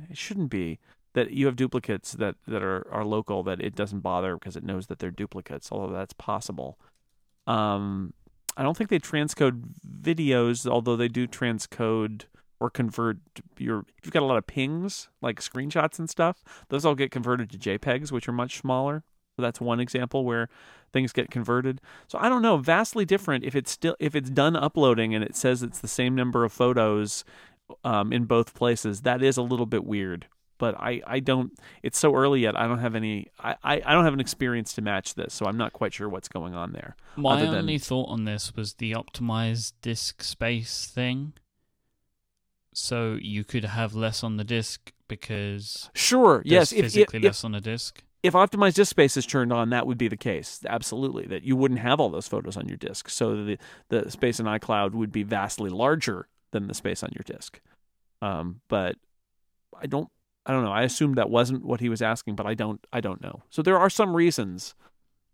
[0.10, 0.80] it shouldn't be
[1.16, 4.64] that you have duplicates that, that are, are local that it doesn't bother because it
[4.64, 6.78] knows that they're duplicates, although that's possible.
[7.48, 8.14] Um,
[8.58, 9.64] I don't think they transcode
[10.02, 12.24] videos, although they do transcode
[12.60, 13.18] or convert
[13.58, 13.80] your.
[13.98, 17.50] If you've got a lot of PNGs, like screenshots and stuff, those all get converted
[17.52, 19.04] to JPEGs, which are much smaller.
[19.36, 20.48] So that's one example where
[20.94, 21.82] things get converted.
[22.08, 25.36] So I don't know, vastly different if it's still if it's done uploading and it
[25.36, 27.26] says it's the same number of photos
[27.84, 29.02] um, in both places.
[29.02, 31.52] That is a little bit weird but I, I don't
[31.84, 34.74] it's so early yet i don't have any I, I, I don't have an experience
[34.74, 38.10] to match this so i'm not quite sure what's going on there my only thought
[38.10, 41.34] on this was the optimized disk space thing.
[42.74, 47.44] So you could have less on the disk because sure yes if, physically if, less
[47.44, 48.04] on the disk.
[48.24, 51.56] if optimized disk space is turned on that would be the case absolutely that you
[51.56, 53.58] wouldn't have all those photos on your disk so the
[53.90, 57.62] the space in icloud would be vastly larger than the space on your disk.
[58.22, 58.96] Um, but
[59.80, 60.10] I don't
[60.46, 60.72] I don't know.
[60.72, 62.86] I assumed that wasn't what he was asking, but I don't.
[62.94, 63.44] I don't know.
[63.50, 64.76] So there are some reasons,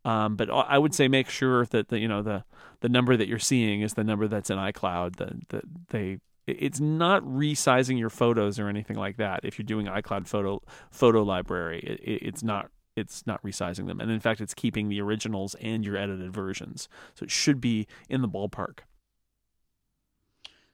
[0.05, 2.43] um, but I would say make sure that the you know the
[2.79, 5.17] the number that you're seeing is the number that's in iCloud.
[5.17, 9.41] That that they it's not resizing your photos or anything like that.
[9.43, 14.11] If you're doing iCloud photo photo library, it, it's not it's not resizing them, and
[14.11, 16.89] in fact, it's keeping the originals and your edited versions.
[17.15, 18.79] So it should be in the ballpark.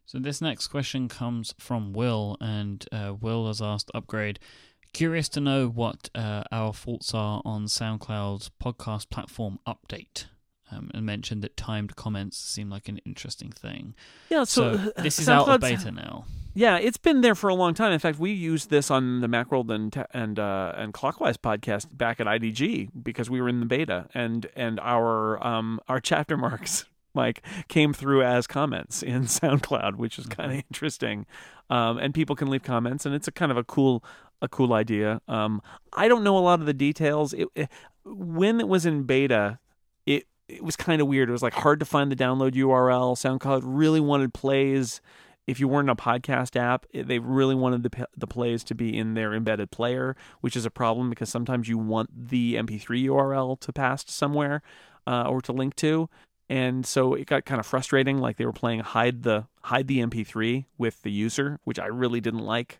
[0.08, 4.40] So this next question comes from Will, and uh, Will has asked Upgrade.
[4.94, 10.28] Curious to know what uh, our thoughts are on SoundCloud's podcast platform update.
[10.72, 13.96] Um, and mentioned that timed comments seem like an interesting thing.
[14.30, 16.26] Yeah, so, so this is out of beta now.
[16.54, 17.92] Yeah, it's been there for a long time.
[17.92, 22.20] In fact, we used this on the Macworld and and uh, and Clockwise podcast back
[22.20, 26.86] at IDG because we were in the beta, and and our um our chapter marks
[27.18, 30.68] Mike came through as comments in SoundCloud, which is kind of mm-hmm.
[30.70, 31.26] interesting.
[31.70, 34.06] Um, and people can leave comments, and it's a kind of a cool
[34.42, 35.20] a cool idea.
[35.28, 35.62] Um,
[35.94, 37.34] I don't know a lot of the details.
[37.34, 37.70] It, it,
[38.06, 39.60] when it was in beta,
[40.06, 41.28] it it was kind of weird.
[41.28, 43.16] It was like hard to find the download URL.
[43.18, 45.02] SoundCloud really wanted plays.
[45.46, 49.14] If you weren't a podcast app, they really wanted the the plays to be in
[49.14, 53.74] their embedded player, which is a problem because sometimes you want the MP3 URL to
[53.74, 54.62] pass somewhere
[55.06, 56.10] uh, or to link to
[56.50, 60.00] and so it got kind of frustrating like they were playing hide the hide the
[60.00, 62.80] mp3 with the user which i really didn't like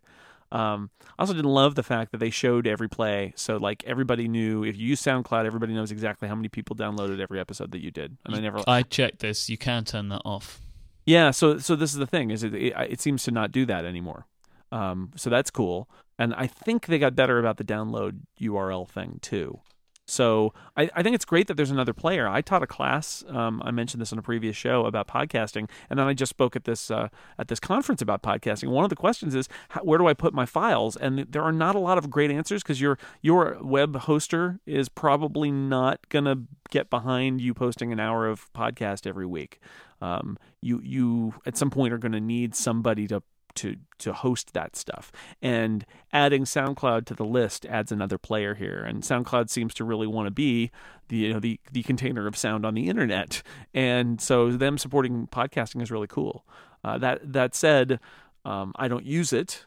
[0.52, 4.28] um, i also didn't love the fact that they showed every play so like everybody
[4.28, 7.80] knew if you use soundcloud everybody knows exactly how many people downloaded every episode that
[7.84, 10.62] you did and i never i checked this you can turn that off
[11.06, 13.66] Yeah, so so this is the thing is it it, it seems to not do
[13.66, 14.28] that anymore.
[14.74, 15.88] Um, so that's cool,
[16.20, 19.62] and I think they got better about the download URL thing too.
[20.10, 22.30] So I, I think it's great that there's another player.
[22.30, 23.26] I taught a class.
[23.28, 26.56] Um, I mentioned this on a previous show about podcasting, and then I just spoke
[26.56, 28.70] at this uh, at this conference about podcasting.
[28.70, 30.96] One of the questions is how, where do I put my files?
[30.96, 34.88] And there are not a lot of great answers because your your web hoster is
[34.88, 39.60] probably not gonna get behind you posting an hour of podcast every week.
[40.02, 43.24] Um, you you at some point are going to need somebody to
[43.58, 45.12] to to host that stuff.
[45.42, 48.84] And adding SoundCloud to the list adds another player here.
[48.84, 50.72] And SoundCloud seems to really want to be
[51.10, 53.42] the you know the the container of sound on the internet.
[53.74, 56.46] And so them supporting podcasting is really cool.
[56.84, 58.00] Uh, that that said,
[58.46, 59.66] um, I don't use it,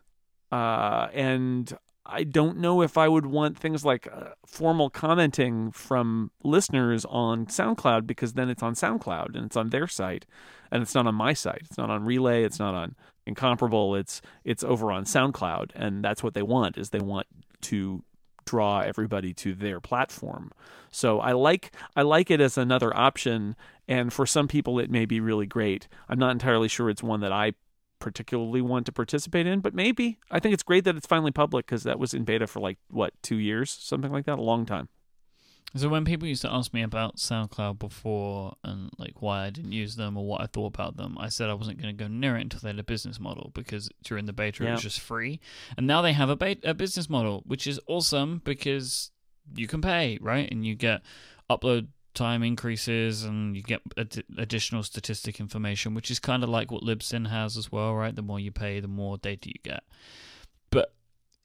[0.50, 1.76] uh, and
[2.06, 7.46] I don't know if I would want things like uh, formal commenting from listeners on
[7.46, 10.26] SoundCloud because then it's on SoundCloud and it's on their site
[10.72, 11.62] and it's not on my site.
[11.64, 16.22] It's not on Relay, it's not on Incomparable, it's it's over on SoundCloud and that's
[16.22, 17.26] what they want is they want
[17.62, 18.02] to
[18.44, 20.50] draw everybody to their platform.
[20.90, 23.56] So I like I like it as another option
[23.86, 25.86] and for some people it may be really great.
[26.08, 27.52] I'm not entirely sure it's one that I
[28.00, 30.18] particularly want to participate in, but maybe.
[30.30, 32.78] I think it's great that it's finally public because that was in beta for like
[32.88, 34.88] what two years, something like that, a long time.
[35.76, 39.70] So when people used to ask me about SoundCloud before and like why I didn't
[39.70, 42.08] use them or what I thought about them, I said I wasn't going to go
[42.08, 44.70] near it until they had a business model because during the beta Yeah.
[44.70, 45.38] it was just free,
[45.76, 49.12] and now they have a, ba- a business model, which is awesome because
[49.54, 51.02] you can pay right and you get
[51.48, 56.72] upload time increases and you get ad- additional statistic information, which is kind of like
[56.72, 58.16] what Libsyn has as well, right?
[58.16, 59.84] The more you pay, the more data you get.
[60.70, 60.94] But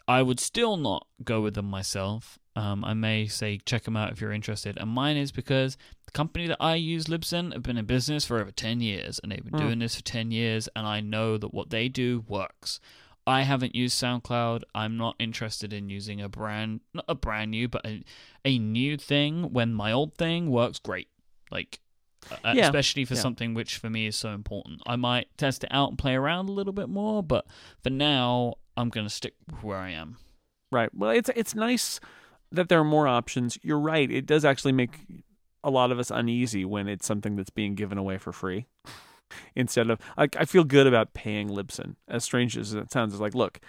[0.08, 2.40] I would still not go with them myself.
[2.58, 4.78] Um, I may say check them out if you're interested.
[4.78, 8.40] And mine is because the company that I use, Libsyn, have been in business for
[8.40, 9.66] over 10 years and they've been Hmm.
[9.66, 10.70] doing this for 10 years.
[10.76, 12.80] And I know that what they do works.
[13.28, 14.64] I haven't used SoundCloud.
[14.74, 18.04] I'm not interested in using a brand, not a brand new, but a,
[18.46, 21.10] a new thing when my old thing works great.
[21.52, 21.80] Like,
[22.32, 22.66] uh, Yeah.
[22.68, 23.22] especially for Yeah.
[23.22, 24.82] something which for me is so important.
[24.86, 27.46] I might test it out and play around a little bit more, but
[27.84, 30.18] for now, I'm going to stick with where I am.
[30.72, 30.94] Right.
[30.94, 32.00] Well, it's it's nice
[32.52, 33.58] that there are more options.
[33.62, 34.10] You're right.
[34.10, 34.92] It does actually make
[35.64, 38.68] a lot of us uneasy when it's something that's being given away for free.
[39.56, 41.96] Instead of, I, I feel good about paying Libsyn.
[42.08, 43.60] As strange as it sounds, it's like, look,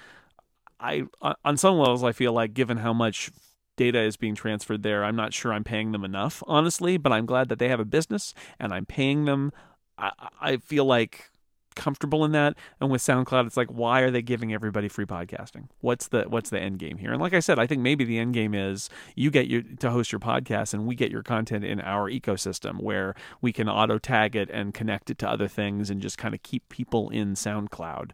[0.79, 3.31] I uh, on some levels I feel like given how much
[3.77, 6.99] data is being transferred there, I'm not sure I'm paying them enough, honestly.
[6.99, 9.53] But I'm glad that they have a business and I'm paying them.
[9.99, 11.31] I, I feel like
[11.77, 12.57] comfortable in that.
[12.81, 15.69] And with SoundCloud, it's like, why are they giving everybody free podcasting?
[15.81, 17.13] What's the what's the end game here?
[17.13, 19.91] And like I said, I think maybe the end game is you get your to
[19.91, 23.99] host your podcast, and we get your content in our ecosystem where we can auto
[23.99, 27.35] tag it and connect it to other things, and just kind of keep people in
[27.35, 28.11] SoundCloud.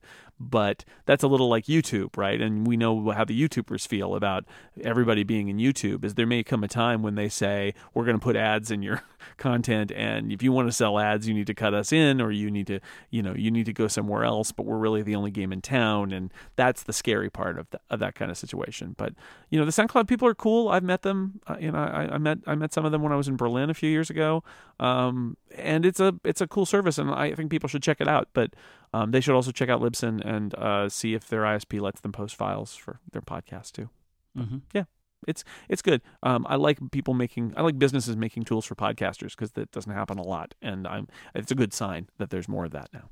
[0.50, 2.40] But that's a little like YouTube, right?
[2.40, 4.44] And we know how the YouTubers feel about
[4.82, 6.04] everybody being in YouTube.
[6.04, 8.82] Is there may come a time when they say we're going to put ads in
[8.82, 9.02] your
[9.38, 12.32] content, and if you want to sell ads, you need to cut us in, or
[12.32, 14.50] you need to, you know, you need to go somewhere else.
[14.50, 17.80] But we're really the only game in town, and that's the scary part of, the,
[17.88, 18.94] of that kind of situation.
[18.98, 19.14] But
[19.48, 20.68] you know, the SoundCloud people are cool.
[20.68, 21.40] I've met them.
[21.46, 23.36] Uh, you know, I, I met I met some of them when I was in
[23.36, 24.42] Berlin a few years ago,
[24.80, 28.08] um, and it's a it's a cool service, and I think people should check it
[28.08, 28.28] out.
[28.32, 28.54] But
[28.92, 32.12] um, they should also check out Libsyn and uh, see if their ISP lets them
[32.12, 33.88] post files for their podcast too.
[34.36, 34.58] Mm-hmm.
[34.72, 34.84] Yeah,
[35.26, 36.02] it's it's good.
[36.22, 37.54] Um, I like people making.
[37.56, 41.08] I like businesses making tools for podcasters because that doesn't happen a lot, and I'm.
[41.34, 43.10] It's a good sign that there's more of that now.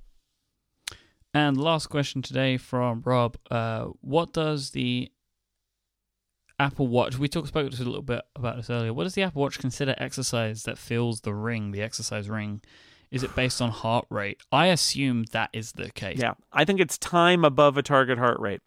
[1.33, 5.11] And last question today from Rob: uh, What does the
[6.59, 7.19] Apple Watch?
[7.19, 8.93] We talked about a little bit about this earlier.
[8.93, 12.61] What does the Apple Watch consider exercise that fills the ring, the exercise ring?
[13.11, 14.41] Is it based on heart rate?
[14.53, 16.19] I assume that is the case.
[16.19, 18.61] Yeah, I think it's time above a target heart rate.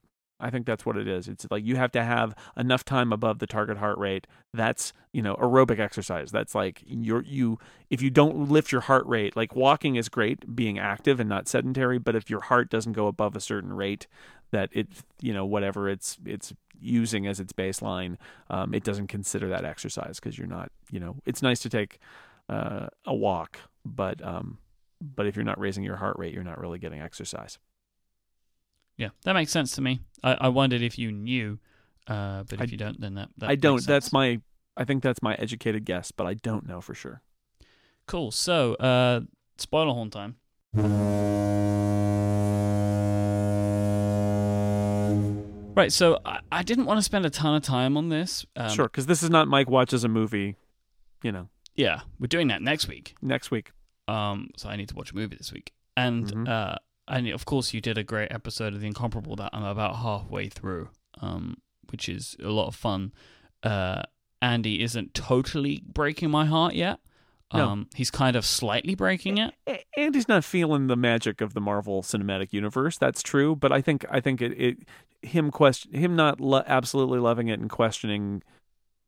[0.43, 1.29] I think that's what it is.
[1.29, 4.27] It's like you have to have enough time above the target heart rate.
[4.53, 6.31] That's you know aerobic exercise.
[6.31, 7.59] That's like you're you
[7.89, 11.47] if you don't lift your heart rate, like walking is great, being active and not
[11.47, 11.97] sedentary.
[11.97, 14.07] But if your heart doesn't go above a certain rate,
[14.51, 14.87] that it
[15.21, 18.17] you know whatever it's it's using as its baseline,
[18.49, 21.99] um, it doesn't consider that exercise because you're not you know it's nice to take
[22.49, 24.57] uh, a walk, but um,
[25.01, 27.57] but if you're not raising your heart rate, you're not really getting exercise.
[28.97, 30.01] Yeah, that makes sense to me.
[30.23, 31.59] I, I wondered if you knew,
[32.07, 33.85] uh, but if I- you don't, then that, that I don't.
[33.85, 34.39] That's my.
[34.77, 37.21] I think that's my educated guess, but I don't know for sure.
[38.07, 38.31] cool.
[38.31, 39.21] So, uh,
[39.57, 40.35] spoiler horn time.
[45.75, 48.45] Right, so I, I didn't want to spend a ton of time on this.
[48.55, 50.55] Um, sure, because this is not Myke watches a movie.
[51.23, 53.15] You know, Yeah, we're doing that next week.
[53.21, 53.71] next week.
[54.07, 55.71] Um, so I need to watch a movie this week.
[55.95, 56.47] and Mhm.
[56.49, 56.75] uh,
[57.07, 60.49] and of course you did a great episode of the Incomparable that I'm about halfway
[60.49, 60.89] through,
[61.21, 61.57] um,
[61.91, 63.13] which is a lot of fun.
[63.61, 64.01] Uh,
[64.41, 66.99] Andy isn't totally breaking my heart yet.
[67.53, 67.69] No.
[67.69, 69.53] Um, he's kind of slightly breaking it.
[69.69, 72.97] A- Andy's not feeling the magic of the Marvel Cinematic Universe.
[72.97, 74.77] That's true, but I think I think it, it
[75.21, 78.41] him question him not lo- absolutely loving it and questioning.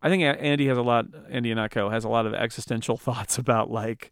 [0.06, 1.07] I think Andy has a lot.
[1.32, 4.11] Andy Ihnatko has a lot of existential thoughts about like,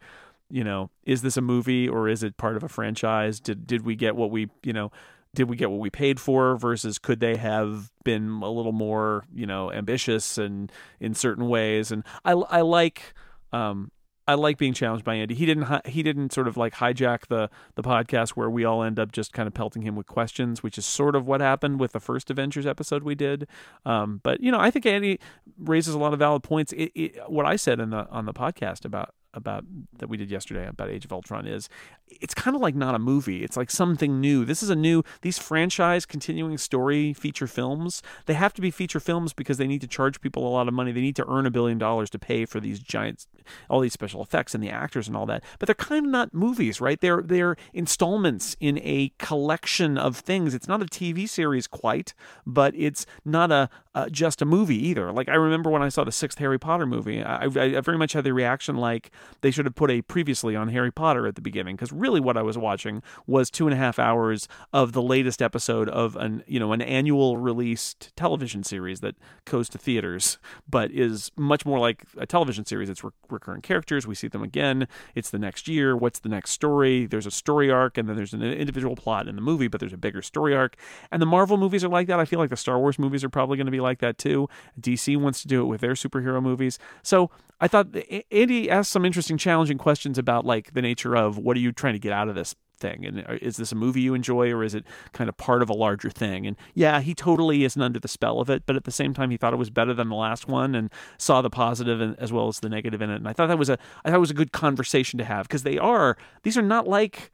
[0.50, 3.40] you know, is this a movie or is it part of a franchise?
[3.40, 4.92] Did did we get what we you know?
[5.36, 9.26] Did we get what we paid for versus could they have been a little more,
[9.34, 11.92] you know, ambitious and in certain ways?
[11.92, 13.14] And I I like
[13.52, 13.92] um
[14.28, 15.36] I like being challenged by Andy.
[15.36, 19.00] He didn't he didn't sort of like hijack the the podcast where we all end
[19.00, 21.92] up just kind of pelting him with questions, which is sort of what happened with
[21.92, 23.48] the first Avengers episode we did.
[23.86, 25.20] Um, but you know, I think Andy
[25.58, 26.72] raises a lot of valid points.
[26.74, 29.66] It, it, what I said in the on the podcast about about
[29.98, 31.70] that we did yesterday about Age of Ultron is
[32.08, 33.44] it's kind of like not a movie.
[33.44, 34.46] It's like something new.
[34.46, 38.02] This is a new these franchise continuing story feature films.
[38.26, 40.74] They have to be feature films because they need to charge people a lot of
[40.74, 40.92] money.
[40.92, 43.28] They need to earn a billion dollars to pay for these giant
[43.70, 45.44] all these special effects and the actors and all that.
[45.60, 47.00] But they're kind of not movies, right?
[47.00, 50.54] They're they're installments in a collection of things.
[50.54, 52.14] It's not a TV series quite,
[52.46, 53.70] but it's not a
[54.12, 55.12] just a movie either.
[55.12, 57.98] Like I remember when I saw the sixth Harry Potter movie, I, I, I very
[57.98, 61.36] much had the reaction like they should have put a previously on Harry Potter at
[61.36, 64.94] the beginning because really what I was watching was two and a half hours of
[64.94, 69.78] the latest episode of an you know an annual released television series that goes to
[69.78, 70.38] theaters,
[70.70, 72.90] but is much more like a television series.
[72.90, 74.08] It's re- recurring characters.
[74.08, 74.88] We see them again.
[75.16, 75.96] It's the next year.
[75.96, 77.06] What's the next story?
[77.06, 79.94] There's a story arc, and then there's an individual plot in the movie, but there's
[79.94, 80.76] a bigger story arc.
[81.12, 82.20] And the Marvel movies are like that.
[82.20, 84.48] I feel like the Star Wars movies are probably going to be like that too.
[84.80, 86.80] DC wants to do it with their superhero movies.
[87.02, 87.30] So
[87.60, 87.88] I thought
[88.32, 91.94] Andy asked some interesting, challenging questions about like the nature of what are you trying
[91.94, 93.06] to get out of this thing?
[93.06, 95.70] And uh, is this a movie you enjoy or is it kind of part of
[95.70, 96.48] a larger thing?
[96.48, 99.30] And yeah he totally isn't under the spell of it but at the same time
[99.30, 102.34] he thought it was better than the last one and saw the positive and, as
[102.34, 103.18] well as the negative in it.
[103.18, 105.62] And i thought that was a i thought was a good conversation to have because
[105.62, 107.30] they are these are not like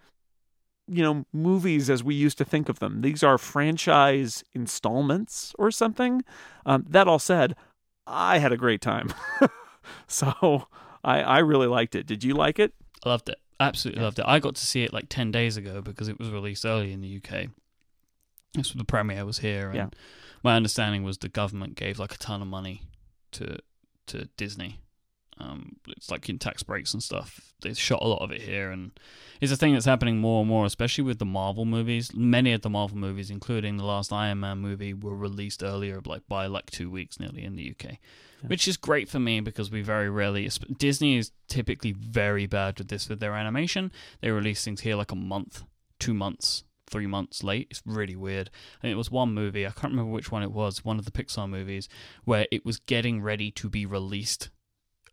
[0.85, 3.01] you know movies as we used to think of them.
[3.01, 6.23] These are franchise installments or something.
[6.65, 7.55] Um, that all said
[8.05, 9.13] i had a great time.
[10.07, 10.67] So
[11.03, 12.73] I, I really liked it did you like it
[13.05, 13.39] I loved it.
[13.61, 14.05] Absolutely Yeah.
[14.05, 14.25] loved it.
[14.27, 16.99] I got to see it like 10 days ago because it was released early in
[17.01, 17.47] the UK.
[18.53, 19.67] This was the premiere was here.
[19.67, 19.87] And Yeah.
[20.43, 22.83] my understanding was the government gave like a ton of money
[23.33, 23.57] to
[24.07, 24.79] to Disney.
[25.39, 27.53] Um, it's like in tax breaks and stuff.
[27.61, 28.91] They shot a lot of it here, and
[29.39, 32.13] it's a thing that's happening more and more, especially with the Marvel movies.
[32.13, 36.27] Many of the Marvel movies, including the last Iron Man movie, were released earlier, like
[36.27, 37.97] by like two weeks, nearly in the UK,
[38.47, 40.49] which is great for me because we very rarely.
[40.77, 43.91] Disney is typically very bad with this with their animation.
[44.21, 45.63] They release things here like a month,
[45.99, 47.67] two months, three months late.
[47.69, 48.49] It's really weird.
[48.83, 51.11] And it was one movie, I can't remember which one it was, one of the
[51.11, 51.87] Pixar movies,
[52.25, 54.49] where it was getting ready to be released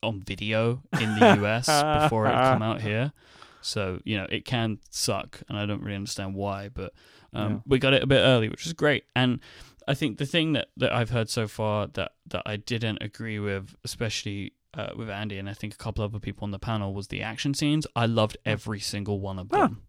[0.07, 1.67] on video in the US
[2.03, 3.13] before it come out here.
[3.61, 6.93] So, you know, it can suck and I don't really understand why, but
[7.33, 7.59] um, Yeah.
[7.67, 9.05] we got it a bit early, which is great.
[9.17, 9.41] And
[9.89, 13.39] I think the thing that, that I've heard so far that, that I didn't agree
[13.41, 16.93] with, especially uh, with Andy and I think a couple other people on the panel,
[16.95, 17.87] was the action scenes.
[17.97, 19.83] I loved every single one of them.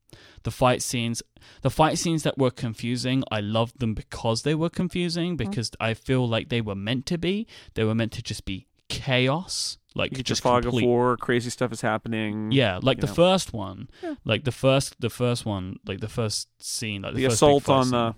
[0.44, 1.22] The fight scenes,
[1.62, 5.36] the fight scenes that were confusing, I loved them because they were confusing.
[5.36, 7.46] Because I feel like they were meant to be.
[7.76, 11.18] They were meant to just be chaos, like you just your fog complete of war
[11.18, 13.14] crazy stuff is happening yeah, like the know.
[13.14, 14.16] first one, Yeah.
[14.26, 17.70] like the first, the first one, like the first scene, like the, the first assault
[17.70, 17.92] on scene.
[17.92, 18.16] the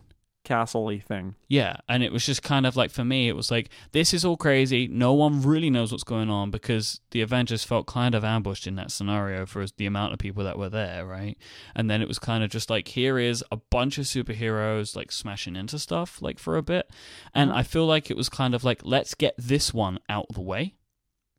[0.49, 3.69] castle thing Yeah, and it was just kind of like for me, it was like
[3.91, 4.87] this is all crazy.
[4.87, 8.75] No one really knows what's going on because the Avengers felt kind of ambushed in
[8.75, 11.37] that scenario for the amount of people that were there, right?
[11.75, 15.11] And then it was kind of just like here is a bunch of superheroes like
[15.11, 16.89] smashing into stuff like for a bit,
[17.33, 17.59] and.
[17.59, 20.41] I feel like it was kind of like let's get this one out of the
[20.41, 20.75] way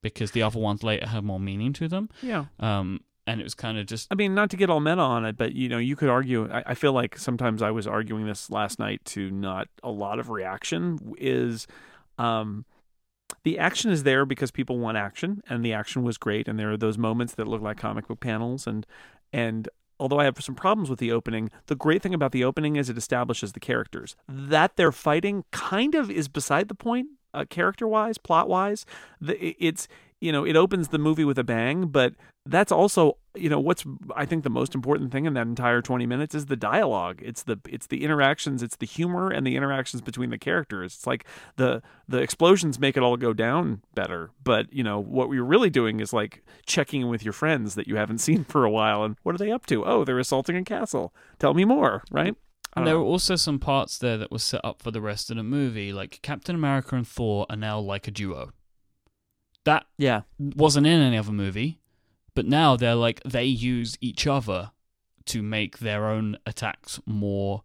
[0.03, 2.09] because the other ones later had more meaning to them.
[2.23, 5.01] yeah Um, and it was kind of just I mean, not to get all meta
[5.01, 6.51] on it, but you know, you could argue.
[6.51, 10.19] I, I feel like sometimes I was arguing this last night to not a lot
[10.19, 11.15] of reaction.
[11.19, 11.67] Is
[12.19, 12.65] um,
[13.45, 16.73] the action is there because people want action, and the action was great, and there
[16.73, 18.87] are those moments that look like comic book panels, and
[19.33, 19.69] and
[20.01, 22.89] although I have some problems with the opening, the great thing about the opening is
[22.89, 24.17] it establishes the characters.
[24.29, 28.87] That they're fighting kind of is beside the point, uh, character wise, plot wise.
[29.21, 29.87] It's
[30.21, 32.15] you know, it opens the movie with a bang, but
[32.47, 33.85] that's also, you know, what's
[34.15, 37.21] I think the most important thing in that entire 20 minutes is the dialogue.
[37.23, 40.95] It's the it's the interactions, it's the humor and the interactions between the characters.
[40.95, 41.25] It's like
[41.57, 45.71] the the explosions make it all go down better, but you know, what we're really
[45.71, 49.03] doing is like checking in with your friends that you haven't seen for a while
[49.03, 49.85] and what are they up to?
[49.85, 51.15] Oh, they're assaulting a castle.
[51.39, 52.37] Tell me more, right?
[52.77, 55.37] And there were also some parts there that were set up for the rest of
[55.37, 58.53] the movie, like Captain America and Thor are now like a duo.
[59.65, 61.81] That yeah wasn't in any other movie,
[62.35, 64.71] but now they're like they use each other
[65.27, 67.63] to make their own attacks more.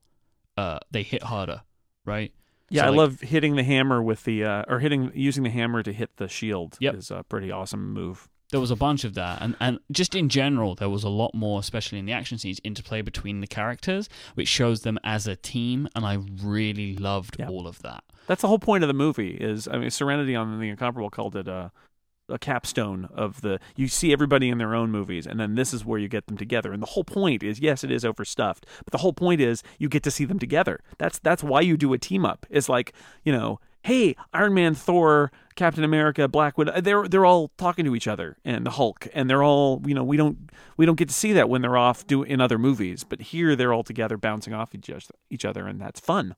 [0.57, 1.61] Uh, they hit harder,
[2.05, 2.34] right?
[2.69, 5.49] Yeah, So, I like- love hitting the hammer with the uh, or hitting using the
[5.49, 6.77] hammer to hit the shield.
[6.80, 6.95] Yep.
[6.95, 8.27] is a pretty awesome move.
[8.51, 11.34] there was a bunch of that and, and just in general there was a lot
[11.34, 15.35] more especially in the action scenes interplay between the characters which shows them as a
[15.35, 17.49] team and i really loved Yeah.
[17.49, 19.31] all of that That's the whole point of the movie.
[19.31, 21.72] Is I mean, Serenity on the Incomparable called it a
[22.30, 23.60] a capstone of the.
[23.76, 26.38] You see everybody in their own movies, and then this is where you get them
[26.38, 26.72] together.
[26.73, 29.89] And the whole point is, yes, it is overstuffed, but the whole point is you
[29.89, 30.81] get to see them together.
[30.97, 32.45] That's that's why you do a team up.
[32.49, 32.93] It's like
[33.23, 33.60] you know.
[33.84, 38.07] Hey, Iron Man, Thor, Captain America, Black Widow, uh, they're they're all talking to each
[38.07, 41.14] other and the Hulk and they're all, you know, we don't we don't get to
[41.14, 44.56] see that when they're off do in other movies, but here they're all together bouncing
[44.56, 44.73] off
[45.30, 46.35] each other and that's fun.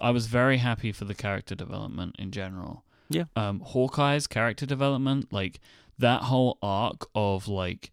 [0.00, 3.24] i was very happy for the character development in general Yeah.
[3.36, 5.60] um hawkeye's character development like
[5.98, 7.90] that whole arc of like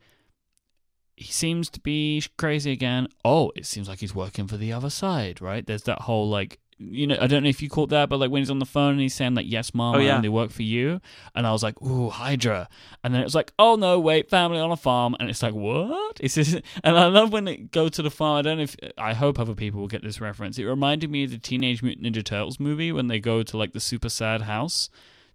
[1.18, 4.90] he seems to be crazy again oh it seems like he's working for the other
[4.92, 8.08] side right there's that whole like you know, I don't know if you caught that,
[8.08, 10.04] but like when he's on the phone and he's saying like, "Yes, mom, Oh, I
[10.04, 10.16] yeah.
[10.18, 11.02] only work for you,"
[11.34, 12.70] and I was like, "Ooh, Hydra,"
[13.04, 15.54] and then it was like, "Oh no, wait, family on a farm," and it's like,
[15.56, 18.38] "What?" It's just, and I love when they go to the farm.
[18.38, 20.60] I don't know if I hope other people will get this reference.
[20.60, 23.74] It reminded me of the Teenage Mutant Ninja Turtles movie when they go to like
[23.74, 24.90] the super sad house.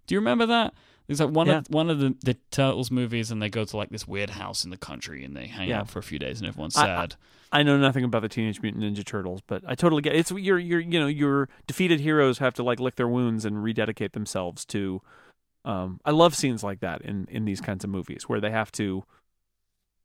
[0.07, 0.73] Do you remember that?
[1.07, 1.57] It's like one Yeah.
[1.59, 4.63] of one of the, the Turtles movies, and they go to like this weird house
[4.63, 5.81] in the country, and they hang Yeah.
[5.81, 7.15] out for a few days, and everyone's I- sad.
[7.51, 10.57] I know nothing about the Teenage Mutant Ninja Turtles, but I totally get it's your
[10.57, 14.65] your you know your defeated heroes have to like lick their wounds and rededicate themselves
[14.65, 15.01] to.
[15.65, 18.71] Um, I love scenes like that in in these kinds of movies where they have
[18.73, 19.03] to,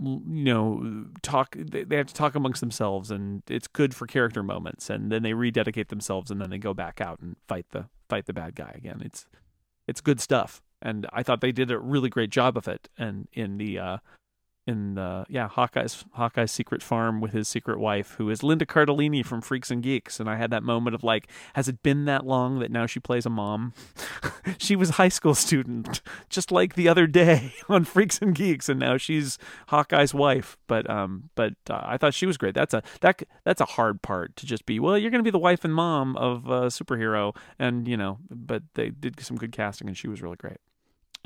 [0.01, 1.57] you know, talk.
[1.59, 4.91] They they have to talk amongst themselves, and it's good for character moments.
[4.91, 8.27] And then they rededicate themselves, and then they go back out and fight the fight
[8.27, 9.01] the bad guy again.
[9.05, 9.27] It's
[9.89, 12.89] it's good stuff, and I thought they did a really great job of it.
[12.97, 13.97] And in the uh,
[14.69, 19.25] in uh, yeah Hawkeye's Hawkeye's secret farm with his secret wife, who is Linda Cardellini
[19.25, 22.27] from Freaks and Geeks, and I had that moment of like, has it been that
[22.27, 23.73] long that now she plays a mom?
[24.59, 28.69] she was a high school student, just like the other day on Freaks and Geeks,
[28.69, 29.39] and now she's
[29.69, 30.59] Hawkeye's wife.
[30.67, 32.55] But um, but uh, I thought she was great.
[32.55, 34.79] That's a that that's a hard part to just be.
[34.79, 38.19] Well, you're going to be the wife and mom of a superhero, and you know,
[38.29, 40.59] but they did some good casting, and she was really great.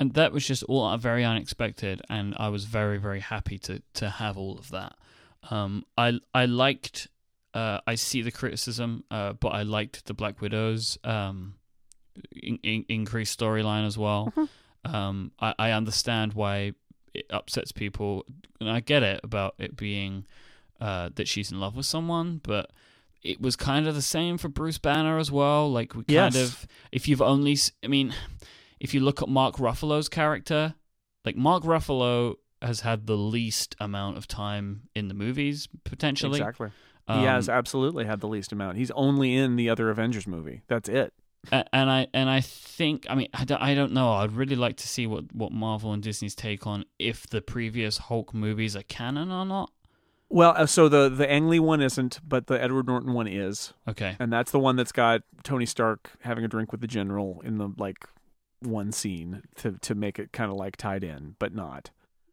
[0.03, 4.09] And that was just all very unexpected and i was very very happy to to
[4.11, 4.95] have all of that
[5.51, 7.07] um i i liked
[7.55, 11.55] uh i see the criticism uh but i liked the black widows um
[12.33, 14.33] in, in, increased storyline as well
[14.85, 16.73] um i i understand why
[17.15, 18.25] it upsets people
[18.61, 20.25] and i get it about it being
[20.81, 22.71] uh that she's in love with someone but
[23.23, 25.71] it was kind of the same for Bruce Banner as well.
[25.71, 26.37] Like we kind Yes.
[26.37, 28.13] of, if you've only, I mean,
[28.83, 30.75] if you look at Mark Ruffalo's character,
[31.25, 36.39] like Mark Ruffalo has had the least amount of time in the movies potentially.
[36.41, 36.71] Exactly.
[37.09, 38.77] Um, he has absolutely had the least amount.
[38.77, 40.63] He's only in the other Avengers movie.
[40.69, 41.13] That's it.
[41.51, 44.13] and I and I think I mean I don't, I don't know.
[44.13, 47.99] I'd really like to see what what Marvel and Disney's take on if the previous
[47.99, 49.71] Hulk movies are canon or not.
[50.29, 53.75] Well, uh, so the the Ang Lee one isn't, but the Edward Norton one is,
[53.89, 54.17] Okay.
[54.21, 57.59] and that's the one that's got Tony Stark having a drink with the general in
[57.59, 58.07] the like
[58.67, 61.91] one scene to to make it kind of like tied in, but not.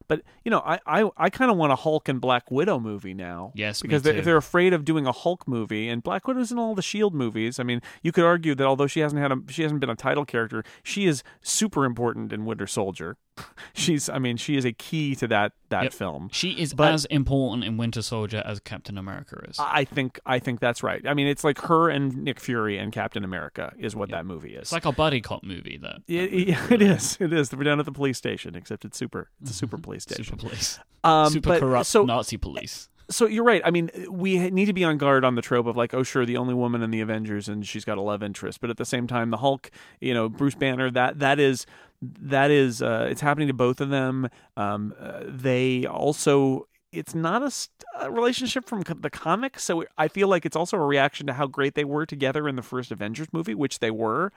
[0.10, 3.14] But you know, I I, I kind of want a Hulk and Black Widow movie
[3.14, 3.51] now.
[3.56, 6.57] Yes, because they, if they're afraid of doing a Hulk movie, and Black Widow's in
[6.57, 7.60] all the Shield movies.
[7.60, 9.95] I mean, you could argue that although she hasn't had a she hasn't been a
[9.95, 13.18] title character, she is super important in Winter Soldier.
[13.74, 15.94] She's, I mean, she is a key to that that Yep.
[15.94, 16.30] film.
[16.32, 19.57] She is But- as important in Winter Soldier as Captain America is.
[19.60, 21.06] I think I think that's right.
[21.07, 24.56] I mean, it's like her and Nick Fury and Captain America is what that movie
[24.56, 24.61] is.
[24.64, 25.98] It's like a buddy cop movie, though.
[26.07, 27.18] it, it, is.
[27.20, 27.53] It is.
[27.53, 29.30] We're down at the police station, except it's super.
[29.41, 30.26] It's a super police station.
[30.26, 30.80] Super police.
[31.03, 32.89] Um, Super corrupt So Nazi police.
[33.10, 33.61] So you're right.
[33.65, 36.26] I mean, we need to be on guard on the trope of like, oh, sure,
[36.26, 38.61] the only woman in the Avengers, and she's got a love interest.
[38.61, 41.65] But at the same time, the Hulk, you know, Bruce Banner, that that is
[42.02, 44.30] that is uh, it's happening to both of them.
[44.56, 49.86] Um, uh, they also it's not a, st- a relationship from co- the comics, so
[49.98, 52.64] I feel like it's also a reaction to how great they were together in the
[52.64, 54.31] first Avengers movie, which they were,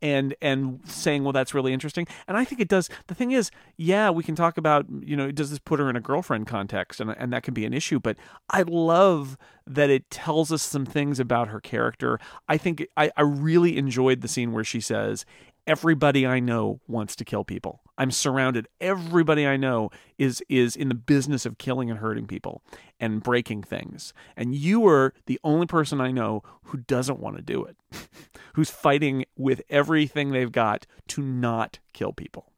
[0.00, 2.06] and and saying, well, that's really interesting.
[2.26, 2.88] And I think it does.
[3.06, 5.96] The thing is, yeah, we can talk about, you know, does this put her in
[5.96, 7.98] a girlfriend context, and and that can be an issue.
[7.98, 8.16] But
[8.50, 12.18] I love that it tells us some things about her character.
[12.48, 15.26] I think I, I really enjoyed the scene where she says,
[15.66, 17.82] everybody I know wants to kill people.
[17.98, 18.68] I'm surrounded.
[18.80, 22.62] Everybody I know is is in the business of killing and hurting people
[23.00, 24.14] and breaking things.
[24.36, 27.76] And you are the only person I know who doesn't want to do it.
[28.54, 32.50] Who's fighting with everything they've got to not kill people.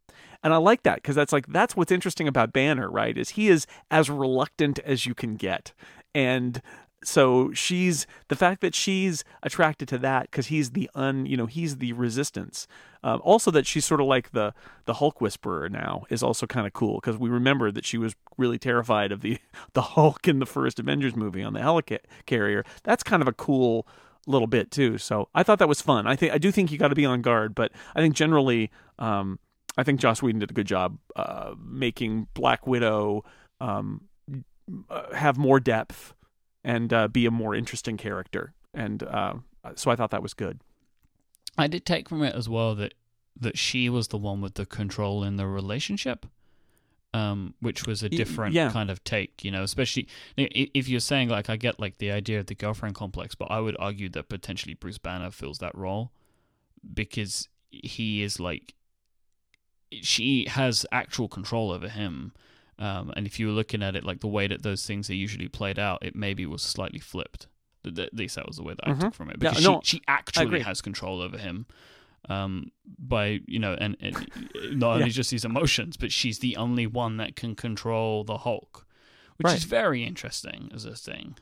[0.43, 3.17] And I like that because that's like that's what's interesting about Banner, right?
[3.17, 5.73] Is he is as reluctant as you can get.
[6.15, 6.63] And
[7.03, 11.47] so she's the fact that she's attracted to that because he's the un you know
[11.47, 12.67] he's the resistance.
[13.03, 14.53] Um, also that she's sort of like the
[14.85, 18.15] the hulk whisperer now is also kind of cool because we remember that she was
[18.37, 19.39] really terrified of the
[19.73, 22.67] the hulk in the first avengers movie on the helicarrier.
[22.85, 23.87] That's kind of a cool
[24.27, 24.99] little bit too.
[24.99, 26.07] So i thought that was fun.
[26.07, 28.71] I think i do think you got to be on guard but i think generally
[28.99, 29.39] um,
[29.79, 33.25] i think joss whedon did a good job uh, making black widow
[33.61, 34.03] um,
[34.91, 36.15] uh, have more depth
[36.65, 38.53] and uh, be a more interesting character.
[38.75, 39.35] And uh,
[39.75, 40.61] so I thought that was good.
[41.59, 42.95] I did take from it as well that
[43.39, 46.27] that she was the one with the control in the relationship,
[47.15, 48.71] um, which was a different yeah.
[48.71, 49.43] kind of take.
[49.45, 52.95] You know, especially if you're saying like I get like the idea of the girlfriend
[52.95, 56.13] complex, but I would argue that potentially Bruce Banner fills that role
[56.95, 58.75] because he is like
[59.93, 62.33] she has actual control over him
[62.81, 65.15] um, and if you were looking at it like the way that those things are
[65.15, 67.47] usually played out, it maybe was slightly flipped.
[67.85, 69.01] At least that was the way that I Mhm.
[69.01, 71.67] took from it because Yeah, no, she, she actually has control over him
[72.29, 74.31] um, by you know, and, and
[74.73, 75.13] not only Yeah.
[75.13, 78.87] just his emotions, but she's the only one that can control the Hulk,
[79.37, 79.57] which Right.
[79.57, 81.37] is very interesting as a thing.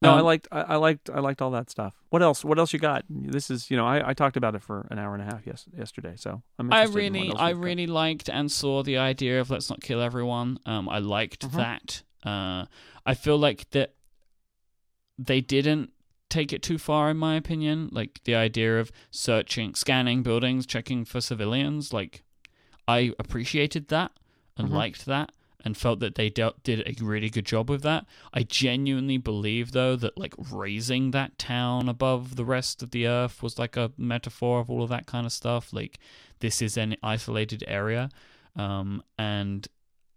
[0.00, 1.92] No, I Um, liked, I, I liked, I liked all that stuff.
[2.10, 2.44] What else?
[2.44, 3.04] What else you got?
[3.10, 5.44] This is, you know, I, I talked about it for an hour and a half
[5.44, 6.14] yes, yesterday.
[6.16, 7.64] So I'm I interested in what really, I you've got.
[7.64, 10.58] really liked and saw the idea of let's not kill everyone.
[10.66, 11.56] Um, I liked Mhm.
[11.56, 12.02] that.
[12.24, 12.66] Uh,
[13.04, 13.94] I feel like that
[15.18, 15.90] they didn't
[16.28, 17.88] take it too far, in my opinion.
[17.90, 21.92] Like the idea of searching, scanning buildings, checking for civilians.
[21.92, 22.22] Like
[22.86, 24.12] I appreciated that
[24.56, 24.72] and Mhm.
[24.74, 25.32] liked that.
[25.64, 28.06] And felt that they dealt, did a really good job with that.
[28.32, 33.42] I genuinely believe, though, that like raising that town above the rest of the earth
[33.42, 35.72] was like a metaphor of all of that kind of stuff.
[35.72, 35.98] Like
[36.40, 38.08] this is an isolated area
[38.56, 39.68] um, and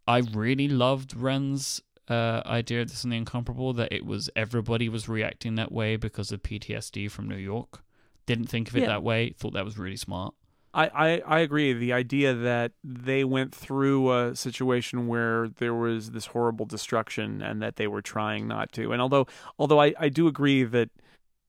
[0.08, 5.56] i really loved ren's uh, idea of the incomparable that it was everybody was reacting
[5.56, 7.84] that way because of ptsd from new york
[8.26, 8.88] didn't think of it Yeah.
[8.88, 10.34] that way thought that was really smart
[10.74, 11.74] I, I, I agree.
[11.74, 17.62] The idea that they went through a situation where there was this horrible destruction and
[17.62, 18.92] that they were trying not to.
[18.94, 19.28] And although
[19.60, 20.90] although I, I do agree that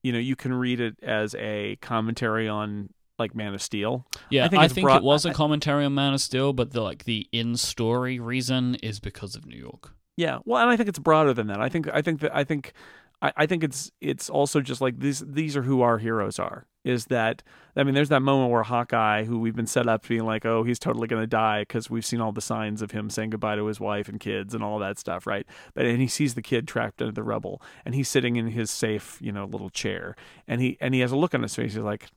[0.03, 2.89] you know you can read it as a commentary on
[3.19, 4.05] like Man of Steel.
[4.29, 6.71] yeah I i think think, brought- it was a commentary on man of steel but
[6.71, 10.75] the like the in story reason is because of new york Yeah, well, and I
[10.77, 11.61] think it's broader than that.
[11.61, 12.73] I think I think that I think
[13.21, 16.65] I, I think it's it's also just like these these are who our heroes are.
[16.83, 17.43] Is that
[17.75, 20.63] I mean, there's that moment where Hawkeye, who we've been set up being like, oh,
[20.63, 23.65] he's totally gonna die because we've seen all the signs of him saying goodbye to
[23.65, 25.45] his wife and kids and all that stuff, right?
[25.73, 28.69] But and he sees the kid trapped under the rubble, and he's sitting in his
[28.69, 30.15] safe, you know, little chair,
[30.47, 31.73] and he and he has a look on his face.
[31.73, 32.07] He's like,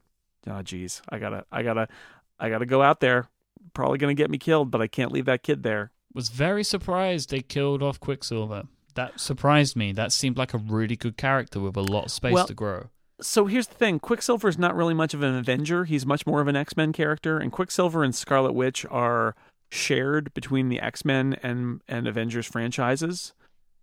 [0.46, 1.88] oh, geez, I gotta I gotta
[2.38, 3.28] I gotta go out there.
[3.72, 5.92] Probably gonna get me killed, but I can't leave that kid there.
[6.12, 8.64] was very surprised they killed off quicksilver
[8.96, 12.32] that surprised me that seemed like a really good character with a lot of space
[12.32, 12.88] Well, to grow
[13.20, 15.84] so here's the thing Quicksilver is not really much of an Avenger.
[15.84, 19.34] He's much more of an X Men character, and Quicksilver and Scarlet Witch are
[19.68, 23.32] shared between the X Men and, and Avengers franchises.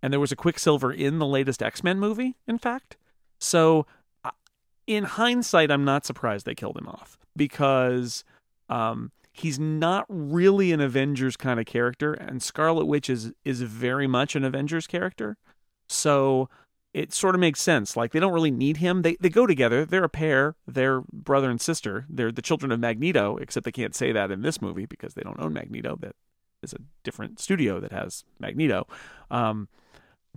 [0.02, 2.96] And there was a Quicksilver in the latest X Men movie, in fact.
[3.38, 3.86] So,
[4.24, 4.30] uh,
[4.86, 8.24] in hindsight, I'm not surprised they killed him off because
[8.68, 14.06] um, he's not really an Avengers kind of character, and Scarlet Witch is, is very
[14.06, 15.36] much an Avengers character.
[15.88, 16.48] So,
[16.94, 17.96] it sort of makes sense.
[17.96, 19.02] Like they don't really need him.
[19.02, 19.84] They they go together.
[19.84, 20.54] They're a pair.
[20.66, 22.06] They're brother and sister.
[22.08, 25.22] They're the children of Magneto, except they can't say that in this movie because they
[25.22, 25.98] don't own Magneto.
[26.00, 26.14] That
[26.62, 28.86] is a different studio that has Magneto.
[29.30, 29.68] Um,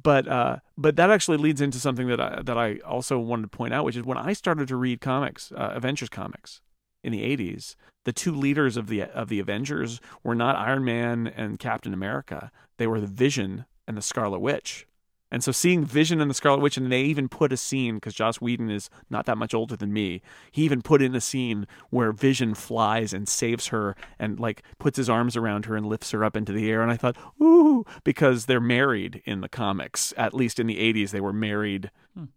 [0.02, 3.58] but uh, but that actually leads into something that I, that I also wanted to
[3.58, 6.62] point out, which is when I started to read comics, uh, Avengers comics
[7.04, 11.28] in the '80s, the two leaders of the of the Avengers were not Iron Man
[11.28, 12.52] and Captain America.
[12.78, 14.87] They were the Vision and the Scarlet Witch
[15.32, 18.14] And so seeing Vision and the Scarlet Witch, and they even put a scene because
[18.14, 20.22] Joss Whedon is not that much older than me.
[20.52, 24.98] He even put in a scene where Vision flies and saves her and like puts
[24.98, 26.82] his arms around her and lifts her up into the air.
[26.82, 30.14] And I thought, ooh, because they're married in the comics.
[30.16, 31.91] At least in the '80s, they were married.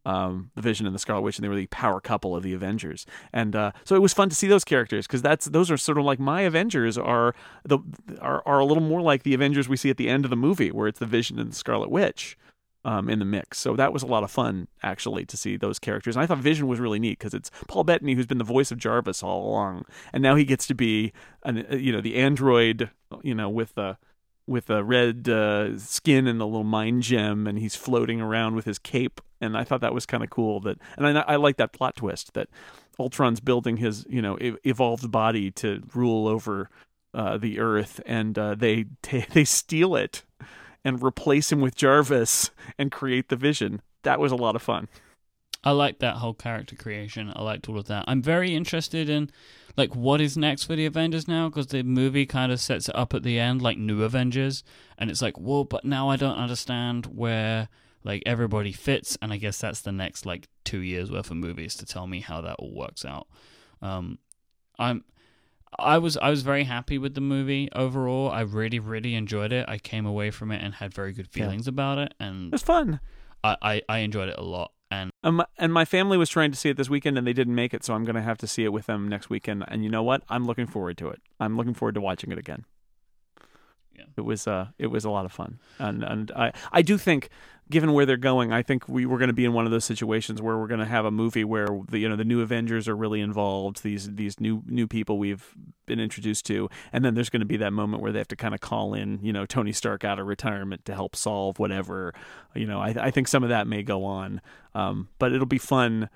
[0.04, 2.52] Um, the Vision and the Scarlet Witch, and they were the power couple of the
[2.52, 3.06] Avengers.
[3.32, 5.96] And uh, so it was fun to see those characters because that's those are sort
[5.96, 7.34] of like my Avengers are
[7.64, 7.78] the
[8.20, 10.36] are are a little more like the Avengers we see at the end of the
[10.36, 12.36] movie, where it's the Vision and the Scarlet Witch
[12.84, 13.58] um, in the mix.
[13.58, 16.16] So that was a lot of fun, actually, to see those characters.
[16.16, 18.70] And I thought Vision was really neat because it's Paul Bettany who's been the voice
[18.70, 21.12] of Jarvis all along, and now he gets to be,
[21.42, 22.90] an, uh, you know, the android,
[23.22, 23.96] you know, with the
[24.46, 28.64] with the red uh, skin and the little mind gem, and he's floating around with
[28.64, 29.20] his cape.
[29.40, 30.60] And I thought that was kind of cool.
[30.60, 32.48] That, and I, I like that plot twist that
[32.98, 36.68] Ultron's building his, you know, evolved body to rule over
[37.14, 40.24] uh, the Earth, and uh, they t- they steal it
[40.84, 43.82] and replace him with Jarvis and create the Vision.
[44.02, 44.88] That was a lot of fun.
[45.62, 47.32] I liked that whole character creation.
[47.34, 48.04] I liked all of that.
[48.06, 49.30] I'm very interested in
[49.76, 52.96] like what is next for the Avengers now because the movie kind of sets it
[52.96, 54.64] up at the end like new Avengers,
[54.98, 57.68] and it's like, "Whoa, but now I don't understand where
[58.02, 61.74] like everybody fits, and I guess that's the next like two years worth of movies
[61.76, 63.26] to tell me how that all works out.
[63.82, 64.18] Um,
[64.78, 65.04] I'm.
[65.78, 68.30] I was I was very happy with the movie overall.
[68.30, 69.66] I really really enjoyed it.
[69.68, 72.62] I came away from it and had very good feelings about it, and It was
[72.62, 73.00] fun.
[73.42, 74.72] I, I, I enjoyed it a lot.
[74.90, 77.54] And Um, and my family was trying to see it this weekend and they didn't
[77.54, 79.64] make it, so I'm going to have to see it with them next weekend.
[79.68, 80.22] And you know what?
[80.28, 81.22] I'm looking forward to it.
[81.38, 82.64] I'm looking forward to watching it again.
[83.96, 84.04] Yeah.
[84.16, 87.28] It was uh, it was a lot of fun, and and I I do think,
[87.70, 89.84] given where they're going, I think we we're going to be in one of those
[89.84, 92.88] situations where we're going to have a movie where the you know the new Avengers
[92.88, 95.54] are really involved, these these new new people we've
[95.86, 98.36] been introduced to, and then there's going to be that moment where they have to
[98.36, 102.12] kind of call in you know Tony Stark out of retirement to help solve whatever,
[102.54, 104.40] you know I I think some of that may go on,
[104.74, 106.10] um, but it'll be fun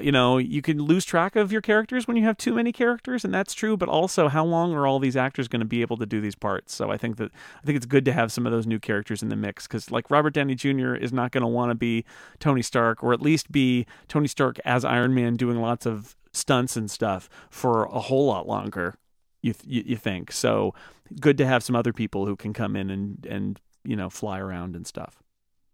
[0.00, 3.24] you know, you can lose track of your characters when you have too many characters,
[3.24, 3.76] and that's true.
[3.76, 6.34] But also, how long are all these actors going to be able to do these
[6.34, 6.74] parts?
[6.74, 7.30] So I think that
[7.62, 9.90] I think it's good to have some of those new characters in the mix because,
[9.90, 10.94] like Robert Downey Jr.
[10.94, 12.04] is not going to want to be
[12.38, 16.76] Tony Stark, or at least be Tony Stark as Iron Man, doing lots of stunts
[16.76, 18.94] and stuff for a whole lot longer.
[19.42, 20.74] You you, you think so?
[21.20, 24.40] Good to have some other people who can come in and and you know fly
[24.40, 25.22] around and stuff.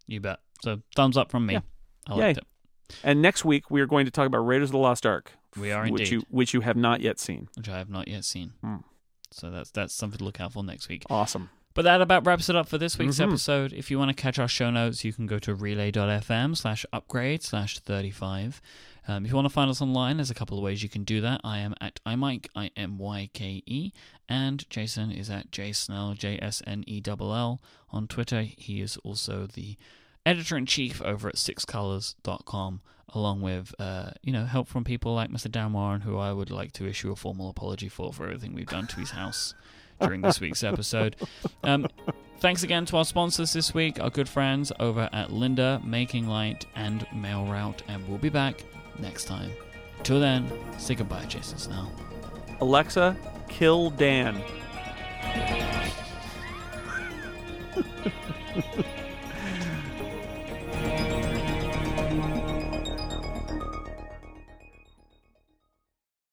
[0.07, 0.39] you bet.
[0.61, 1.53] So thumbs up from me.
[1.55, 1.61] Yeah.
[2.07, 2.31] I liked Yay.
[2.31, 2.47] it.
[3.03, 5.31] And next week we are going to talk about Raiders of the Lost Ark.
[5.57, 6.11] We are which indeed.
[6.11, 7.47] you which you have not yet seen.
[7.55, 8.53] which I have not yet seen.
[8.61, 8.77] Hmm.
[9.31, 11.03] So that's that's something to look out for next week.
[11.09, 11.49] Awesome.
[11.75, 13.29] But that about wraps it up for this week's Mhm.
[13.29, 13.73] episode.
[13.73, 17.41] If you want to catch our show notes, you can go to relay.fm slash upgrade
[17.41, 18.61] slash 35.
[19.07, 21.03] Um, if you want to find us online, there's a couple of ways you can
[21.03, 21.41] do that.
[21.43, 23.91] I am at imyke, I-M-Y-K-E,
[24.29, 27.61] and Jason is at jsnell, J-S-N-E-L-L.
[27.89, 29.77] On Twitter, he is also the
[30.25, 35.51] editor-in-chief over at sixcolors.com, along with, uh, you know, help from people like Mr.
[35.51, 38.67] Dan Moren, who I would like to issue a formal apology for, for everything we've
[38.67, 39.53] done to his house
[40.01, 41.15] during this week's episode.
[41.63, 41.87] Um,
[42.39, 46.65] thanks again to our sponsors this week, our good friends over at Lynda, Making Light,
[46.75, 48.63] and MailRoute, and we'll be back
[48.99, 49.51] next time.
[50.03, 51.91] Till then, say goodbye, Jason Snell.
[52.59, 53.15] Alexa,
[53.47, 54.41] kill Dan.